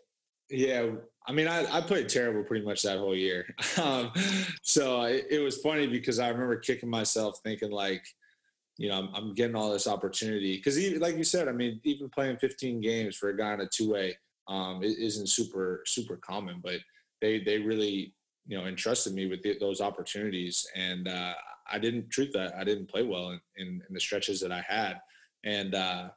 Yeah, 0.48 0.90
I 1.26 1.32
mean, 1.32 1.46
I, 1.46 1.64
I 1.76 1.80
played 1.80 2.08
terrible 2.08 2.42
pretty 2.42 2.64
much 2.64 2.82
that 2.82 2.98
whole 2.98 3.16
year. 3.16 3.54
Um, 3.80 4.12
so 4.62 5.02
it, 5.02 5.26
it, 5.30 5.38
was 5.38 5.58
funny 5.58 5.86
because 5.86 6.18
I 6.18 6.28
remember 6.28 6.56
kicking 6.56 6.90
myself, 6.90 7.38
thinking 7.42 7.70
like, 7.70 8.04
you 8.80 8.88
know, 8.88 8.98
I'm, 8.98 9.08
I'm 9.14 9.34
getting 9.34 9.54
all 9.54 9.70
this 9.70 9.86
opportunity 9.86 10.56
because, 10.56 10.78
like 10.98 11.16
you 11.16 11.24
said, 11.24 11.48
I 11.48 11.52
mean, 11.52 11.80
even 11.84 12.08
playing 12.08 12.38
15 12.38 12.80
games 12.80 13.16
for 13.16 13.28
a 13.28 13.36
guy 13.36 13.54
in 13.54 13.60
a 13.60 13.66
two 13.66 13.92
way 13.92 14.16
um, 14.48 14.82
isn't 14.82 15.28
super 15.28 15.82
super 15.86 16.16
common, 16.16 16.60
but 16.62 16.80
they 17.20 17.40
they 17.40 17.58
really 17.58 18.14
you 18.46 18.58
know 18.58 18.66
entrusted 18.66 19.14
me 19.14 19.26
with 19.26 19.42
the, 19.42 19.58
those 19.60 19.80
opportunities, 19.80 20.66
and 20.74 21.06
uh, 21.06 21.34
I 21.70 21.78
didn't 21.78 22.10
treat 22.10 22.32
that. 22.32 22.54
I 22.56 22.64
didn't 22.64 22.90
play 22.90 23.02
well 23.02 23.30
in, 23.30 23.40
in, 23.56 23.68
in 23.88 23.94
the 23.94 24.00
stretches 24.00 24.40
that 24.40 24.52
I 24.52 24.62
had. 24.66 25.00
And, 25.44 25.74
uh, 25.74 26.08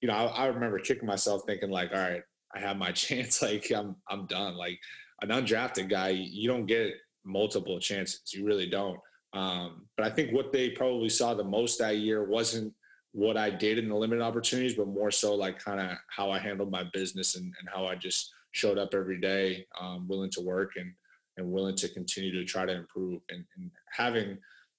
you 0.00 0.08
know, 0.08 0.14
I, 0.14 0.24
I, 0.24 0.46
remember 0.46 0.78
kicking 0.78 1.06
myself 1.06 1.42
thinking 1.46 1.70
like, 1.70 1.92
all 1.92 1.98
right, 1.98 2.22
I 2.54 2.60
have 2.60 2.76
my 2.76 2.92
chance. 2.92 3.42
Like 3.42 3.70
I'm, 3.70 3.96
I'm 4.08 4.26
done. 4.26 4.56
Like 4.56 4.78
an 5.22 5.30
undrafted 5.30 5.88
guy, 5.88 6.10
you 6.10 6.48
don't 6.48 6.66
get 6.66 6.94
multiple 7.24 7.80
chances. 7.80 8.20
You 8.32 8.44
really 8.46 8.68
don't. 8.68 8.98
Um, 9.32 9.86
but 9.96 10.06
I 10.06 10.10
think 10.10 10.32
what 10.32 10.52
they 10.52 10.70
probably 10.70 11.08
saw 11.08 11.34
the 11.34 11.44
most 11.44 11.78
that 11.78 11.98
year 11.98 12.24
wasn't 12.24 12.74
what 13.12 13.36
I 13.36 13.50
did 13.50 13.78
in 13.78 13.88
the 13.88 13.94
limited 13.94 14.22
opportunities, 14.22 14.74
but 14.74 14.88
more 14.88 15.10
so 15.10 15.34
like 15.34 15.58
kind 15.58 15.80
of 15.80 15.96
how 16.08 16.30
I 16.30 16.38
handled 16.38 16.70
my 16.70 16.84
business 16.92 17.36
and, 17.36 17.44
and 17.44 17.68
how 17.72 17.86
I 17.86 17.94
just 17.94 18.32
showed 18.52 18.78
up 18.78 18.94
every 18.94 19.20
day, 19.20 19.66
um, 19.80 20.06
willing 20.08 20.30
to 20.30 20.40
work 20.40 20.72
and, 20.76 20.92
and 21.36 21.50
willing 21.50 21.76
to 21.76 21.88
continue 21.88 22.32
to 22.32 22.44
try 22.44 22.66
to 22.66 22.72
improve 22.72 23.20
and, 23.30 23.44
and 23.56 23.70
having 23.90 24.38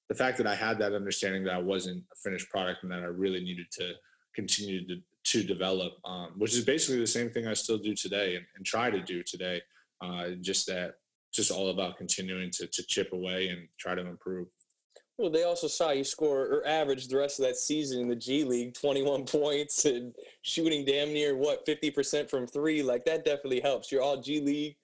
the 0.10 0.16
fact 0.16 0.38
that 0.38 0.48
I 0.48 0.56
had 0.56 0.78
that 0.80 0.94
understanding 0.94 1.44
that 1.46 1.54
I 1.54 1.60
wasn't 1.60 2.04
a 2.12 2.16
finished 2.16 2.50
product 2.50 2.84
and 2.84 2.92
that 2.92 3.02
I 3.02 3.06
really 3.06 3.44
needed 3.44 3.68
to 3.74 3.94
continue 4.36 4.86
to, 4.88 4.96
to 5.24 5.44
develop, 5.44 5.94
um, 6.06 6.34
which 6.38 6.54
is 6.54 6.66
basically 6.66 7.00
the 7.00 7.08
same 7.08 7.30
thing 7.30 7.48
I 7.48 7.54
still 7.54 7.78
do 7.78 7.96
today 7.96 8.36
and, 8.36 8.46
and 8.56 8.66
try 8.66 8.90
to 8.90 9.02
do 9.02 9.24
today. 9.24 9.62
Uh, 10.02 10.32
just 10.42 10.68
that, 10.68 10.96
just 11.34 11.52
all 11.52 11.70
about 11.70 11.98
continuing 11.98 12.52
to, 12.52 12.68
to 12.68 12.84
chip 12.84 13.12
away 13.12 13.48
and 13.48 13.68
try 13.78 13.96
to 13.96 14.02
improve. 14.02 14.48
Well, 15.18 15.30
they 15.30 15.44
also 15.44 15.68
saw 15.68 15.92
you 15.92 16.04
score 16.04 16.42
or 16.42 16.68
average 16.68 17.08
the 17.08 17.18
rest 17.18 17.40
of 17.40 17.46
that 17.46 17.56
season 17.56 18.02
in 18.02 18.08
the 18.08 18.16
G 18.16 18.44
League, 18.44 18.74
21 18.74 19.26
points 19.26 19.86
and 19.86 20.16
shooting 20.42 20.86
damn 20.86 21.14
near 21.14 21.36
what 21.36 21.66
50% 21.66 22.30
from 22.30 22.48
three. 22.48 22.82
Like 22.82 23.06
that 23.06 23.26
definitely 23.26 23.62
helps. 23.62 23.92
You're 23.92 24.02
all 24.02 24.22
G 24.22 24.42
League. 24.42 24.76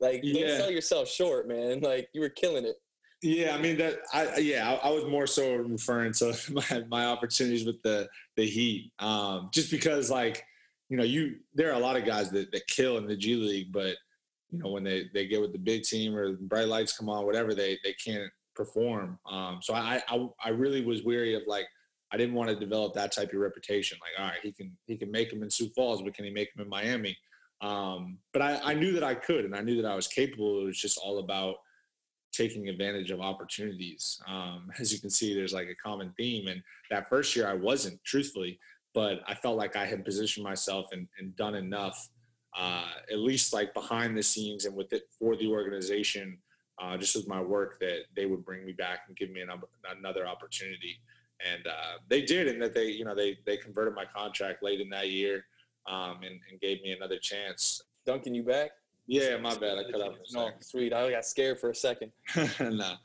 Like 0.00 0.20
yeah. 0.22 0.46
don't 0.46 0.58
sell 0.58 0.70
yourself 0.70 1.08
short, 1.08 1.48
man. 1.48 1.80
Like 1.80 2.08
you 2.12 2.20
were 2.20 2.28
killing 2.28 2.64
it. 2.64 2.76
Yeah, 3.22 3.54
I 3.54 3.60
mean 3.60 3.78
that. 3.78 4.00
I 4.12 4.36
yeah, 4.38 4.70
I, 4.70 4.88
I, 4.88 4.90
was 4.90 5.04
more 5.06 5.26
so 5.26 5.56
referring 5.56 6.12
to 6.14 6.36
my, 6.52 6.84
my 6.88 7.06
opportunities 7.06 7.64
with 7.64 7.80
the 7.82 8.08
the 8.36 8.44
Heat, 8.44 8.92
um, 8.98 9.48
just 9.54 9.70
because 9.70 10.10
like 10.10 10.44
you 10.90 10.98
know 10.98 11.02
you 11.02 11.36
there 11.54 11.70
are 11.70 11.76
a 11.76 11.78
lot 11.78 11.96
of 11.96 12.04
guys 12.04 12.30
that 12.32 12.52
that 12.52 12.66
kill 12.66 12.98
in 12.98 13.06
the 13.06 13.16
G 13.16 13.34
League, 13.36 13.72
but 13.72 13.96
you 14.50 14.58
know 14.58 14.70
when 14.70 14.84
they 14.84 15.10
they 15.12 15.26
get 15.26 15.40
with 15.40 15.52
the 15.52 15.58
big 15.58 15.82
team 15.82 16.14
or 16.14 16.34
bright 16.34 16.68
lights 16.68 16.96
come 16.96 17.08
on, 17.08 17.26
whatever 17.26 17.54
they 17.54 17.78
they 17.84 17.94
can't 17.94 18.30
perform. 18.54 19.18
Um, 19.30 19.60
so 19.62 19.74
I, 19.74 20.02
I 20.08 20.28
I 20.44 20.48
really 20.50 20.84
was 20.84 21.02
weary 21.02 21.34
of 21.34 21.42
like 21.46 21.66
I 22.12 22.16
didn't 22.16 22.34
want 22.34 22.50
to 22.50 22.56
develop 22.56 22.94
that 22.94 23.12
type 23.12 23.32
of 23.32 23.40
reputation. 23.40 23.98
Like, 24.00 24.20
all 24.20 24.30
right, 24.30 24.40
he 24.42 24.52
can 24.52 24.76
he 24.86 24.96
can 24.96 25.10
make 25.10 25.30
them 25.30 25.42
in 25.42 25.50
Sioux 25.50 25.70
Falls, 25.74 26.02
but 26.02 26.14
can 26.14 26.24
he 26.24 26.30
make 26.30 26.54
them 26.54 26.62
in 26.62 26.68
Miami? 26.68 27.16
Um, 27.60 28.18
but 28.32 28.42
I, 28.42 28.60
I 28.62 28.74
knew 28.74 28.92
that 28.92 29.04
I 29.04 29.14
could, 29.14 29.44
and 29.44 29.54
I 29.54 29.60
knew 29.60 29.80
that 29.80 29.90
I 29.90 29.96
was 29.96 30.06
capable. 30.06 30.62
It 30.62 30.64
was 30.64 30.78
just 30.78 30.98
all 30.98 31.18
about 31.18 31.56
taking 32.36 32.68
advantage 32.68 33.10
of 33.10 33.20
opportunities. 33.20 34.20
Um, 34.28 34.70
as 34.78 34.92
you 34.92 35.00
can 35.00 35.10
see, 35.10 35.34
there's 35.34 35.54
like 35.54 35.68
a 35.68 35.74
common 35.74 36.12
theme. 36.16 36.48
And 36.48 36.62
that 36.90 37.08
first 37.08 37.34
year, 37.34 37.48
I 37.48 37.54
wasn't, 37.54 38.02
truthfully, 38.04 38.58
but 38.94 39.20
I 39.26 39.34
felt 39.34 39.56
like 39.56 39.76
I 39.76 39.86
had 39.86 40.04
positioned 40.04 40.44
myself 40.44 40.86
and, 40.92 41.08
and 41.18 41.34
done 41.36 41.54
enough, 41.54 42.08
uh, 42.56 42.86
at 43.10 43.18
least 43.18 43.52
like 43.52 43.74
behind 43.74 44.16
the 44.16 44.22
scenes 44.22 44.64
and 44.64 44.74
with 44.74 44.92
it 44.92 45.08
for 45.18 45.36
the 45.36 45.46
organization, 45.46 46.38
uh, 46.80 46.96
just 46.96 47.14
with 47.14 47.28
my 47.28 47.40
work, 47.40 47.78
that 47.80 48.00
they 48.14 48.26
would 48.26 48.44
bring 48.44 48.64
me 48.64 48.72
back 48.72 49.00
and 49.08 49.16
give 49.16 49.30
me 49.30 49.40
an, 49.40 49.50
another 49.98 50.26
opportunity. 50.26 50.98
And 51.54 51.66
uh, 51.66 51.98
they 52.08 52.22
did, 52.22 52.48
and 52.48 52.60
that 52.62 52.74
they, 52.74 52.86
you 52.86 53.04
know, 53.04 53.14
they 53.14 53.38
they 53.44 53.58
converted 53.58 53.94
my 53.94 54.06
contract 54.06 54.62
late 54.62 54.80
in 54.80 54.88
that 54.90 55.10
year 55.10 55.44
um, 55.86 56.22
and, 56.22 56.40
and 56.50 56.60
gave 56.60 56.82
me 56.82 56.92
another 56.92 57.18
chance. 57.18 57.82
Duncan, 58.06 58.34
you 58.34 58.42
back? 58.42 58.70
Yeah, 59.06 59.36
my 59.36 59.54
bad. 59.54 59.78
I 59.78 59.90
cut 59.90 60.00
out. 60.00 60.16
No, 60.32 60.50
sweet. 60.60 60.92
I 60.92 61.10
got 61.10 61.26
scared 61.26 61.60
for 61.60 61.70
a 61.70 61.74
second. 61.74 62.10
nah. 62.60 62.96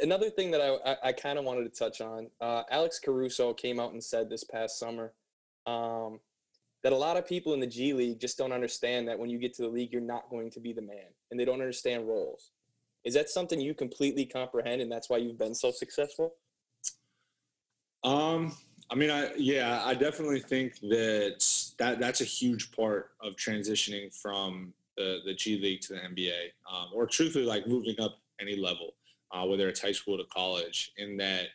Another 0.00 0.30
thing 0.30 0.50
that 0.50 0.60
I 0.60 0.92
I, 0.92 0.96
I 1.08 1.12
kind 1.12 1.38
of 1.38 1.44
wanted 1.46 1.64
to 1.64 1.78
touch 1.78 2.02
on. 2.02 2.28
Uh, 2.40 2.62
Alex 2.70 3.00
Caruso 3.02 3.54
came 3.54 3.80
out 3.80 3.92
and 3.92 4.04
said 4.04 4.28
this 4.28 4.44
past 4.44 4.78
summer 4.78 5.12
um, 5.66 6.20
that 6.82 6.92
a 6.92 6.96
lot 6.96 7.16
of 7.16 7.26
people 7.26 7.54
in 7.54 7.60
the 7.60 7.66
G 7.66 7.92
League 7.92 8.20
just 8.20 8.36
don't 8.36 8.52
understand 8.52 9.06
that 9.08 9.18
when 9.18 9.30
you 9.30 9.38
get 9.38 9.54
to 9.54 9.62
the 9.62 9.68
league, 9.68 9.92
you're 9.92 10.00
not 10.00 10.28
going 10.30 10.50
to 10.50 10.60
be 10.60 10.72
the 10.72 10.82
man, 10.82 11.06
and 11.30 11.38
they 11.38 11.44
don't 11.44 11.60
understand 11.60 12.08
roles. 12.08 12.50
Is 13.04 13.14
that 13.14 13.30
something 13.30 13.60
you 13.60 13.74
completely 13.74 14.24
comprehend, 14.24 14.80
and 14.82 14.90
that's 14.90 15.08
why 15.08 15.18
you've 15.18 15.38
been 15.38 15.54
so 15.54 15.70
successful? 15.70 16.34
Um, 18.04 18.52
I 18.90 18.94
mean, 18.94 19.10
I 19.10 19.32
yeah, 19.36 19.82
I 19.84 19.94
definitely 19.94 20.40
think 20.40 20.78
that 20.80 21.72
that 21.78 22.00
that's 22.00 22.20
a 22.20 22.24
huge 22.24 22.72
part 22.72 23.10
of 23.20 23.36
transitioning 23.36 24.14
from 24.14 24.74
the, 24.96 25.20
the 25.24 25.34
G 25.34 25.58
League 25.60 25.80
to 25.82 25.94
the 25.94 26.00
NBA, 26.00 26.50
um, 26.70 26.88
or 26.94 27.06
truthfully, 27.06 27.44
like 27.44 27.66
moving 27.66 27.96
up 28.00 28.18
any 28.40 28.56
level, 28.56 28.94
uh, 29.32 29.44
whether 29.46 29.68
it's 29.68 29.80
high 29.80 29.92
school 29.92 30.18
to 30.18 30.24
college, 30.24 30.92
in 30.96 31.16
that, 31.18 31.46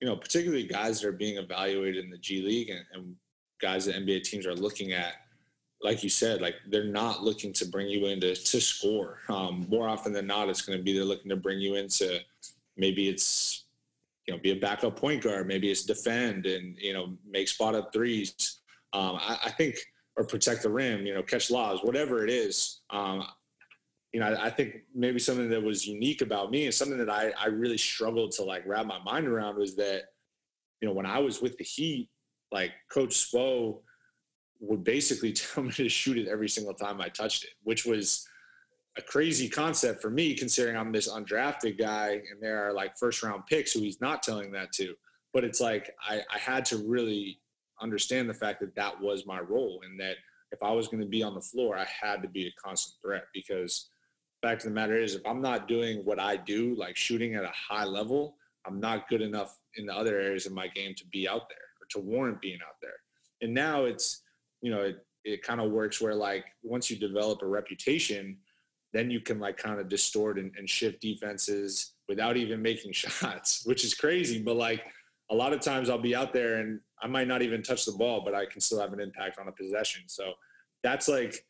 you 0.00 0.08
know, 0.08 0.16
particularly 0.16 0.64
guys 0.64 1.00
that 1.00 1.08
are 1.08 1.12
being 1.12 1.38
evaluated 1.38 2.04
in 2.04 2.10
the 2.10 2.18
G 2.18 2.42
League 2.42 2.70
and, 2.70 2.84
and 2.92 3.16
guys 3.60 3.86
that 3.86 3.96
NBA 3.96 4.24
teams 4.24 4.46
are 4.46 4.54
looking 4.54 4.92
at, 4.92 5.14
like 5.82 6.02
you 6.02 6.10
said, 6.10 6.40
like 6.40 6.56
they're 6.68 6.84
not 6.84 7.22
looking 7.22 7.52
to 7.54 7.66
bring 7.66 7.88
you 7.88 8.06
in 8.06 8.20
to, 8.20 8.34
to 8.34 8.60
score. 8.60 9.18
Um, 9.28 9.66
more 9.70 9.88
often 9.88 10.12
than 10.12 10.26
not, 10.26 10.48
it's 10.48 10.62
going 10.62 10.78
to 10.78 10.84
be 10.84 10.92
they're 10.92 11.04
looking 11.04 11.30
to 11.30 11.36
bring 11.36 11.58
you 11.60 11.76
into 11.76 12.20
maybe 12.76 13.08
it's, 13.08 13.64
you 14.26 14.34
know, 14.34 14.40
be 14.40 14.52
a 14.52 14.56
backup 14.56 14.96
point 14.96 15.22
guard, 15.22 15.46
maybe 15.46 15.70
it's 15.70 15.84
defend 15.84 16.46
and, 16.46 16.76
you 16.78 16.92
know, 16.92 17.16
make 17.28 17.48
spot 17.48 17.74
up 17.74 17.92
threes. 17.92 18.60
Um, 18.92 19.16
I, 19.16 19.38
I 19.46 19.50
think– 19.50 19.76
or 20.20 20.24
protect 20.24 20.62
the 20.62 20.68
rim, 20.68 21.06
you 21.06 21.14
know, 21.14 21.22
catch 21.22 21.50
lobs, 21.50 21.82
whatever 21.82 22.24
it 22.24 22.30
is. 22.30 22.80
Um, 22.90 23.26
you 24.12 24.20
know, 24.20 24.26
I, 24.26 24.46
I, 24.46 24.50
think 24.50 24.82
maybe 24.94 25.18
something 25.18 25.48
that 25.48 25.62
was 25.62 25.86
unique 25.86 26.20
about 26.20 26.50
me 26.50 26.66
and 26.66 26.74
something 26.74 26.98
that 26.98 27.08
I, 27.08 27.32
I 27.40 27.46
really 27.46 27.78
struggled 27.78 28.32
to 28.32 28.44
like 28.44 28.66
wrap 28.66 28.84
my 28.84 28.98
mind 29.02 29.26
around 29.26 29.56
was 29.56 29.76
that, 29.76 30.02
you 30.80 30.88
know, 30.88 30.94
when 30.94 31.06
I 31.06 31.18
was 31.20 31.40
with 31.40 31.56
the 31.56 31.64
Heat, 31.64 32.10
like 32.52 32.72
Coach 32.92 33.10
Spo 33.10 33.80
would 34.60 34.84
basically 34.84 35.32
tell 35.32 35.64
me 35.64 35.72
to 35.72 35.88
shoot 35.88 36.18
it 36.18 36.28
every 36.28 36.48
single 36.48 36.74
time 36.74 37.00
I 37.00 37.08
touched 37.08 37.44
it, 37.44 37.50
which 37.62 37.84
was 37.84 38.26
a 38.98 39.02
crazy 39.02 39.48
concept 39.48 40.02
for 40.02 40.10
me 40.10 40.34
considering 40.34 40.76
I'm 40.76 40.92
this 40.92 41.08
undrafted 41.08 41.78
guy 41.78 42.20
and 42.30 42.40
there 42.40 42.66
are 42.66 42.72
like 42.72 42.98
first 42.98 43.22
round 43.22 43.46
picks 43.46 43.72
who 43.72 43.80
he's 43.80 44.00
not 44.00 44.22
telling 44.22 44.52
that 44.52 44.72
to. 44.72 44.94
But 45.32 45.44
it's 45.44 45.60
like 45.60 45.94
I, 46.02 46.22
I 46.32 46.38
had 46.38 46.64
to 46.66 46.78
really 46.78 47.38
understand 47.80 48.28
the 48.28 48.34
fact 48.34 48.60
that 48.60 48.74
that 48.74 49.00
was 49.00 49.26
my 49.26 49.40
role 49.40 49.80
and 49.84 49.98
that 50.00 50.16
if 50.52 50.60
I 50.62 50.72
was 50.72 50.88
going 50.88 51.02
to 51.02 51.08
be 51.08 51.22
on 51.22 51.34
the 51.34 51.40
floor, 51.40 51.78
I 51.78 51.86
had 51.86 52.20
to 52.22 52.28
be 52.28 52.48
a 52.48 52.60
constant 52.60 53.00
threat 53.00 53.24
because 53.32 53.90
fact 54.42 54.64
of 54.64 54.70
the 54.70 54.74
matter 54.74 54.96
is 54.96 55.14
if 55.14 55.24
I'm 55.24 55.40
not 55.40 55.68
doing 55.68 56.04
what 56.04 56.18
I 56.18 56.36
do, 56.36 56.74
like 56.74 56.96
shooting 56.96 57.36
at 57.36 57.44
a 57.44 57.52
high 57.54 57.84
level, 57.84 58.36
I'm 58.66 58.80
not 58.80 59.08
good 59.08 59.22
enough 59.22 59.56
in 59.76 59.86
the 59.86 59.94
other 59.94 60.18
areas 60.18 60.46
of 60.46 60.52
my 60.52 60.66
game 60.66 60.94
to 60.96 61.06
be 61.06 61.28
out 61.28 61.48
there 61.48 61.69
to 61.90 61.98
warrant 61.98 62.40
being 62.40 62.58
out 62.66 62.76
there. 62.80 62.92
And 63.42 63.54
now 63.54 63.84
it's, 63.84 64.22
you 64.60 64.70
know, 64.70 64.82
it, 64.82 65.04
it 65.24 65.42
kind 65.42 65.60
of 65.60 65.70
works 65.70 66.00
where 66.00 66.14
like 66.14 66.44
once 66.62 66.90
you 66.90 66.96
develop 66.98 67.42
a 67.42 67.46
reputation, 67.46 68.38
then 68.92 69.10
you 69.10 69.20
can 69.20 69.38
like 69.38 69.56
kind 69.56 69.78
of 69.78 69.88
distort 69.88 70.38
and, 70.38 70.52
and 70.56 70.68
shift 70.68 71.00
defenses 71.00 71.92
without 72.08 72.36
even 72.36 72.60
making 72.60 72.92
shots, 72.94 73.64
which 73.64 73.84
is 73.84 73.94
crazy. 73.94 74.40
But 74.40 74.56
like 74.56 74.82
a 75.30 75.34
lot 75.34 75.52
of 75.52 75.60
times 75.60 75.88
I'll 75.88 75.98
be 75.98 76.16
out 76.16 76.32
there 76.32 76.58
and 76.58 76.80
I 77.02 77.06
might 77.06 77.28
not 77.28 77.42
even 77.42 77.62
touch 77.62 77.84
the 77.84 77.92
ball, 77.92 78.22
but 78.24 78.34
I 78.34 78.46
can 78.46 78.60
still 78.60 78.80
have 78.80 78.92
an 78.92 79.00
impact 79.00 79.38
on 79.38 79.48
a 79.48 79.52
possession. 79.52 80.02
So 80.06 80.32
that's 80.82 81.08
like 81.08 81.44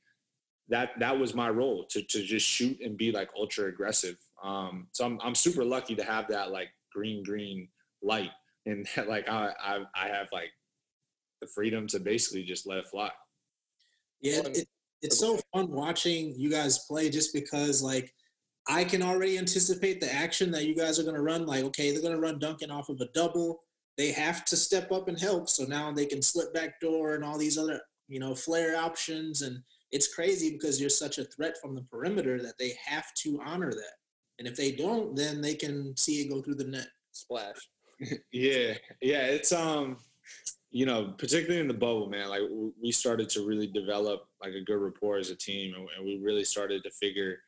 that 0.68 0.90
that 1.00 1.18
was 1.18 1.34
my 1.34 1.50
role 1.50 1.84
to 1.90 2.02
to 2.02 2.22
just 2.22 2.46
shoot 2.46 2.78
and 2.80 2.96
be 2.96 3.10
like 3.10 3.28
ultra 3.36 3.68
aggressive. 3.68 4.16
Um, 4.42 4.86
so 4.92 5.04
I'm 5.04 5.18
I'm 5.22 5.34
super 5.34 5.64
lucky 5.64 5.94
to 5.96 6.04
have 6.04 6.28
that 6.28 6.50
like 6.50 6.68
green 6.92 7.22
green 7.22 7.68
light 8.02 8.30
and 8.66 8.86
like 9.08 9.28
I 9.28 9.52
I, 9.62 9.78
I 9.94 10.08
have 10.08 10.28
like 10.32 10.50
the 11.40 11.46
freedom 11.46 11.86
to 11.88 12.00
basically 12.00 12.44
just 12.44 12.66
let 12.66 12.78
it 12.78 12.86
fly. 12.86 13.10
Yeah, 14.20 14.42
it, 14.44 14.68
it's 15.02 15.18
so 15.18 15.38
fun 15.52 15.70
watching 15.70 16.34
you 16.36 16.50
guys 16.50 16.84
play 16.86 17.08
just 17.08 17.32
because 17.32 17.82
like 17.82 18.12
I 18.68 18.84
can 18.84 19.02
already 19.02 19.38
anticipate 19.38 20.00
the 20.00 20.12
action 20.12 20.50
that 20.50 20.66
you 20.66 20.74
guys 20.74 20.98
are 20.98 21.02
going 21.02 21.14
to 21.14 21.22
run. 21.22 21.46
Like, 21.46 21.64
okay, 21.64 21.90
they're 21.90 22.02
going 22.02 22.14
to 22.14 22.20
run 22.20 22.38
Duncan 22.38 22.70
off 22.70 22.90
of 22.90 23.00
a 23.00 23.08
double 23.14 23.62
they 24.00 24.12
have 24.12 24.46
to 24.46 24.56
step 24.56 24.90
up 24.92 25.08
and 25.08 25.20
help. 25.20 25.50
So 25.50 25.64
now 25.64 25.92
they 25.92 26.06
can 26.06 26.22
slip 26.22 26.54
back 26.54 26.80
door 26.80 27.14
and 27.14 27.22
all 27.22 27.36
these 27.36 27.58
other, 27.58 27.82
you 28.08 28.18
know, 28.18 28.34
flare 28.34 28.74
options. 28.74 29.42
And 29.42 29.58
it's 29.92 30.14
crazy 30.14 30.50
because 30.50 30.80
you're 30.80 30.88
such 30.88 31.18
a 31.18 31.24
threat 31.24 31.56
from 31.60 31.74
the 31.74 31.82
perimeter 31.82 32.40
that 32.40 32.56
they 32.58 32.72
have 32.82 33.12
to 33.18 33.38
honor 33.44 33.70
that. 33.70 33.96
And 34.38 34.48
if 34.48 34.56
they 34.56 34.72
don't, 34.72 35.14
then 35.14 35.42
they 35.42 35.54
can 35.54 35.94
see 35.98 36.22
it 36.22 36.30
go 36.30 36.40
through 36.40 36.54
the 36.54 36.64
net. 36.64 36.86
Splash. 37.12 37.56
Yeah. 38.32 38.74
Yeah. 39.00 39.26
It's, 39.26 39.52
um, 39.52 39.96
you 40.70 40.86
know, 40.86 41.14
particularly 41.18 41.60
in 41.60 41.68
the 41.68 41.74
bubble, 41.74 42.08
man, 42.08 42.28
like 42.28 42.42
we 42.80 42.92
started 42.92 43.28
to 43.30 43.46
really 43.46 43.66
develop 43.66 44.28
like 44.42 44.54
a 44.54 44.62
good 44.62 44.78
rapport 44.78 45.18
as 45.18 45.30
a 45.30 45.36
team 45.36 45.74
and 45.74 46.04
we 46.04 46.20
really 46.22 46.44
started 46.44 46.84
to 46.84 46.90
figure 46.90 47.38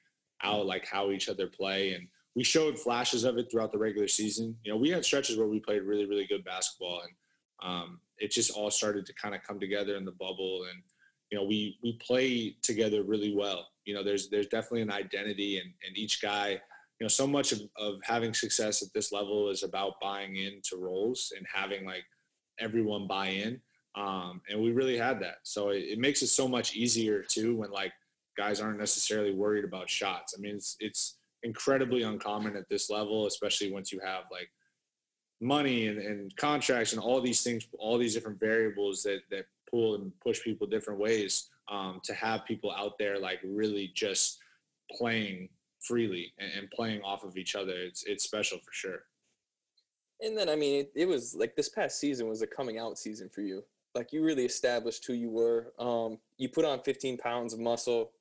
out 0.42 0.66
like 0.66 0.84
how 0.84 1.10
each 1.10 1.28
other 1.28 1.46
play 1.46 1.94
and, 1.94 2.08
we 2.34 2.44
showed 2.44 2.78
flashes 2.78 3.24
of 3.24 3.36
it 3.36 3.50
throughout 3.50 3.72
the 3.72 3.78
regular 3.78 4.08
season. 4.08 4.56
You 4.64 4.72
know, 4.72 4.78
we 4.78 4.90
had 4.90 5.04
stretches 5.04 5.36
where 5.36 5.46
we 5.46 5.60
played 5.60 5.82
really, 5.82 6.06
really 6.06 6.26
good 6.26 6.44
basketball, 6.44 7.02
and 7.02 7.12
um, 7.62 8.00
it 8.18 8.30
just 8.30 8.52
all 8.52 8.70
started 8.70 9.06
to 9.06 9.14
kind 9.14 9.34
of 9.34 9.42
come 9.42 9.60
together 9.60 9.96
in 9.96 10.04
the 10.04 10.12
bubble. 10.12 10.66
And 10.70 10.82
you 11.30 11.38
know, 11.38 11.44
we 11.44 11.78
we 11.82 11.94
play 11.94 12.56
together 12.62 13.02
really 13.02 13.34
well. 13.34 13.66
You 13.84 13.94
know, 13.94 14.02
there's 14.02 14.30
there's 14.30 14.46
definitely 14.46 14.82
an 14.82 14.92
identity, 14.92 15.58
and 15.58 15.72
and 15.86 15.96
each 15.96 16.22
guy, 16.22 16.60
you 17.02 17.04
know, 17.06 17.08
so 17.08 17.26
much 17.26 17.50
of, 17.50 17.62
of 17.76 17.96
having 18.04 18.32
success 18.32 18.80
at 18.80 18.92
this 18.94 19.10
level 19.10 19.50
is 19.50 19.64
about 19.64 20.00
buying 20.00 20.36
into 20.36 20.76
roles 20.76 21.32
and 21.36 21.44
having 21.52 21.84
like 21.84 22.04
everyone 22.60 23.08
buy 23.08 23.26
in. 23.26 23.60
Um, 23.96 24.40
and 24.48 24.62
we 24.62 24.70
really 24.70 24.96
had 24.96 25.18
that. 25.18 25.38
So 25.42 25.70
it, 25.70 25.78
it 25.78 25.98
makes 25.98 26.22
it 26.22 26.28
so 26.28 26.46
much 26.46 26.76
easier 26.76 27.24
too 27.24 27.56
when 27.56 27.72
like 27.72 27.92
guys 28.36 28.60
aren't 28.60 28.78
necessarily 28.78 29.34
worried 29.34 29.64
about 29.64 29.90
shots. 29.90 30.36
I 30.38 30.40
mean, 30.40 30.54
it's 30.54 30.76
it's 30.78 31.18
incredibly 31.42 32.04
uncommon 32.04 32.54
at 32.54 32.68
this 32.68 32.88
level, 32.88 33.26
especially 33.26 33.72
once 33.72 33.90
you 33.90 33.98
have 33.98 34.22
like 34.30 34.48
money 35.40 35.88
and, 35.88 35.98
and 35.98 36.36
contracts 36.36 36.92
and 36.92 37.02
all 37.02 37.20
these 37.20 37.42
things, 37.42 37.66
all 37.80 37.98
these 37.98 38.14
different 38.14 38.38
variables 38.38 39.02
that 39.02 39.22
that 39.32 39.46
pull 39.68 39.96
and 39.96 40.12
push 40.20 40.40
people 40.40 40.68
different 40.68 41.00
ways. 41.00 41.48
Um, 41.68 42.00
to 42.04 42.14
have 42.14 42.44
people 42.44 42.70
out 42.70 42.96
there 42.96 43.18
like 43.18 43.40
really 43.42 43.90
just 43.92 44.38
playing 44.96 45.48
freely 45.82 46.32
and, 46.38 46.50
and, 46.52 46.70
playing 46.70 47.02
off 47.02 47.24
of 47.24 47.36
each 47.36 47.54
other, 47.54 47.72
it's 47.72 48.04
it's 48.04 48.24
special 48.24 48.58
for 48.58 48.72
sure. 48.72 49.04
And 50.20 50.36
then 50.36 50.48
I 50.48 50.56
mean, 50.56 50.80
it, 50.80 50.92
it 50.94 51.08
was 51.08 51.34
like 51.34 51.56
this 51.56 51.68
past 51.68 51.98
season 51.98 52.28
was 52.28 52.42
a 52.42 52.46
coming 52.46 52.78
out 52.78 52.98
season 52.98 53.28
for 53.28 53.42
you. 53.42 53.64
Like 53.94 54.12
you 54.12 54.24
really 54.24 54.44
established 54.44 55.04
who 55.06 55.12
you 55.12 55.30
were. 55.30 55.72
Um, 55.78 56.18
you 56.38 56.48
put 56.48 56.64
on 56.64 56.80
15 56.80 57.18
pounds 57.18 57.52
of 57.52 57.60
muscle. 57.60 58.12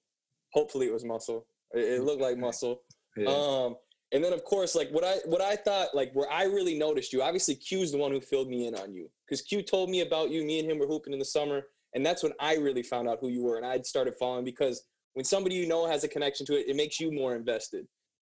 Hopefully, 0.53 0.88
it 0.88 0.93
was 0.93 1.05
muscle. 1.05 1.45
It, 1.74 1.99
it 1.99 2.03
looked 2.03 2.22
like 2.22 2.38
muscle. 2.49 2.82
Yeah. 3.16 3.28
Um, 3.30 3.76
and 4.14 4.24
then 4.24 4.34
of 4.34 4.43
course, 4.43 4.76
like 4.76 4.89
what 4.91 5.03
I 5.03 5.18
what 5.26 5.41
I 5.41 5.55
thought, 5.55 5.95
like 5.95 6.12
where 6.14 6.30
I 6.30 6.43
really 6.43 6.78
noticed 6.78 7.14
you. 7.14 7.22
Obviously, 7.22 7.55
Q's 7.55 7.91
the 7.91 7.97
one 7.97 8.12
who 8.12 8.20
filled 8.20 8.49
me 8.49 8.68
in 8.68 8.76
on 8.76 8.93
you 8.93 9.09
because 9.26 9.41
Q 9.41 9.62
told 9.62 9.89
me 9.89 10.01
about 10.01 10.32
you. 10.32 10.43
Me 10.43 10.59
and 10.59 10.70
him 10.70 10.80
were 10.80 10.88
hooping 10.88 11.14
in 11.14 11.20
the 11.20 11.26
summer, 11.26 11.64
and 11.93 12.05
that's 12.05 12.24
when 12.24 12.34
I 12.39 12.55
really 12.55 12.84
found 12.84 13.07
out 13.07 13.20
who 13.22 13.30
you 13.30 13.43
were, 13.43 13.57
and 13.57 13.66
I'd 13.66 13.86
started 13.86 14.16
following 14.16 14.43
because 14.43 14.84
when 15.14 15.26
somebody 15.26 15.55
you 15.55 15.68
know 15.68 15.88
has 15.88 16.03
a 16.03 16.07
connection 16.07 16.45
to 16.47 16.59
it, 16.59 16.68
it 16.68 16.76
makes 16.76 16.99
you 16.99 17.12
more 17.12 17.36
invested. 17.36 17.88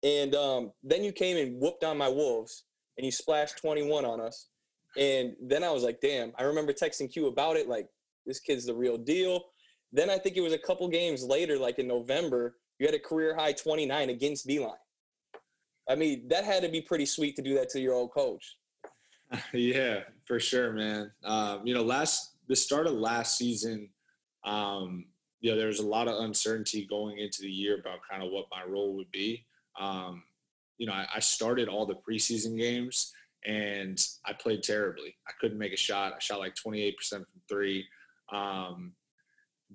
And 0.03 0.35
um, 0.35 0.71
then 0.83 1.03
you 1.03 1.11
came 1.11 1.37
and 1.37 1.59
whooped 1.59 1.83
on 1.83 1.97
my 1.97 2.07
Wolves, 2.07 2.65
and 2.97 3.05
you 3.05 3.11
splashed 3.11 3.57
21 3.57 4.05
on 4.05 4.21
us. 4.21 4.47
And 4.97 5.35
then 5.41 5.63
I 5.63 5.71
was 5.71 5.83
like, 5.83 5.99
damn. 6.01 6.31
I 6.37 6.43
remember 6.43 6.73
texting 6.73 7.11
Q 7.11 7.27
about 7.27 7.57
it, 7.57 7.67
like 7.67 7.87
this 8.25 8.39
kid's 8.39 8.65
the 8.65 8.73
real 8.73 8.97
deal. 8.97 9.45
Then 9.91 10.09
I 10.09 10.17
think 10.17 10.37
it 10.37 10.41
was 10.41 10.53
a 10.53 10.57
couple 10.57 10.87
games 10.87 11.23
later, 11.23 11.57
like 11.57 11.79
in 11.79 11.87
November, 11.87 12.55
you 12.79 12.85
had 12.85 12.95
a 12.95 12.99
career 12.99 13.35
high 13.35 13.53
29 13.53 14.09
against 14.09 14.47
Beilein. 14.47 14.75
I 15.89 15.95
mean, 15.95 16.27
that 16.29 16.43
had 16.43 16.63
to 16.63 16.69
be 16.69 16.81
pretty 16.81 17.05
sweet 17.05 17.35
to 17.35 17.41
do 17.41 17.53
that 17.55 17.69
to 17.69 17.79
your 17.79 17.93
old 17.93 18.11
coach. 18.11 18.57
yeah, 19.53 20.01
for 20.25 20.39
sure, 20.39 20.73
man. 20.73 21.11
Um, 21.23 21.65
you 21.65 21.73
know, 21.73 21.83
last 21.83 22.35
the 22.47 22.55
start 22.55 22.87
of 22.87 22.93
last 22.93 23.37
season, 23.37 23.89
um, 24.43 25.05
you 25.45 25.51
know, 25.51 25.57
there 25.57 25.67
was 25.67 25.77
a 25.77 25.85
lot 25.85 26.07
of 26.07 26.23
uncertainty 26.23 26.87
going 26.89 27.19
into 27.19 27.43
the 27.43 27.51
year 27.51 27.77
about 27.77 27.99
kind 28.09 28.23
of 28.23 28.31
what 28.31 28.47
my 28.49 28.63
role 28.67 28.95
would 28.95 29.11
be. 29.11 29.45
Um, 29.79 30.23
you 30.79 30.87
know, 30.87 30.93
I, 30.93 31.05
I 31.17 31.19
started 31.19 31.67
all 31.69 31.85
the 31.85 31.93
preseason 31.93 32.57
games 32.57 33.13
and 33.45 34.03
I 34.25 34.33
played 34.33 34.63
terribly. 34.63 35.15
I 35.27 35.33
couldn't 35.39 35.59
make 35.59 35.71
a 35.71 35.77
shot. 35.77 36.13
I 36.15 36.19
shot 36.19 36.39
like 36.39 36.55
28% 36.55 36.95
from 37.09 37.25
three. 37.47 37.85
Um, 38.33 38.93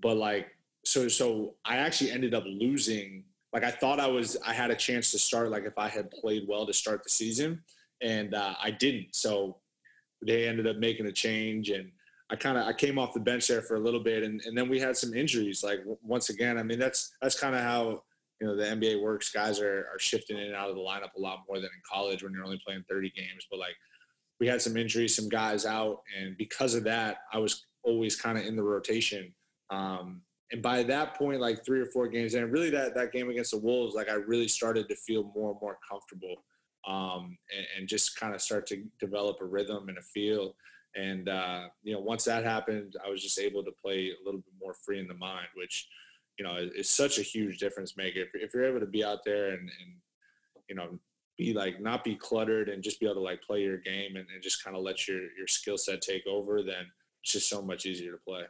but 0.02 0.16
like, 0.16 0.48
so, 0.84 1.06
so 1.06 1.54
I 1.64 1.76
actually 1.76 2.10
ended 2.10 2.34
up 2.34 2.42
losing. 2.48 3.22
Like 3.52 3.62
I 3.62 3.70
thought 3.70 4.00
I 4.00 4.08
was, 4.08 4.36
I 4.44 4.52
had 4.52 4.72
a 4.72 4.76
chance 4.76 5.12
to 5.12 5.20
start, 5.20 5.52
like 5.52 5.66
if 5.66 5.78
I 5.78 5.86
had 5.86 6.10
played 6.10 6.48
well 6.48 6.66
to 6.66 6.72
start 6.72 7.04
the 7.04 7.10
season 7.10 7.62
and 8.02 8.34
uh, 8.34 8.54
I 8.60 8.72
didn't. 8.72 9.14
So 9.14 9.58
they 10.20 10.48
ended 10.48 10.66
up 10.66 10.78
making 10.78 11.06
a 11.06 11.12
change 11.12 11.70
and 11.70 11.92
I 12.30 12.36
kind 12.36 12.56
of, 12.56 12.66
I 12.66 12.72
came 12.72 12.98
off 12.98 13.14
the 13.14 13.20
bench 13.20 13.48
there 13.48 13.62
for 13.62 13.76
a 13.76 13.80
little 13.80 14.00
bit 14.00 14.22
and, 14.22 14.40
and 14.44 14.56
then 14.56 14.68
we 14.68 14.78
had 14.78 14.96
some 14.96 15.14
injuries. 15.14 15.64
Like 15.64 15.80
once 16.02 16.30
again, 16.30 16.58
I 16.58 16.62
mean, 16.62 16.78
that's, 16.78 17.12
that's 17.20 17.38
kind 17.38 17.54
of 17.54 17.62
how, 17.62 18.02
you 18.40 18.46
know 18.46 18.56
the 18.56 18.64
NBA 18.64 19.02
works. 19.02 19.30
Guys 19.30 19.60
are 19.60 19.86
are 19.92 19.98
shifting 19.98 20.38
in 20.38 20.44
and 20.44 20.54
out 20.54 20.70
of 20.70 20.76
the 20.76 20.80
lineup 20.80 21.14
a 21.16 21.20
lot 21.20 21.40
more 21.46 21.58
than 21.58 21.66
in 21.66 21.82
college 21.90 22.22
when 22.22 22.32
you're 22.32 22.44
only 22.44 22.60
playing 22.64 22.84
30 22.88 23.10
games. 23.10 23.46
But 23.50 23.60
like 23.60 23.76
we 24.40 24.46
had 24.46 24.62
some 24.62 24.76
injuries, 24.76 25.14
some 25.14 25.28
guys 25.28 25.66
out, 25.66 26.00
and 26.18 26.36
because 26.36 26.74
of 26.74 26.84
that, 26.84 27.18
I 27.32 27.38
was 27.38 27.66
always 27.82 28.16
kind 28.16 28.38
of 28.38 28.44
in 28.44 28.56
the 28.56 28.62
rotation. 28.62 29.34
Um, 29.68 30.22
and 30.52 30.62
by 30.62 30.82
that 30.84 31.14
point, 31.14 31.40
like 31.40 31.64
three 31.64 31.80
or 31.80 31.86
four 31.86 32.08
games 32.08 32.34
in, 32.34 32.50
really 32.50 32.70
that 32.70 32.94
that 32.94 33.12
game 33.12 33.28
against 33.28 33.52
the 33.52 33.58
Wolves, 33.58 33.94
like 33.94 34.08
I 34.08 34.14
really 34.14 34.48
started 34.48 34.88
to 34.88 34.96
feel 34.96 35.30
more 35.34 35.52
and 35.52 35.60
more 35.60 35.78
comfortable, 35.88 36.42
um, 36.88 37.36
and, 37.54 37.66
and, 37.78 37.88
just 37.88 38.18
kind 38.18 38.34
of 38.34 38.40
start 38.40 38.66
to 38.68 38.82
develop 38.98 39.36
a 39.42 39.44
rhythm 39.44 39.88
and 39.88 39.98
a 39.98 40.02
feel. 40.02 40.56
And 40.97 41.28
uh, 41.28 41.68
you 41.82 41.95
know, 41.95 42.01
once 42.01 42.24
that 42.24 42.45
happened, 42.45 42.97
I 43.05 43.09
was 43.09 43.22
just 43.22 43.38
able 43.38 43.64
to 43.64 43.70
play 43.70 44.11
a 44.11 44.24
little 44.24 44.41
bit 44.41 44.55
more 44.61 44.74
free 44.74 44.99
in 44.99 45.07
the 45.07 45.14
mind, 45.14 45.47
which 45.55 45.88
you 46.41 46.45
know, 46.45 46.57
is, 46.57 46.88
such 46.88 47.18
a 47.18 47.22
huge 47.22 47.59
difference 47.59 47.99
maker. 47.99 48.20
If, 48.20 48.28
if 48.34 48.55
you're 48.55 48.64
able 48.64 48.80
to 48.80 48.86
be 48.86 49.05
out 49.05 49.24
there 49.26 49.51
and, 49.51 49.61
and, 49.61 49.95
you 50.70 50.74
know, 50.74 50.99
be 51.36 51.53
like 51.53 51.80
not 51.80 52.03
be 52.03 52.16
cluttered 52.16 52.70
and 52.70 52.82
just 52.82 52.99
be 52.99 53.05
able 53.05 53.16
to 53.16 53.20
like 53.20 53.43
play 53.43 53.61
your 53.61 53.76
game 53.76 54.16
and, 54.16 54.26
and 54.32 54.43
just 54.43 54.64
kind 54.64 54.74
of 54.74 54.82
let 54.82 55.07
your 55.07 55.20
your 55.36 55.47
skill 55.47 55.76
set 55.76 56.01
take 56.01 56.26
over, 56.26 56.62
then 56.62 56.86
it's 57.22 57.32
just 57.32 57.49
so 57.49 57.61
much 57.61 57.84
easier 57.84 58.12
to 58.12 58.18
play. 58.18 58.43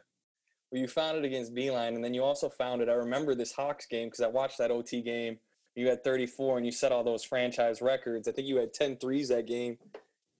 Well, 0.71 0.81
you 0.81 0.87
found 0.87 1.17
it 1.17 1.25
against 1.25 1.53
Beilein, 1.53 1.95
and 1.95 2.03
then 2.03 2.13
you 2.13 2.23
also 2.23 2.49
found 2.49 2.81
it. 2.81 2.87
I 2.87 2.93
remember 2.93 3.35
this 3.35 3.51
Hawks 3.51 3.85
game 3.85 4.07
because 4.07 4.21
I 4.21 4.27
watched 4.27 4.57
that 4.59 4.71
OT 4.71 5.01
game. 5.01 5.37
You 5.75 5.87
had 5.87 6.03
34 6.03 6.57
and 6.57 6.65
you 6.65 6.71
set 6.71 6.93
all 6.93 7.03
those 7.03 7.23
franchise 7.23 7.81
records. 7.81 8.27
I 8.27 8.31
think 8.31 8.47
you 8.47 8.57
had 8.57 8.73
10 8.73 8.97
threes 8.97 9.29
that 9.29 9.47
game. 9.47 9.77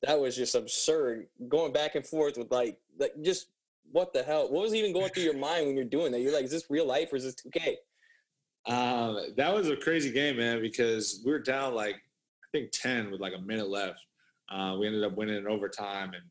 That 0.03 0.19
was 0.19 0.35
just 0.35 0.55
absurd. 0.55 1.27
Going 1.47 1.71
back 1.71 1.95
and 1.95 2.05
forth 2.05 2.37
with 2.37 2.51
like, 2.51 2.79
like 2.99 3.13
just 3.21 3.47
what 3.91 4.13
the 4.13 4.23
hell? 4.23 4.51
What 4.51 4.63
was 4.63 4.73
even 4.73 4.93
going 4.93 5.09
through 5.09 5.23
your 5.23 5.37
mind 5.37 5.67
when 5.67 5.75
you're 5.75 5.85
doing 5.85 6.11
that? 6.11 6.21
You're 6.21 6.33
like, 6.33 6.45
is 6.45 6.51
this 6.51 6.69
real 6.69 6.87
life 6.87 7.11
or 7.11 7.17
is 7.17 7.23
this 7.23 7.35
2K? 7.35 7.75
Um, 8.65 9.33
that 9.37 9.53
was 9.53 9.69
a 9.69 9.75
crazy 9.75 10.11
game, 10.11 10.37
man, 10.37 10.61
because 10.61 11.21
we 11.25 11.31
were 11.31 11.39
down 11.39 11.73
like 11.73 11.95
I 11.95 12.47
think 12.51 12.71
10 12.71 13.11
with 13.11 13.21
like 13.21 13.33
a 13.37 13.41
minute 13.41 13.69
left. 13.69 13.99
Uh, 14.49 14.75
we 14.79 14.87
ended 14.87 15.03
up 15.03 15.15
winning 15.15 15.37
in 15.37 15.47
overtime, 15.47 16.13
and 16.13 16.23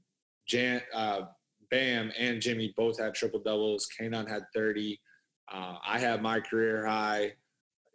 Jan, 0.47 0.83
uh, 0.95 1.23
Bam 1.71 2.13
and 2.19 2.41
Jimmy 2.41 2.75
both 2.77 2.99
had 2.99 3.15
triple 3.15 3.41
doubles. 3.41 3.89
Kanan 3.99 4.29
had 4.29 4.43
30. 4.55 5.01
Uh, 5.53 5.77
I 5.87 5.99
had 5.99 6.23
my 6.23 6.41
career 6.41 6.85
high. 6.85 7.33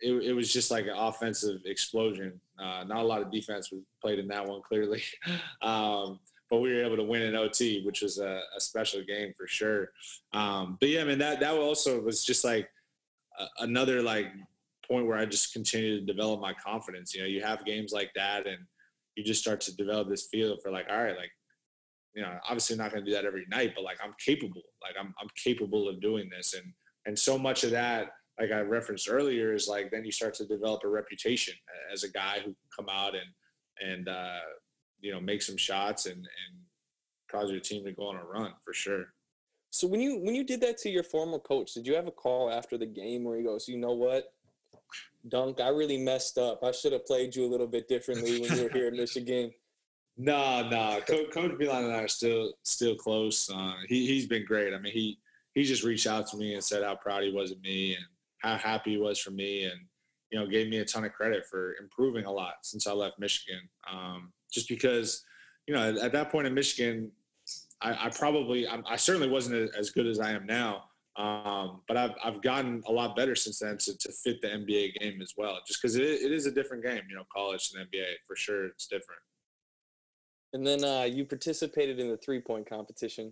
It, 0.06 0.14
it, 0.24 0.34
was 0.34 0.54
just 0.54 0.70
like 0.70 0.86
an 0.86 0.96
offensive 0.96 1.62
explosion. 1.66 2.40
Uh, 2.60 2.84
not 2.84 3.00
a 3.00 3.08
lot 3.08 3.22
of 3.22 3.32
defense 3.32 3.72
was 3.72 3.82
played 4.02 4.20
in 4.20 4.28
that 4.28 4.46
one, 4.46 4.62
clearly. 4.62 5.02
um, 5.62 6.20
but 6.50 6.60
we 6.60 6.72
were 6.74 6.84
able 6.84 6.96
to 6.96 7.04
win 7.04 7.24
in 7.24 7.36
OT, 7.36 7.84
which 7.86 8.02
was 8.02 8.20
a, 8.20 8.42
a 8.56 8.60
special 8.60 9.04
game 9.04 9.34
for 9.36 9.48
sure. 9.48 9.90
Um, 10.34 10.78
but 10.80 10.90
yeah, 10.90 11.04
man, 11.04 11.18
that 11.20 11.40
that 11.40 11.54
also 11.54 12.00
was 12.00 12.24
just 12.24 12.44
like 12.44 12.70
a, 13.40 13.46
another 13.60 14.02
like 14.02 14.28
point 14.88 15.08
where 15.08 15.18
I 15.18 15.26
just 15.26 15.54
continued 15.54 16.06
to 16.06 16.14
develop 16.14 16.40
my 16.40 16.54
confidence. 16.54 17.16
You 17.16 17.22
know, 17.22 17.28
you 17.28 17.42
have 17.42 17.66
games 17.66 17.92
like 17.92 18.12
that, 18.16 18.46
and 18.46 18.60
you 19.16 19.24
just 19.24 19.42
start 19.42 19.62
to 19.62 19.76
develop 19.76 20.10
this 20.10 20.28
feel 20.28 20.58
for 20.62 20.72
like, 20.72 20.86
all 20.90 21.04
right, 21.04 21.18
like 21.18 21.32
you 22.14 22.22
know, 22.22 22.38
obviously 22.48 22.78
not 22.78 22.92
going 22.92 23.04
to 23.04 23.10
do 23.10 23.16
that 23.16 23.26
every 23.26 23.46
night, 23.50 23.74
but 23.76 23.84
like 23.84 23.98
I'm 24.04 24.14
capable. 24.24 24.62
Like 24.82 24.96
I'm 25.00 25.14
I'm 25.20 25.30
capable 25.44 25.90
of 25.90 26.02
doing 26.02 26.30
this, 26.30 26.54
and 26.54 26.72
and 27.06 27.18
so 27.18 27.38
much 27.38 27.64
of 27.64 27.72
that, 27.72 28.12
like 28.40 28.52
I 28.52 28.60
referenced 28.60 29.10
earlier, 29.10 29.54
is 29.54 29.68
like 29.68 29.92
then 29.92 30.06
you 30.06 30.12
start 30.12 30.34
to 30.36 30.46
develop 30.46 30.84
a 30.84 30.90
reputation 30.90 31.54
as 31.92 32.04
a 32.04 32.12
guy 32.12 32.38
who 32.40 32.46
can 32.46 32.56
come 32.76 32.88
out 32.90 33.14
and 33.16 33.92
and 33.92 34.08
uh, 34.10 34.40
you 35.00 35.12
know 35.12 35.20
make 35.20 35.42
some 35.42 35.58
shots 35.58 36.06
and 36.06 36.18
and 36.18 36.60
cause 37.32 37.52
your 37.52 37.60
team 37.60 37.84
to 37.86 37.92
go 37.92 38.08
on 38.08 38.18
a 38.18 38.24
run 38.24 38.54
for 38.64 38.74
sure. 38.74 39.06
So 39.70 39.88
when 39.88 40.00
you 40.00 40.20
when 40.20 40.36
you 40.36 40.44
did 40.44 40.62
that 40.62 40.78
to 40.80 40.90
your 40.90 41.04
former 41.04 41.40
coach, 41.40 41.74
did 41.74 41.88
you 41.88 41.96
have 41.96 42.08
a 42.08 42.12
call 42.12 42.52
after 42.52 42.78
the 42.78 42.86
game 42.86 43.24
where 43.24 43.38
he 43.38 43.44
goes, 43.44 43.68
you 43.68 43.78
know 43.78 43.94
what, 43.94 44.34
Dunk, 45.28 45.60
I 45.60 45.70
really 45.70 45.98
messed 45.98 46.38
up. 46.38 46.64
I 46.64 46.72
should 46.72 46.94
have 46.94 47.06
played 47.06 47.36
you 47.36 47.46
a 47.46 47.50
little 47.50 47.68
bit 47.68 47.88
differently 47.88 48.40
when 48.40 48.56
you 48.56 48.64
were 48.64 48.70
here 48.70 48.88
in 48.88 48.96
Michigan. 48.98 49.52
No, 50.18 50.68
no, 50.70 51.02
Coach, 51.06 51.32
Coach 51.32 51.52
and 51.60 51.70
I 51.70 52.04
are 52.04 52.08
still 52.08 52.54
still 52.64 52.96
close. 52.96 53.50
Uh, 53.50 53.74
he 53.88 54.06
he's 54.08 54.28
been 54.28 54.46
great. 54.46 54.74
I 54.74 54.80
mean, 54.80 54.94
he 54.94 55.20
he 55.54 55.64
just 55.64 55.84
reached 55.84 56.08
out 56.08 56.28
to 56.28 56.38
me 56.38 56.54
and 56.54 56.64
said 56.64 56.84
how 56.84 56.96
proud 56.96 57.24
he 57.24 57.32
was 57.32 57.52
of 57.52 57.62
me 57.62 57.96
and 57.96 58.06
how 58.40 58.58
happy 58.58 58.92
he 58.92 58.98
was 58.98 59.20
for 59.20 59.32
me, 59.32 59.66
and 59.66 59.80
you 60.32 60.40
know, 60.40 60.48
gave 60.48 60.70
me 60.70 60.80
a 60.80 60.86
ton 60.86 61.06
of 61.06 61.14
credit 61.14 61.46
for 61.50 61.76
improving 61.82 62.26
a 62.26 62.32
lot 62.32 62.56
since 62.62 62.88
I 62.88 62.92
left 62.92 63.20
Michigan. 63.20 63.62
Um, 63.92 64.34
just 64.52 64.68
because, 64.68 65.24
you 65.68 65.74
know, 65.74 65.96
at, 65.98 66.12
that 66.12 66.32
point 66.32 66.48
in 66.48 66.54
Michigan, 66.54 67.12
I, 67.82 68.08
I 68.08 68.10
probably, 68.10 68.68
I, 68.68 68.82
I, 68.88 68.96
certainly 68.96 69.30
wasn't 69.30 69.74
as 69.78 69.92
good 69.92 70.08
as 70.08 70.20
I 70.20 70.32
am 70.32 70.46
now. 70.46 70.86
Um, 71.18 71.82
but 71.88 71.96
I've, 71.96 72.12
I've 72.24 72.42
gotten 72.42 72.84
a 72.88 72.92
lot 72.92 73.16
better 73.16 73.36
since 73.36 73.60
then 73.60 73.78
to, 73.78 73.98
to 73.98 74.12
fit 74.12 74.42
the 74.42 74.50
NBA 74.50 74.96
game 74.96 75.22
as 75.22 75.34
well, 75.38 75.58
just 75.66 75.82
because 75.82 75.96
it, 75.96 76.04
it 76.04 76.32
is 76.32 76.46
a 76.46 76.52
different 76.52 76.84
game, 76.84 77.04
you 77.10 77.16
know, 77.16 77.24
college 77.34 77.72
and 77.74 77.90
NBA 77.90 78.16
for 78.28 78.36
sure. 78.36 78.66
It's 78.66 78.88
different. 78.88 79.22
And 80.52 80.66
then 80.66 80.84
uh, 80.84 81.04
you 81.04 81.24
participated 81.26 82.00
in 82.00 82.10
the 82.10 82.18
three 82.18 82.42
point 82.42 82.70
competition. 82.70 83.32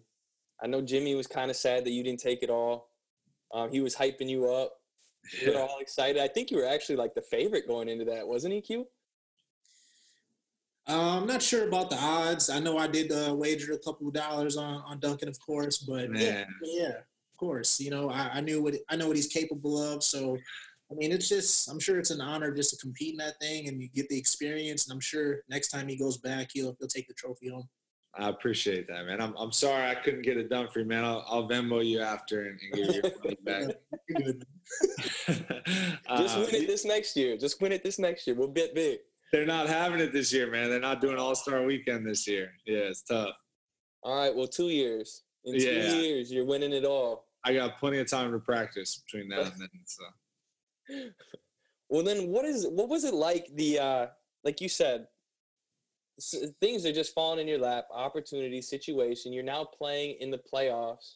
I 0.63 0.67
know 0.67 0.81
Jimmy 0.81 1.15
was 1.15 1.27
kind 1.27 1.51
of 1.51 1.57
sad 1.57 1.83
that 1.85 1.91
you 1.91 2.03
didn't 2.03 2.21
take 2.21 2.43
it 2.43 2.49
all. 2.49 2.91
Um, 3.53 3.69
he 3.69 3.81
was 3.81 3.95
hyping 3.95 4.29
you 4.29 4.49
up. 4.49 4.73
You're 5.41 5.59
all 5.59 5.79
excited. 5.79 6.21
I 6.21 6.27
think 6.27 6.51
you 6.51 6.57
were 6.57 6.67
actually 6.67 6.97
like 6.97 7.13
the 7.13 7.21
favorite 7.21 7.67
going 7.67 7.89
into 7.89 8.05
that, 8.05 8.27
wasn't 8.27 8.53
he, 8.53 8.61
Q? 8.61 8.87
Uh, 10.87 11.19
I'm 11.21 11.27
not 11.27 11.41
sure 11.41 11.67
about 11.67 11.89
the 11.89 11.97
odds. 11.97 12.49
I 12.49 12.59
know 12.59 12.77
I 12.77 12.87
did 12.87 13.11
uh, 13.11 13.33
wager 13.33 13.71
a 13.73 13.79
couple 13.79 14.07
of 14.07 14.13
dollars 14.13 14.57
on, 14.57 14.83
on 14.85 14.99
Duncan, 14.99 15.29
of 15.29 15.39
course, 15.39 15.77
but 15.77 16.13
yeah, 16.13 16.43
yeah, 16.61 16.89
of 16.89 17.37
course. 17.37 17.79
You 17.79 17.89
know, 17.89 18.09
I, 18.09 18.31
I 18.33 18.41
knew 18.41 18.61
what 18.61 18.75
I 18.89 18.97
know 18.97 19.07
what 19.07 19.15
he's 19.15 19.27
capable 19.27 19.81
of. 19.81 20.03
So, 20.03 20.37
I 20.91 20.95
mean, 20.95 21.13
it's 21.13 21.29
just 21.29 21.69
I'm 21.69 21.79
sure 21.79 21.99
it's 21.99 22.11
an 22.11 22.19
honor 22.19 22.51
just 22.51 22.71
to 22.71 22.77
compete 22.77 23.13
in 23.13 23.17
that 23.17 23.39
thing 23.39 23.69
and 23.69 23.81
you 23.81 23.87
get 23.95 24.09
the 24.09 24.17
experience. 24.17 24.85
And 24.85 24.93
I'm 24.93 24.99
sure 24.99 25.43
next 25.49 25.69
time 25.69 25.87
he 25.87 25.95
goes 25.95 26.17
back, 26.17 26.49
he'll 26.53 26.75
he'll 26.77 26.89
take 26.89 27.07
the 27.07 27.13
trophy 27.13 27.49
home. 27.49 27.69
I 28.15 28.29
appreciate 28.29 28.87
that, 28.87 29.05
man. 29.05 29.19
I'm, 29.19 29.35
I'm 29.37 29.51
sorry 29.51 29.89
I 29.89 29.95
couldn't 29.95 30.21
get 30.21 30.37
it 30.37 30.49
done 30.49 30.69
for 30.71 30.79
you, 30.79 30.85
man. 30.85 31.03
I'll, 31.03 31.25
I'll 31.27 31.49
Venmo 31.49 31.83
you 31.83 31.99
after 31.99 32.45
and, 32.45 32.57
and 32.61 32.73
give 32.73 32.95
you 32.95 33.01
your 33.01 33.11
money 33.23 33.37
back. 33.43 33.63
Just 36.17 36.37
win 36.37 36.55
it 36.55 36.63
uh, 36.63 36.67
this 36.67 36.85
next 36.85 37.17
year. 37.17 37.37
Just 37.37 37.59
win 37.59 37.71
it 37.71 37.83
this 37.83 37.97
next 37.97 38.27
year. 38.27 38.35
We'll 38.35 38.49
bet 38.49 38.75
big 38.75 38.99
they're 39.33 39.47
not 39.47 39.67
having 39.67 39.99
it 39.99 40.13
this 40.13 40.31
year, 40.31 40.49
man. 40.49 40.69
They're 40.69 40.79
not 40.79 41.01
doing 41.01 41.17
All 41.17 41.33
Star 41.33 41.63
Weekend 41.63 42.05
this 42.05 42.27
year. 42.27 42.51
Yeah, 42.67 42.77
it's 42.77 43.01
tough. 43.01 43.35
All 44.03 44.15
right, 44.15 44.33
well, 44.33 44.47
two 44.47 44.69
years. 44.69 45.23
In 45.43 45.59
two 45.59 45.65
yeah. 45.65 45.93
years, 45.95 46.31
you're 46.31 46.45
winning 46.45 46.71
it 46.71 46.85
all. 46.85 47.25
I 47.43 47.55
got 47.55 47.79
plenty 47.79 47.97
of 47.97 48.07
time 48.07 48.31
to 48.31 48.39
practice 48.39 49.01
between 49.03 49.29
now 49.29 49.41
and 49.41 49.59
then. 49.59 49.69
So. 49.85 50.03
well, 51.89 52.03
then, 52.03 52.27
what 52.27 52.45
is 52.45 52.67
what 52.67 52.89
was 52.89 53.03
it 53.03 53.15
like? 53.15 53.47
The 53.55 53.79
uh, 53.79 54.07
like 54.43 54.61
you 54.61 54.69
said, 54.69 55.07
things 56.59 56.85
are 56.85 56.93
just 56.93 57.13
falling 57.13 57.39
in 57.39 57.47
your 57.47 57.59
lap. 57.59 57.85
Opportunity, 57.93 58.61
situation. 58.61 59.33
You're 59.33 59.43
now 59.43 59.65
playing 59.65 60.17
in 60.19 60.31
the 60.31 60.39
playoffs, 60.51 61.15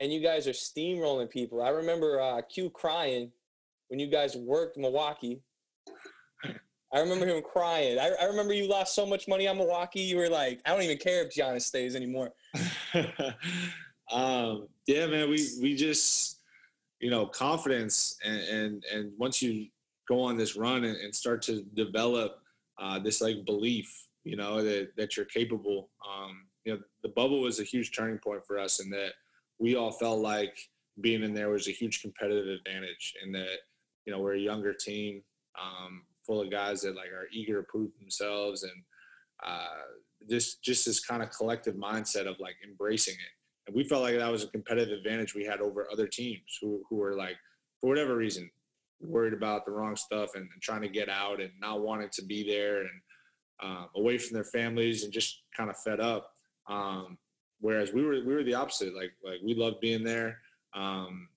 and 0.00 0.12
you 0.12 0.20
guys 0.20 0.46
are 0.46 0.52
steamrolling 0.52 1.30
people. 1.30 1.62
I 1.62 1.70
remember 1.70 2.20
uh, 2.20 2.42
Q 2.42 2.70
crying 2.70 3.32
when 3.88 3.98
you 3.98 4.06
guys 4.06 4.36
worked 4.36 4.76
Milwaukee 4.76 5.42
I 6.94 7.00
remember 7.00 7.26
him 7.26 7.42
crying. 7.42 7.98
I, 7.98 8.12
I 8.22 8.26
remember 8.26 8.54
you 8.54 8.68
lost 8.68 8.94
so 8.94 9.04
much 9.04 9.26
money 9.26 9.48
on 9.48 9.58
Milwaukee. 9.58 10.00
You 10.00 10.16
were 10.16 10.28
like, 10.28 10.60
I 10.64 10.70
don't 10.70 10.82
even 10.82 10.98
care 10.98 11.24
if 11.24 11.34
Giannis 11.34 11.62
stays 11.62 11.96
anymore. 11.96 12.30
um, 14.12 14.68
yeah, 14.86 15.06
man. 15.08 15.28
We 15.28 15.44
we 15.60 15.74
just 15.74 16.38
you 17.00 17.10
know 17.10 17.26
confidence 17.26 18.16
and 18.24 18.40
and, 18.42 18.84
and 18.92 19.12
once 19.18 19.42
you 19.42 19.66
go 20.08 20.20
on 20.20 20.36
this 20.36 20.54
run 20.54 20.84
and, 20.84 20.96
and 20.96 21.12
start 21.12 21.42
to 21.42 21.62
develop 21.74 22.38
uh, 22.80 22.98
this 22.98 23.20
like 23.20 23.44
belief, 23.44 24.06
you 24.24 24.36
know 24.36 24.62
that 24.62 24.96
that 24.96 25.16
you're 25.16 25.26
capable. 25.26 25.90
Um, 26.06 26.46
you 26.64 26.74
know, 26.74 26.80
the 27.02 27.10
bubble 27.10 27.42
was 27.42 27.60
a 27.60 27.64
huge 27.64 27.94
turning 27.94 28.18
point 28.18 28.46
for 28.46 28.58
us 28.58 28.80
in 28.80 28.90
that 28.90 29.12
we 29.58 29.76
all 29.76 29.92
felt 29.92 30.20
like 30.20 30.56
being 31.00 31.22
in 31.22 31.34
there 31.34 31.50
was 31.50 31.68
a 31.68 31.72
huge 31.72 32.00
competitive 32.00 32.48
advantage, 32.48 33.14
and 33.22 33.34
that 33.34 33.58
you 34.06 34.12
know 34.12 34.20
we're 34.20 34.34
a 34.34 34.40
younger 34.40 34.72
team. 34.72 35.22
Um, 35.60 36.02
full 36.26 36.40
of 36.40 36.50
guys 36.50 36.80
that 36.82 36.96
like 36.96 37.10
are 37.10 37.28
eager 37.32 37.60
to 37.60 37.66
prove 37.68 37.90
themselves 38.00 38.62
and 38.62 38.72
uh, 39.44 39.84
this 40.26 40.56
just 40.56 40.86
this 40.86 41.04
kind 41.04 41.22
of 41.22 41.30
collective 41.30 41.74
mindset 41.74 42.26
of 42.26 42.38
like 42.40 42.56
embracing 42.66 43.14
it. 43.14 43.66
And 43.66 43.76
we 43.76 43.84
felt 43.84 44.02
like 44.02 44.16
that 44.16 44.30
was 44.30 44.44
a 44.44 44.48
competitive 44.48 44.98
advantage 44.98 45.34
we 45.34 45.44
had 45.44 45.60
over 45.60 45.86
other 45.90 46.06
teams 46.06 46.58
who 46.60 46.82
who 46.88 46.96
were 46.96 47.14
like, 47.14 47.36
for 47.80 47.88
whatever 47.88 48.16
reason, 48.16 48.50
worried 49.00 49.32
about 49.32 49.64
the 49.64 49.72
wrong 49.72 49.96
stuff 49.96 50.34
and, 50.34 50.48
and 50.52 50.62
trying 50.62 50.82
to 50.82 50.88
get 50.88 51.08
out 51.08 51.40
and 51.40 51.50
not 51.60 51.80
wanting 51.80 52.08
to 52.12 52.22
be 52.24 52.46
there 52.48 52.80
and 52.80 52.90
um, 53.62 53.88
away 53.96 54.18
from 54.18 54.34
their 54.34 54.44
families 54.44 55.04
and 55.04 55.12
just 55.12 55.42
kind 55.56 55.70
of 55.70 55.76
fed 55.78 56.00
up. 56.00 56.30
Um, 56.68 57.18
whereas 57.60 57.92
we 57.92 58.04
were 58.04 58.22
we 58.24 58.34
were 58.34 58.44
the 58.44 58.54
opposite. 58.54 58.94
Like 58.94 59.12
like 59.24 59.40
we 59.44 59.54
loved 59.54 59.80
being 59.80 60.04
there, 60.04 60.38
um, 60.74 61.28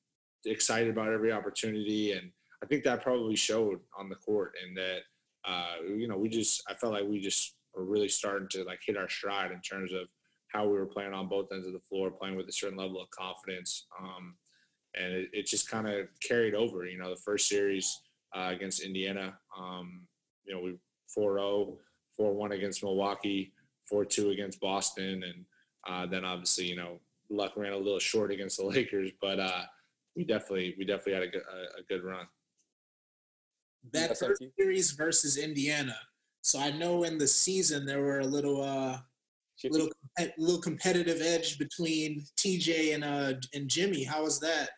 excited 0.46 0.90
about 0.90 1.12
every 1.12 1.32
opportunity, 1.32 2.14
and 2.14 2.32
I 2.64 2.66
think 2.66 2.84
that 2.84 3.04
probably 3.04 3.36
showed 3.36 3.80
on 3.98 4.10
the 4.10 4.16
court. 4.16 4.56
And 4.66 4.76
that 4.78 5.00
uh, 5.46 5.76
you 5.96 6.08
know 6.08 6.18
we 6.18 6.30
just 6.30 6.64
I 6.70 6.74
felt 6.74 6.94
like 6.94 7.08
we 7.08 7.20
just 7.20 7.56
were 7.76 7.86
really 7.86 8.10
starting 8.10 8.48
to 8.50 8.64
like 8.64 8.80
hit 8.86 8.98
our 8.98 9.10
stride 9.10 9.52
in 9.52 9.62
terms 9.62 9.92
of 9.94 10.08
how 10.54 10.66
we 10.66 10.78
were 10.78 10.86
playing 10.86 11.14
on 11.14 11.28
both 11.28 11.52
ends 11.52 11.68
of 11.68 11.74
the 11.74 11.80
floor, 11.80 12.10
playing 12.10 12.36
with 12.36 12.48
a 12.48 12.54
certain 12.54 12.78
level 12.78 13.02
of 13.02 13.10
confidence. 13.12 13.86
Um, 14.02 14.36
and 14.96 15.14
it, 15.14 15.30
it 15.34 15.46
just 15.46 15.70
kind 15.70 15.88
of 15.88 16.08
carried 16.22 16.56
over. 16.56 16.86
You 16.86 16.98
know, 16.98 17.10
the 17.10 17.22
first 17.22 17.48
series 17.48 18.02
uh, 18.36 18.50
against 18.52 18.84
Indiana, 18.84 19.38
um, 19.58 20.08
you 20.46 20.54
know, 20.54 20.62
we 20.62 20.78
4-0, 21.18 21.76
4-1 22.20 22.52
against 22.52 22.84
Milwaukee, 22.84 23.54
4-2 23.92 24.34
against 24.34 24.60
Boston, 24.60 25.24
and 25.24 25.46
uh, 25.88 26.06
then 26.06 26.26
obviously, 26.26 26.66
you 26.66 26.76
know, 26.76 27.00
luck 27.30 27.54
ran 27.56 27.74
a 27.74 27.78
little 27.78 28.00
short 28.00 28.32
against 28.32 28.58
the 28.58 28.66
Lakers, 28.66 29.12
but 29.22 29.40
uh, 29.40 29.64
we 30.16 30.24
definitely 30.24 30.76
we 30.78 30.86
definitely 30.86 31.14
had 31.14 31.24
a 31.24 31.28
good 31.28 31.42
a, 31.42 31.80
a 31.80 31.84
good 31.88 32.04
run. 32.04 32.26
That 33.94 34.10
Yes, 34.10 34.20
first 34.20 34.44
series 34.58 34.92
versus 34.92 35.38
Indiana. 35.38 35.96
So 36.42 36.60
I 36.60 36.72
know 36.72 37.04
in 37.04 37.18
the 37.18 37.28
season 37.28 37.86
there 37.86 38.02
were 38.02 38.20
a 38.20 38.26
little 38.26 38.62
uh 38.62 38.98
Chippy. 38.98 39.04
Little 39.64 39.90
compet- 40.20 40.34
little 40.38 40.62
competitive 40.62 41.22
edge 41.22 41.58
between 41.58 42.24
TJ 42.38 42.94
and 42.94 43.04
uh 43.04 43.34
and 43.54 43.70
Jimmy. 43.70 44.04
How 44.04 44.24
was 44.24 44.40
that? 44.40 44.70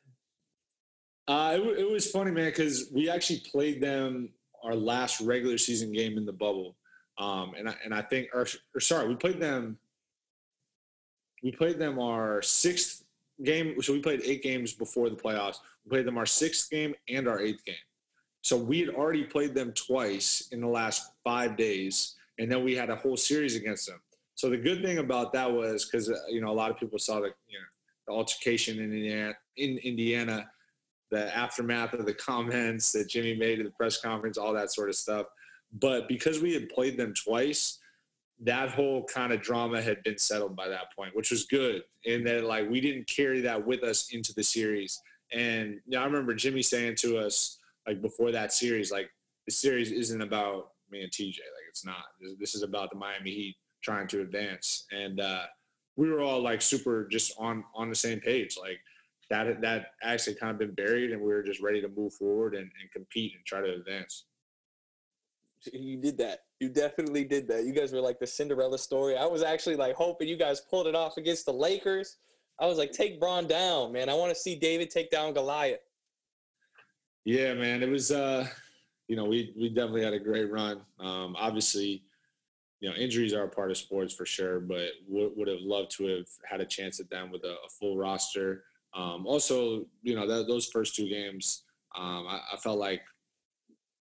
Uh, 1.28 1.52
it, 1.54 1.58
w- 1.60 1.78
it 1.78 1.92
was 1.92 2.10
funny, 2.10 2.32
man, 2.32 2.46
because 2.46 2.90
we 2.92 3.08
actually 3.08 3.42
played 3.52 3.80
them 3.82 4.30
our 4.64 4.74
last 4.74 5.22
regular 5.22 5.60
season 5.60 5.92
game 5.92 6.18
in 6.18 6.26
the 6.26 6.34
bubble, 6.34 6.76
um, 7.20 7.54
and 7.56 7.70
I, 7.70 7.76
and 7.86 7.94
I 7.94 8.02
think, 8.02 8.30
or, 8.34 8.48
or 8.74 8.82
sorry, 8.82 9.08
we 9.08 9.16
played 9.16 9.40
them. 9.40 9.78
We 11.44 11.52
played 11.52 11.78
them 11.78 12.00
our 12.00 12.42
sixth 12.42 13.04
game. 13.44 13.80
So 13.82 13.94
we 13.94 14.00
played 14.00 14.22
eight 14.26 14.42
games 14.42 14.74
before 14.74 15.10
the 15.10 15.16
playoffs. 15.16 15.58
We 15.86 15.92
played 15.92 16.06
them 16.06 16.18
our 16.18 16.26
sixth 16.26 16.70
game 16.70 16.96
and 17.08 17.28
our 17.28 17.40
eighth 17.40 17.64
game. 17.64 17.76
So 18.42 18.58
we 18.58 18.80
had 18.80 18.90
already 18.90 19.24
played 19.24 19.54
them 19.54 19.72
twice 19.74 20.48
in 20.52 20.62
the 20.62 20.68
last 20.68 21.12
five 21.24 21.58
days, 21.58 22.16
and 22.40 22.52
then 22.52 22.64
we 22.64 22.76
had 22.76 22.90
a 22.90 22.96
whole 22.96 23.18
series 23.18 23.56
against 23.56 23.86
them. 23.86 24.02
So 24.40 24.50
the 24.50 24.56
good 24.56 24.82
thing 24.82 25.00
about 25.00 25.34
that 25.34 25.52
was 25.52 25.84
because 25.84 26.10
uh, 26.10 26.16
you 26.30 26.40
know 26.40 26.50
a 26.50 26.56
lot 26.56 26.72
of 26.72 26.78
people 26.78 26.98
saw 26.98 27.16
the 27.16 27.34
you 27.50 27.60
know 27.60 27.66
the 28.08 28.14
altercation 28.14 28.80
in 28.80 28.94
Indiana, 28.94 29.34
in 29.58 29.78
Indiana 29.80 30.50
the 31.12 31.36
aftermath 31.36 31.94
of 31.94 32.06
the 32.06 32.14
comments 32.30 32.94
that 32.94 33.10
Jimmy 33.10 33.36
made 33.36 33.60
at 33.60 33.66
the 33.66 33.72
press 33.72 34.00
conference, 34.00 34.38
all 34.38 34.54
that 34.54 34.72
sort 34.72 34.88
of 34.88 34.96
stuff. 34.96 35.28
But 35.74 36.08
because 36.08 36.40
we 36.40 36.54
had 36.54 36.70
played 36.70 36.96
them 36.96 37.14
twice, 37.14 37.80
that 38.40 38.70
whole 38.70 39.04
kind 39.14 39.34
of 39.34 39.42
drama 39.42 39.82
had 39.82 40.02
been 40.04 40.18
settled 40.18 40.56
by 40.56 40.70
that 40.70 40.96
point, 40.96 41.14
which 41.18 41.32
was 41.32 41.46
good. 41.46 41.82
And 42.08 42.26
that 42.26 42.46
like 42.46 42.70
we 42.70 42.80
didn't 42.80 43.10
carry 43.10 43.42
that 43.42 43.68
with 43.68 43.84
us 43.84 44.14
into 44.14 44.34
the 44.34 44.44
series. 44.44 45.02
And 45.34 45.82
you 45.86 45.98
know, 45.98 46.02
I 46.02 46.06
remember 46.06 46.34
Jimmy 46.34 46.62
saying 46.62 46.96
to 47.00 47.18
us 47.18 47.58
like 47.86 48.02
before 48.02 48.32
that 48.32 48.54
series, 48.54 48.90
like 48.90 49.10
the 49.48 49.52
series 49.52 49.92
isn't 49.92 50.22
about 50.22 50.70
me 50.90 51.02
and 51.02 51.12
TJ. 51.12 51.40
Like 51.40 51.68
it's 51.68 51.84
not. 51.84 52.06
This, 52.22 52.36
this 52.40 52.56
is 52.56 52.64
about 52.64 52.90
the 52.90 52.96
Miami 52.96 53.32
Heat 53.32 53.58
trying 53.82 54.08
to 54.08 54.22
advance. 54.22 54.86
And 54.92 55.20
uh, 55.20 55.44
we 55.96 56.10
were 56.10 56.22
all 56.22 56.42
like 56.42 56.62
super 56.62 57.08
just 57.12 57.34
on 57.38 57.64
on 57.76 57.90
the 57.90 57.96
same 57.96 58.20
page. 58.20 58.58
Like 58.60 58.80
that 59.30 59.62
that 59.62 59.88
actually 60.04 60.36
kind 60.36 60.52
of 60.52 60.60
been 60.60 60.74
buried, 60.74 61.12
and 61.12 61.22
we 61.22 61.28
were 61.28 61.44
just 61.44 61.62
ready 61.62 61.82
to 61.82 61.90
move 61.90 62.14
forward 62.14 62.56
and, 62.56 62.70
and 62.82 62.92
compete 62.92 63.34
and 63.36 63.46
try 63.46 63.62
to 63.62 63.74
advance. 63.74 64.26
You 65.74 65.98
did 65.98 66.18
that. 66.20 66.40
You 66.60 66.70
definitely 66.70 67.26
did 67.26 67.48
that. 67.50 67.66
You 67.66 67.74
guys 67.74 67.92
were 67.92 68.00
like 68.00 68.20
the 68.20 68.28
Cinderella 68.28 68.78
story. 68.78 69.18
I 69.18 69.26
was 69.26 69.44
actually 69.44 69.76
like 69.76 69.96
hoping 69.96 70.28
you 70.28 70.38
guys 70.38 70.62
pulled 70.62 70.88
it 70.88 70.96
off 70.96 71.18
against 71.18 71.46
the 71.46 71.54
Lakers. 71.54 72.18
I 72.60 72.66
was 72.66 72.78
like, 72.78 72.92
take 72.92 73.20
Bron 73.20 73.48
down, 73.48 73.92
man. 73.92 74.10
I 74.10 74.14
want 74.14 74.34
to 74.34 74.40
see 74.40 74.56
David 74.56 74.90
take 74.90 75.12
down 75.12 75.34
Goliath. 75.34 75.80
Yeah, 77.26 77.54
man, 77.54 77.84
it 77.84 77.90
was. 77.90 78.12
uh 78.12 78.48
You 79.10 79.16
know, 79.16 79.26
we 79.26 79.54
we 79.58 79.70
definitely 79.70 80.04
had 80.04 80.14
a 80.14 80.20
great 80.20 80.52
run. 80.52 80.82
Um, 81.00 81.36
obviously, 81.36 82.04
you 82.80 82.90
know, 82.90 82.96
injuries 82.96 83.34
are 83.34 83.44
a 83.44 83.50
part 83.50 83.72
of 83.72 83.78
sports 83.78 84.14
for 84.14 84.26
sure, 84.26 84.60
but 84.60 84.88
would, 85.08 85.32
would 85.36 85.48
have 85.48 85.62
loved 85.62 85.92
to 85.98 86.06
have 86.06 86.28
had 86.50 86.62
a 86.62 86.66
chance 86.66 87.00
at 87.00 87.10
them 87.10 87.32
with 87.32 87.44
a, 87.44 87.52
a 87.52 87.70
full 87.80 87.98
roster. 87.98 88.64
Um, 88.94 89.28
also, 89.28 89.86
you 90.02 90.16
know, 90.16 90.28
that, 90.28 90.48
those 90.48 90.68
first 90.68 90.96
two 90.96 91.10
games, 91.10 91.64
um, 91.98 92.26
I, 92.28 92.40
I 92.54 92.58
felt 92.58 92.80
like 92.80 93.02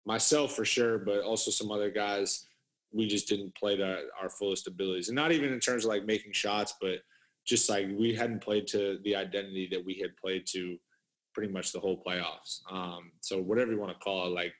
myself 0.04 0.54
for 0.54 0.64
sure, 0.64 0.98
but 0.98 1.22
also 1.22 1.50
some 1.50 1.72
other 1.72 1.90
guys, 1.90 2.46
we 2.92 3.06
just 3.06 3.28
didn't 3.28 3.54
play 3.54 3.80
our 4.20 4.28
fullest 4.30 4.68
abilities, 4.68 5.08
and 5.08 5.16
not 5.16 5.32
even 5.32 5.52
in 5.52 5.60
terms 5.60 5.84
of 5.84 5.88
like 5.88 6.06
making 6.06 6.32
shots, 6.32 6.74
but 6.80 7.00
just 7.46 7.68
like 7.68 7.86
we 7.96 8.14
hadn't 8.14 8.42
played 8.42 8.66
to 8.68 8.98
the 9.04 9.14
identity 9.14 9.68
that 9.70 9.84
we 9.84 9.94
had 10.00 10.16
played 10.16 10.46
to 10.46 10.76
pretty 11.34 11.52
much 11.52 11.72
the 11.72 11.80
whole 11.80 12.02
playoffs. 12.06 12.60
Um, 12.70 13.12
so 13.20 13.40
whatever 13.40 13.72
you 13.72 13.78
want 13.78 13.92
to 13.92 13.98
call 14.04 14.26
it, 14.26 14.30
like 14.30 14.54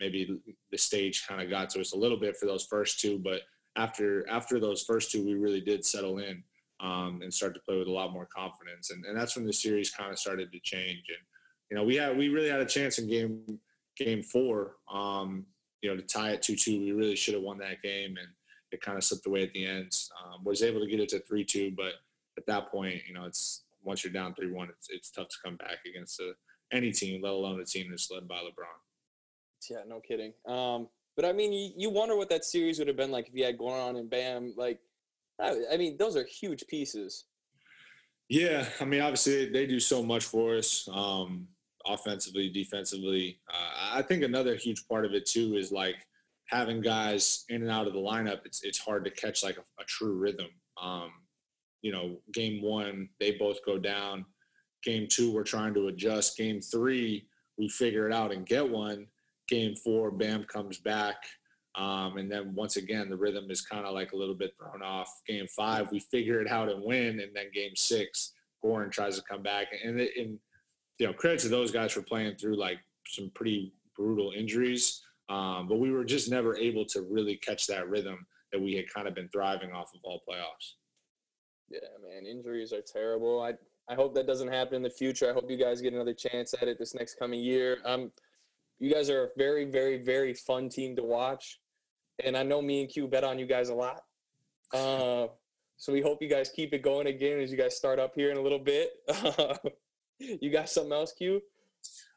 maybe 0.00 0.38
the 0.70 0.78
stage 0.78 1.26
kind 1.26 1.40
of 1.40 1.50
got 1.50 1.70
to 1.70 1.80
us 1.80 1.92
a 1.92 1.98
little 1.98 2.18
bit 2.18 2.36
for 2.36 2.46
those 2.46 2.64
first 2.64 3.00
two, 3.00 3.18
but 3.18 3.42
after 3.76 4.28
after 4.28 4.58
those 4.58 4.82
first 4.82 5.10
two, 5.10 5.24
we 5.24 5.34
really 5.34 5.60
did 5.60 5.84
settle 5.84 6.18
in 6.18 6.42
um, 6.80 7.20
and 7.22 7.32
start 7.32 7.54
to 7.54 7.60
play 7.60 7.78
with 7.78 7.88
a 7.88 7.92
lot 7.92 8.12
more 8.12 8.28
confidence, 8.34 8.90
and, 8.90 9.04
and 9.04 9.16
that's 9.16 9.36
when 9.36 9.46
the 9.46 9.52
series 9.52 9.90
kind 9.90 10.10
of 10.10 10.18
started 10.18 10.50
to 10.52 10.58
change. 10.60 11.04
And 11.08 11.18
you 11.70 11.76
know, 11.76 11.84
we 11.84 11.96
had 11.96 12.16
we 12.16 12.28
really 12.28 12.48
had 12.48 12.60
a 12.60 12.66
chance 12.66 12.98
in 12.98 13.08
game 13.08 13.58
game 13.96 14.22
four, 14.22 14.76
um, 14.92 15.46
you 15.82 15.90
know, 15.90 15.96
to 15.96 16.02
tie 16.02 16.30
it 16.30 16.42
two 16.42 16.56
two. 16.56 16.78
We 16.80 16.92
really 16.92 17.16
should 17.16 17.34
have 17.34 17.42
won 17.42 17.58
that 17.58 17.82
game, 17.82 18.16
and 18.16 18.28
it 18.72 18.80
kind 18.80 18.98
of 18.98 19.04
slipped 19.04 19.26
away 19.26 19.42
at 19.42 19.52
the 19.52 19.66
end. 19.66 19.92
Um, 20.24 20.44
was 20.44 20.62
able 20.62 20.80
to 20.80 20.86
get 20.86 21.00
it 21.00 21.08
to 21.10 21.20
three 21.20 21.44
two, 21.44 21.72
but 21.76 21.92
at 22.38 22.46
that 22.46 22.70
point, 22.70 23.02
you 23.06 23.14
know, 23.14 23.24
it's 23.24 23.64
once 23.82 24.04
you're 24.04 24.12
down 24.12 24.34
three 24.34 24.50
one, 24.50 24.68
it's 24.68 24.88
it's 24.90 25.10
tough 25.10 25.28
to 25.28 25.36
come 25.44 25.56
back 25.56 25.78
against 25.88 26.20
a, 26.20 26.32
any 26.72 26.92
team, 26.92 27.22
let 27.22 27.32
alone 27.32 27.60
a 27.60 27.64
team 27.64 27.88
that's 27.90 28.10
led 28.10 28.26
by 28.26 28.36
LeBron. 28.36 28.85
Yeah, 29.70 29.78
no 29.86 30.00
kidding. 30.00 30.32
Um, 30.46 30.88
but 31.16 31.24
I 31.24 31.32
mean, 31.32 31.52
you, 31.52 31.70
you 31.76 31.90
wonder 31.90 32.16
what 32.16 32.28
that 32.28 32.44
series 32.44 32.78
would 32.78 32.88
have 32.88 32.96
been 32.96 33.10
like 33.10 33.28
if 33.28 33.34
you 33.34 33.44
had 33.44 33.58
Goran 33.58 33.98
and 33.98 34.10
Bam. 34.10 34.54
Like, 34.56 34.78
I, 35.40 35.56
I 35.72 35.76
mean, 35.76 35.96
those 35.96 36.16
are 36.16 36.24
huge 36.24 36.64
pieces. 36.68 37.24
Yeah, 38.28 38.66
I 38.80 38.84
mean, 38.84 39.00
obviously 39.00 39.50
they 39.50 39.66
do 39.66 39.78
so 39.78 40.02
much 40.02 40.24
for 40.24 40.56
us, 40.56 40.88
um, 40.92 41.46
offensively, 41.86 42.48
defensively. 42.48 43.38
Uh, 43.48 43.98
I 43.98 44.02
think 44.02 44.22
another 44.22 44.56
huge 44.56 44.86
part 44.88 45.04
of 45.04 45.14
it 45.14 45.26
too 45.26 45.56
is 45.56 45.70
like 45.70 45.96
having 46.48 46.80
guys 46.80 47.44
in 47.48 47.62
and 47.62 47.70
out 47.70 47.86
of 47.86 47.92
the 47.92 48.00
lineup. 48.00 48.40
It's 48.44 48.62
it's 48.64 48.78
hard 48.78 49.04
to 49.04 49.10
catch 49.10 49.44
like 49.44 49.58
a, 49.58 49.82
a 49.82 49.84
true 49.86 50.14
rhythm. 50.14 50.48
Um, 50.80 51.10
you 51.82 51.92
know, 51.92 52.16
game 52.32 52.62
one 52.62 53.08
they 53.20 53.32
both 53.32 53.64
go 53.64 53.78
down. 53.78 54.24
Game 54.82 55.06
two 55.08 55.32
we're 55.32 55.44
trying 55.44 55.74
to 55.74 55.88
adjust. 55.88 56.36
Game 56.36 56.60
three 56.60 57.28
we 57.58 57.68
figure 57.68 58.08
it 58.08 58.12
out 58.12 58.32
and 58.32 58.44
get 58.44 58.68
one. 58.68 59.06
Game 59.48 59.74
four, 59.76 60.10
Bam 60.10 60.44
comes 60.44 60.78
back. 60.78 61.16
Um, 61.76 62.16
and 62.16 62.30
then 62.30 62.54
once 62.54 62.76
again, 62.76 63.10
the 63.10 63.16
rhythm 63.16 63.50
is 63.50 63.60
kind 63.60 63.84
of 63.84 63.94
like 63.94 64.12
a 64.12 64.16
little 64.16 64.34
bit 64.34 64.54
thrown 64.58 64.82
off. 64.82 65.10
Game 65.26 65.46
five, 65.54 65.90
we 65.92 66.00
figure 66.00 66.40
it 66.40 66.50
out 66.50 66.70
and 66.70 66.82
win. 66.82 67.20
And 67.20 67.34
then 67.34 67.50
game 67.52 67.76
six, 67.76 68.32
Goran 68.64 68.90
tries 68.90 69.16
to 69.16 69.22
come 69.28 69.42
back. 69.42 69.68
And, 69.84 70.00
and 70.00 70.38
you 70.98 71.06
know, 71.06 71.12
credit 71.12 71.40
to 71.40 71.48
those 71.48 71.70
guys 71.70 71.92
for 71.92 72.02
playing 72.02 72.36
through 72.36 72.56
like 72.56 72.78
some 73.06 73.30
pretty 73.34 73.74
brutal 73.94 74.32
injuries. 74.34 75.02
Um, 75.28 75.68
but 75.68 75.78
we 75.78 75.90
were 75.90 76.04
just 76.04 76.30
never 76.30 76.56
able 76.56 76.86
to 76.86 77.02
really 77.02 77.36
catch 77.36 77.66
that 77.66 77.88
rhythm 77.88 78.26
that 78.52 78.60
we 78.60 78.74
had 78.74 78.88
kind 78.92 79.06
of 79.06 79.14
been 79.14 79.28
thriving 79.28 79.72
off 79.72 79.90
of 79.94 80.00
all 80.02 80.22
playoffs. 80.28 80.74
Yeah, 81.68 81.80
man, 82.02 82.26
injuries 82.26 82.72
are 82.72 82.80
terrible. 82.80 83.42
I 83.42 83.54
I 83.88 83.94
hope 83.94 84.14
that 84.14 84.26
doesn't 84.26 84.48
happen 84.48 84.76
in 84.76 84.82
the 84.82 84.90
future. 84.90 85.30
I 85.30 85.32
hope 85.32 85.48
you 85.48 85.56
guys 85.56 85.80
get 85.80 85.92
another 85.92 86.14
chance 86.14 86.54
at 86.60 86.66
it 86.66 86.78
this 86.78 86.94
next 86.94 87.18
coming 87.18 87.40
year. 87.40 87.78
Um, 87.84 88.10
you 88.78 88.92
guys 88.92 89.10
are 89.10 89.24
a 89.24 89.28
very, 89.36 89.64
very, 89.64 89.98
very 89.98 90.34
fun 90.34 90.68
team 90.68 90.96
to 90.96 91.02
watch, 91.02 91.60
and 92.24 92.36
I 92.36 92.42
know 92.42 92.60
me 92.60 92.82
and 92.82 92.90
Q 92.90 93.08
bet 93.08 93.24
on 93.24 93.38
you 93.38 93.46
guys 93.46 93.68
a 93.68 93.74
lot. 93.74 94.02
Uh, 94.72 95.28
so 95.76 95.92
we 95.92 96.00
hope 96.00 96.22
you 96.22 96.28
guys 96.28 96.50
keep 96.50 96.72
it 96.72 96.82
going 96.82 97.06
again 97.06 97.40
as 97.40 97.50
you 97.50 97.56
guys 97.56 97.76
start 97.76 97.98
up 97.98 98.12
here 98.14 98.30
in 98.30 98.36
a 98.36 98.40
little 98.40 98.58
bit. 98.58 98.90
you 100.18 100.50
got 100.50 100.68
something 100.68 100.92
else, 100.92 101.12
Q? 101.12 101.42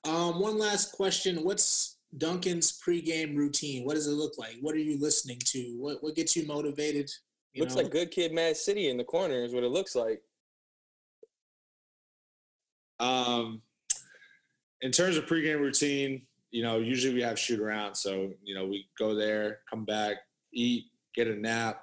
Um, 0.05 0.39
one 0.39 0.57
last 0.57 0.91
question: 0.91 1.43
What's 1.43 1.97
Duncan's 2.17 2.79
pregame 2.79 3.35
routine? 3.35 3.85
What 3.85 3.95
does 3.95 4.07
it 4.07 4.11
look 4.11 4.37
like? 4.37 4.57
What 4.61 4.75
are 4.75 4.79
you 4.79 4.99
listening 4.99 5.39
to? 5.45 5.75
What 5.79 6.03
what 6.03 6.15
gets 6.15 6.35
you 6.35 6.45
motivated? 6.45 7.09
You 7.53 7.63
looks 7.63 7.75
know? 7.75 7.83
like 7.83 7.91
good 7.91 8.11
kid, 8.11 8.33
Mad 8.33 8.57
City 8.57 8.89
in 8.89 8.97
the 8.97 9.03
corner 9.03 9.43
is 9.43 9.53
what 9.53 9.63
it 9.63 9.69
looks 9.69 9.95
like. 9.95 10.21
Um, 12.99 13.61
in 14.81 14.91
terms 14.91 15.17
of 15.17 15.25
pregame 15.25 15.59
routine, 15.59 16.21
you 16.51 16.63
know, 16.63 16.77
usually 16.79 17.13
we 17.13 17.21
have 17.21 17.37
shoot 17.37 17.59
around. 17.59 17.95
So, 17.95 18.31
you 18.43 18.55
know, 18.55 18.65
we 18.65 18.87
go 18.97 19.13
there, 19.15 19.59
come 19.69 19.85
back, 19.85 20.17
eat, 20.53 20.85
get 21.13 21.27
a 21.27 21.35
nap, 21.35 21.81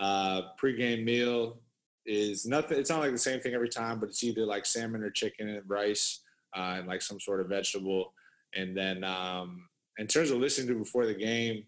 Uh, 0.00 0.54
pregame 0.56 1.04
meal 1.04 1.60
is 2.06 2.46
nothing. 2.46 2.78
It's 2.78 2.88
not 2.88 3.00
like 3.00 3.12
the 3.12 3.18
same 3.18 3.40
thing 3.40 3.54
every 3.54 3.68
time, 3.68 4.00
but 4.00 4.08
it's 4.08 4.24
either 4.24 4.46
like 4.46 4.64
salmon 4.64 5.02
or 5.02 5.10
chicken 5.10 5.48
and 5.48 5.68
rice 5.68 6.22
uh, 6.56 6.76
and 6.78 6.88
like 6.88 7.02
some 7.02 7.20
sort 7.20 7.40
of 7.40 7.48
vegetable. 7.48 8.14
And 8.54 8.74
then 8.74 9.04
um, 9.04 9.68
in 9.98 10.06
terms 10.06 10.30
of 10.30 10.38
listening 10.38 10.68
to 10.68 10.74
before 10.74 11.06
the 11.06 11.14
game, 11.14 11.64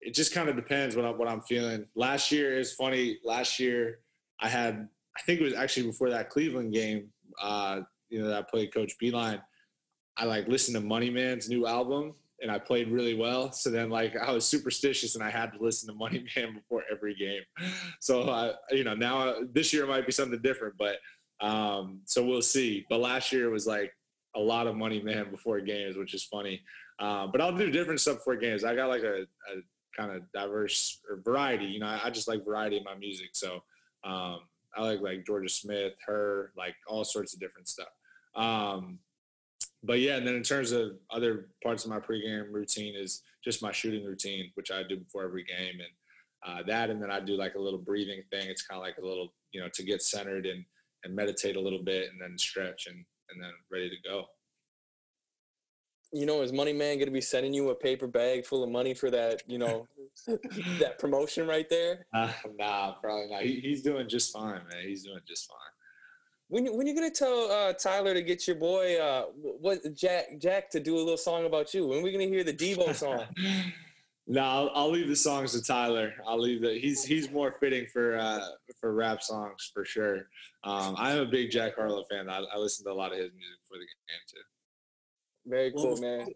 it 0.00 0.14
just 0.14 0.34
kind 0.34 0.48
of 0.48 0.56
depends 0.56 0.96
what, 0.96 1.04
I, 1.04 1.10
what 1.10 1.28
I'm 1.28 1.42
feeling. 1.42 1.86
Last 1.94 2.32
year 2.32 2.58
is 2.58 2.74
funny. 2.74 3.18
Last 3.24 3.60
year 3.60 4.00
I 4.40 4.48
had, 4.48 4.88
I 5.16 5.20
think 5.22 5.40
it 5.40 5.44
was 5.44 5.54
actually 5.54 5.86
before 5.86 6.10
that 6.10 6.30
Cleveland 6.30 6.72
game, 6.72 7.12
uh, 7.40 7.82
you 8.08 8.20
know, 8.20 8.28
that 8.28 8.38
I 8.38 8.42
played 8.50 8.74
Coach 8.74 8.96
Beilein. 9.00 9.40
I 10.20 10.24
like 10.24 10.48
listened 10.48 10.74
to 10.76 10.82
Money 10.82 11.08
Man's 11.08 11.48
new 11.48 11.66
album 11.66 12.14
and 12.42 12.50
I 12.50 12.58
played 12.58 12.90
really 12.90 13.14
well. 13.14 13.52
So 13.52 13.70
then 13.70 13.88
like 13.88 14.16
I 14.16 14.30
was 14.32 14.46
superstitious 14.46 15.14
and 15.14 15.24
I 15.24 15.30
had 15.30 15.52
to 15.54 15.62
listen 15.62 15.88
to 15.88 15.94
Money 15.98 16.24
Man 16.36 16.54
before 16.54 16.84
every 16.92 17.14
game. 17.14 17.42
So 18.00 18.28
I, 18.28 18.52
you 18.70 18.84
know, 18.84 18.94
now 18.94 19.36
this 19.52 19.72
year 19.72 19.86
might 19.86 20.06
be 20.06 20.12
something 20.12 20.40
different, 20.42 20.74
but 20.78 20.96
um, 21.40 22.00
so 22.04 22.24
we'll 22.24 22.42
see. 22.42 22.86
But 22.90 23.00
last 23.00 23.32
year 23.32 23.48
it 23.48 23.52
was 23.52 23.66
like 23.66 23.94
a 24.36 24.40
lot 24.40 24.66
of 24.66 24.76
Money 24.76 25.00
Man 25.00 25.30
before 25.30 25.58
games, 25.60 25.96
which 25.96 26.12
is 26.12 26.22
funny. 26.24 26.60
Um, 26.98 27.30
but 27.32 27.40
I'll 27.40 27.56
do 27.56 27.70
different 27.70 28.00
stuff 28.00 28.18
before 28.18 28.36
games. 28.36 28.62
I 28.62 28.76
got 28.76 28.90
like 28.90 29.04
a, 29.04 29.22
a 29.22 29.62
kind 29.96 30.12
of 30.12 30.30
diverse 30.32 31.00
or 31.08 31.16
variety. 31.24 31.64
You 31.64 31.80
know, 31.80 31.86
I, 31.86 32.00
I, 32.04 32.10
just 32.10 32.28
like 32.28 32.44
variety 32.44 32.76
in 32.76 32.84
my 32.84 32.94
music. 32.94 33.30
So 33.32 33.62
um, 34.04 34.40
I 34.76 34.82
like 34.82 35.00
like 35.00 35.24
Jorja 35.24 35.50
Smith, 35.50 35.94
her, 36.06 36.52
like 36.58 36.74
all 36.86 37.04
sorts 37.04 37.32
of 37.32 37.40
different 37.40 37.68
stuff. 37.68 37.88
Um, 38.36 38.98
but 39.82 40.00
yeah, 40.00 40.16
and 40.16 40.26
then 40.26 40.34
in 40.34 40.42
terms 40.42 40.72
of 40.72 40.92
other 41.10 41.48
parts 41.62 41.84
of 41.84 41.90
my 41.90 41.98
pregame 41.98 42.52
routine 42.52 42.94
is 42.94 43.22
just 43.42 43.62
my 43.62 43.72
shooting 43.72 44.04
routine, 44.04 44.50
which 44.54 44.70
I 44.70 44.82
do 44.82 44.98
before 44.98 45.24
every 45.24 45.44
game, 45.44 45.80
and 45.80 45.88
uh, 46.46 46.62
that, 46.66 46.90
and 46.90 47.02
then 47.02 47.10
I 47.10 47.20
do 47.20 47.36
like 47.36 47.54
a 47.54 47.60
little 47.60 47.78
breathing 47.78 48.22
thing. 48.30 48.48
It's 48.48 48.62
kind 48.62 48.78
of 48.78 48.82
like 48.82 48.98
a 48.98 49.06
little, 49.06 49.32
you 49.52 49.60
know, 49.60 49.68
to 49.72 49.82
get 49.82 50.02
centered 50.02 50.46
and 50.46 50.64
and 51.04 51.14
meditate 51.14 51.56
a 51.56 51.60
little 51.60 51.82
bit, 51.82 52.10
and 52.10 52.20
then 52.20 52.36
stretch, 52.36 52.86
and 52.86 53.04
and 53.30 53.42
then 53.42 53.52
ready 53.70 53.88
to 53.88 53.96
go. 54.08 54.26
You 56.12 56.26
know, 56.26 56.42
is 56.42 56.52
Money 56.52 56.72
Man 56.72 56.96
going 56.96 57.06
to 57.06 57.12
be 57.12 57.20
sending 57.20 57.54
you 57.54 57.70
a 57.70 57.74
paper 57.74 58.08
bag 58.08 58.44
full 58.44 58.64
of 58.64 58.70
money 58.70 58.94
for 58.94 59.10
that? 59.10 59.42
You 59.46 59.58
know, 59.58 59.86
that 60.78 60.98
promotion 60.98 61.46
right 61.46 61.68
there? 61.70 62.06
Uh, 62.12 62.32
nah, 62.58 62.94
probably 62.94 63.28
not. 63.30 63.42
He, 63.42 63.60
he's 63.60 63.82
doing 63.82 64.08
just 64.08 64.32
fine, 64.32 64.60
man. 64.70 64.84
He's 64.84 65.04
doing 65.04 65.20
just 65.26 65.48
fine. 65.48 65.69
When 66.50 66.66
when 66.76 66.86
you 66.86 66.94
gonna 66.94 67.10
tell 67.10 67.50
uh, 67.50 67.72
Tyler 67.72 68.12
to 68.12 68.22
get 68.22 68.46
your 68.46 68.56
boy 68.56 69.00
uh, 69.00 69.26
what 69.60 69.94
Jack 69.94 70.38
Jack 70.38 70.68
to 70.70 70.80
do 70.80 70.96
a 70.96 70.98
little 70.98 71.16
song 71.16 71.46
about 71.46 71.72
you? 71.72 71.86
When 71.86 72.00
are 72.00 72.02
we 72.02 72.10
gonna 72.10 72.24
hear 72.24 72.42
the 72.42 72.52
Devo 72.52 72.92
song? 72.92 73.24
no, 74.26 74.42
I'll, 74.42 74.70
I'll, 74.74 74.90
leave 74.90 75.08
the 75.08 75.14
songs 75.14 75.52
to 75.52 75.62
Tyler. 75.62 76.12
I'll 76.26 76.40
leave 76.40 76.60
the 76.60 76.74
he's 76.74 77.04
he's 77.04 77.30
more 77.30 77.52
fitting 77.60 77.86
for 77.86 78.18
uh, 78.18 78.44
for 78.80 78.92
rap 78.92 79.22
songs 79.22 79.70
for 79.72 79.84
sure. 79.84 80.26
Um, 80.64 80.96
I'm 80.98 81.18
a 81.20 81.24
big 81.24 81.52
Jack 81.52 81.76
Harlow 81.76 82.04
fan. 82.10 82.28
I, 82.28 82.44
I 82.52 82.58
listen 82.58 82.84
to 82.84 82.90
a 82.90 82.94
lot 82.94 83.12
of 83.12 83.18
his 83.18 83.30
music 83.32 83.60
for 83.68 83.74
the 83.74 83.86
game 83.86 84.20
too. 84.28 84.40
Very 85.46 85.70
cool, 85.70 85.92
well, 85.92 86.00
man 86.00 86.26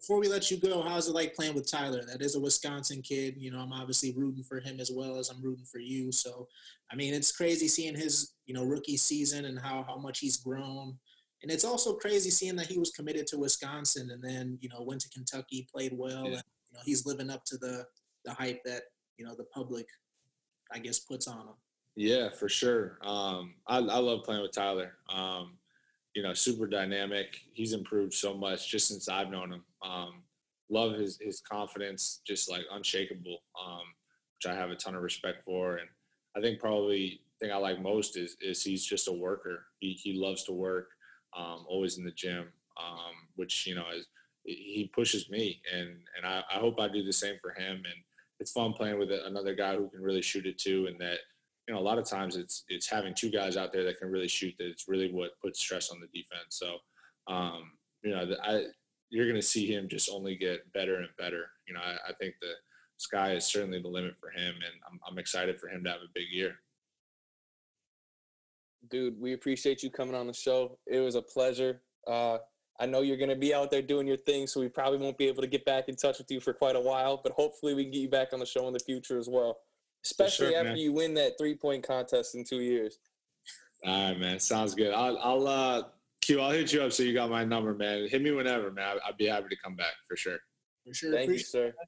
before 0.00 0.18
we 0.18 0.28
let 0.28 0.50
you 0.50 0.56
go, 0.58 0.82
how's 0.82 1.08
it 1.08 1.14
like 1.14 1.34
playing 1.34 1.54
with 1.54 1.70
Tyler? 1.70 2.02
That 2.04 2.22
is 2.22 2.36
a 2.36 2.40
Wisconsin 2.40 3.02
kid. 3.02 3.34
You 3.36 3.50
know, 3.50 3.58
I'm 3.58 3.72
obviously 3.72 4.12
rooting 4.16 4.44
for 4.44 4.60
him 4.60 4.80
as 4.80 4.90
well 4.90 5.16
as 5.16 5.28
I'm 5.28 5.42
rooting 5.42 5.64
for 5.64 5.78
you. 5.78 6.12
So, 6.12 6.48
I 6.90 6.96
mean, 6.96 7.14
it's 7.14 7.32
crazy 7.32 7.68
seeing 7.68 7.96
his, 7.96 8.32
you 8.46 8.54
know, 8.54 8.64
rookie 8.64 8.96
season 8.96 9.44
and 9.46 9.58
how 9.58 9.84
how 9.86 9.96
much 9.96 10.20
he's 10.20 10.36
grown. 10.36 10.96
And 11.42 11.52
it's 11.52 11.64
also 11.64 11.94
crazy 11.94 12.30
seeing 12.30 12.56
that 12.56 12.66
he 12.66 12.78
was 12.78 12.90
committed 12.90 13.26
to 13.28 13.38
Wisconsin 13.38 14.10
and 14.10 14.22
then, 14.22 14.58
you 14.60 14.68
know, 14.68 14.82
went 14.82 15.00
to 15.02 15.10
Kentucky, 15.10 15.68
played 15.72 15.92
well, 15.96 16.24
yeah. 16.24 16.36
and 16.36 16.42
you 16.70 16.74
know, 16.74 16.80
he's 16.84 17.06
living 17.06 17.30
up 17.30 17.44
to 17.46 17.56
the 17.58 17.84
the 18.24 18.32
hype 18.32 18.62
that, 18.64 18.82
you 19.16 19.26
know, 19.26 19.34
the 19.36 19.44
public 19.44 19.86
I 20.72 20.78
guess 20.78 20.98
puts 20.98 21.26
on 21.26 21.40
him. 21.40 21.54
Yeah, 21.96 22.28
for 22.30 22.48
sure. 22.48 22.98
Um, 23.02 23.54
I, 23.66 23.78
I 23.78 23.98
love 23.98 24.22
playing 24.22 24.42
with 24.42 24.52
Tyler. 24.52 24.92
Um, 25.12 25.58
you 26.14 26.22
know, 26.22 26.34
super 26.34 26.66
dynamic. 26.66 27.38
He's 27.52 27.72
improved 27.72 28.14
so 28.14 28.34
much 28.34 28.70
just 28.70 28.88
since 28.88 29.08
I've 29.08 29.30
known 29.30 29.52
him. 29.52 29.64
Um, 29.82 30.22
love 30.70 30.94
his 30.94 31.18
his 31.20 31.40
confidence, 31.40 32.20
just 32.26 32.50
like 32.50 32.62
unshakable, 32.72 33.38
um, 33.60 33.82
which 34.36 34.52
I 34.52 34.54
have 34.54 34.70
a 34.70 34.76
ton 34.76 34.94
of 34.94 35.02
respect 35.02 35.44
for. 35.44 35.76
And 35.76 35.88
I 36.36 36.40
think 36.40 36.60
probably 36.60 37.20
thing 37.40 37.52
I 37.52 37.56
like 37.56 37.80
most 37.80 38.16
is 38.16 38.36
is 38.40 38.62
he's 38.62 38.84
just 38.84 39.08
a 39.08 39.12
worker. 39.12 39.66
He 39.80 39.92
he 39.92 40.14
loves 40.14 40.44
to 40.44 40.52
work, 40.52 40.88
um, 41.36 41.64
always 41.68 41.98
in 41.98 42.04
the 42.04 42.10
gym, 42.12 42.48
um, 42.80 43.14
which 43.36 43.66
you 43.66 43.74
know 43.74 43.86
is 43.96 44.06
he 44.44 44.90
pushes 44.94 45.28
me, 45.30 45.60
and 45.72 45.88
and 46.16 46.26
I, 46.26 46.42
I 46.52 46.58
hope 46.58 46.80
I 46.80 46.88
do 46.88 47.04
the 47.04 47.12
same 47.12 47.36
for 47.40 47.50
him. 47.50 47.76
And 47.76 48.02
it's 48.40 48.52
fun 48.52 48.72
playing 48.72 48.98
with 48.98 49.10
another 49.10 49.54
guy 49.54 49.76
who 49.76 49.88
can 49.88 50.00
really 50.00 50.22
shoot 50.22 50.46
it 50.46 50.58
too, 50.58 50.86
and 50.86 50.98
that 51.00 51.18
you 51.68 51.74
know, 51.74 51.80
a 51.80 51.82
lot 51.82 51.98
of 51.98 52.06
times 52.06 52.34
it's 52.34 52.64
it's 52.68 52.88
having 52.88 53.14
two 53.14 53.30
guys 53.30 53.58
out 53.58 53.74
there 53.74 53.84
that 53.84 53.98
can 53.98 54.10
really 54.10 54.26
shoot. 54.26 54.54
That 54.58 54.68
it's 54.68 54.88
really 54.88 55.12
what 55.12 55.38
puts 55.42 55.60
stress 55.60 55.90
on 55.90 56.00
the 56.00 56.06
defense. 56.06 56.56
So, 56.58 56.78
um, 57.32 57.72
you 58.02 58.10
know, 58.10 58.26
I 58.42 58.64
you're 59.10 59.26
going 59.26 59.36
to 59.36 59.46
see 59.46 59.70
him 59.70 59.86
just 59.86 60.10
only 60.10 60.34
get 60.34 60.72
better 60.72 60.96
and 60.96 61.08
better. 61.18 61.50
You 61.66 61.74
know, 61.74 61.80
I, 61.80 62.10
I, 62.10 62.12
think 62.20 62.34
the 62.42 62.52
sky 62.98 63.32
is 63.32 63.46
certainly 63.46 63.80
the 63.80 63.88
limit 63.88 64.16
for 64.20 64.28
him, 64.28 64.54
and 64.54 64.74
I'm, 64.86 65.00
I'm 65.08 65.18
excited 65.18 65.58
for 65.58 65.68
him 65.68 65.82
to 65.84 65.90
have 65.90 66.00
a 66.00 66.12
big 66.14 66.26
year. 66.30 66.56
Dude, 68.90 69.18
we 69.18 69.32
appreciate 69.32 69.82
you 69.82 69.90
coming 69.90 70.14
on 70.14 70.26
the 70.26 70.34
show. 70.34 70.78
It 70.86 71.00
was 71.00 71.14
a 71.14 71.22
pleasure. 71.22 71.80
Uh, 72.06 72.36
I 72.78 72.84
know 72.84 73.00
you're 73.00 73.16
going 73.16 73.30
to 73.30 73.36
be 73.36 73.54
out 73.54 73.70
there 73.70 73.80
doing 73.80 74.06
your 74.06 74.18
thing, 74.18 74.46
so 74.46 74.60
we 74.60 74.68
probably 74.68 74.98
won't 74.98 75.16
be 75.16 75.26
able 75.26 75.40
to 75.40 75.48
get 75.48 75.64
back 75.64 75.88
in 75.88 75.96
touch 75.96 76.18
with 76.18 76.30
you 76.30 76.38
for 76.38 76.52
quite 76.52 76.76
a 76.76 76.80
while, 76.80 77.18
but 77.22 77.32
hopefully 77.32 77.72
we 77.72 77.84
can 77.84 77.92
get 77.92 78.00
you 78.00 78.10
back 78.10 78.34
on 78.34 78.40
the 78.40 78.46
show 78.46 78.66
in 78.68 78.74
the 78.74 78.80
future 78.80 79.18
as 79.18 79.28
well 79.28 79.56
especially 80.04 80.50
sure, 80.50 80.56
after 80.56 80.70
man. 80.70 80.78
you 80.78 80.92
win 80.92 81.14
that 81.14 81.38
three 81.38 81.54
point 81.54 81.86
contest 81.86 82.34
in 82.34 82.44
two 82.44 82.60
years. 82.60 82.98
All 83.84 84.08
right, 84.08 84.18
man. 84.18 84.40
Sounds 84.40 84.74
good. 84.74 84.92
I'll, 84.92 85.18
I'll, 85.18 85.46
uh, 85.46 85.82
Q, 86.20 86.40
I'll 86.40 86.50
hit 86.50 86.72
you 86.72 86.82
up 86.82 86.92
so 86.92 87.02
you 87.02 87.14
got 87.14 87.30
my 87.30 87.44
number, 87.44 87.74
man. 87.74 88.08
Hit 88.08 88.22
me 88.22 88.32
whenever, 88.32 88.70
man. 88.70 88.96
I'd 89.06 89.16
be 89.16 89.26
happy 89.26 89.48
to 89.48 89.56
come 89.62 89.76
back 89.76 89.94
for 90.06 90.16
sure. 90.16 90.38
For 90.86 90.94
sure. 90.94 91.12
Thank 91.12 91.24
Appreciate 91.24 91.38
you, 91.38 91.70
sir. 91.70 91.74
That. 91.78 91.86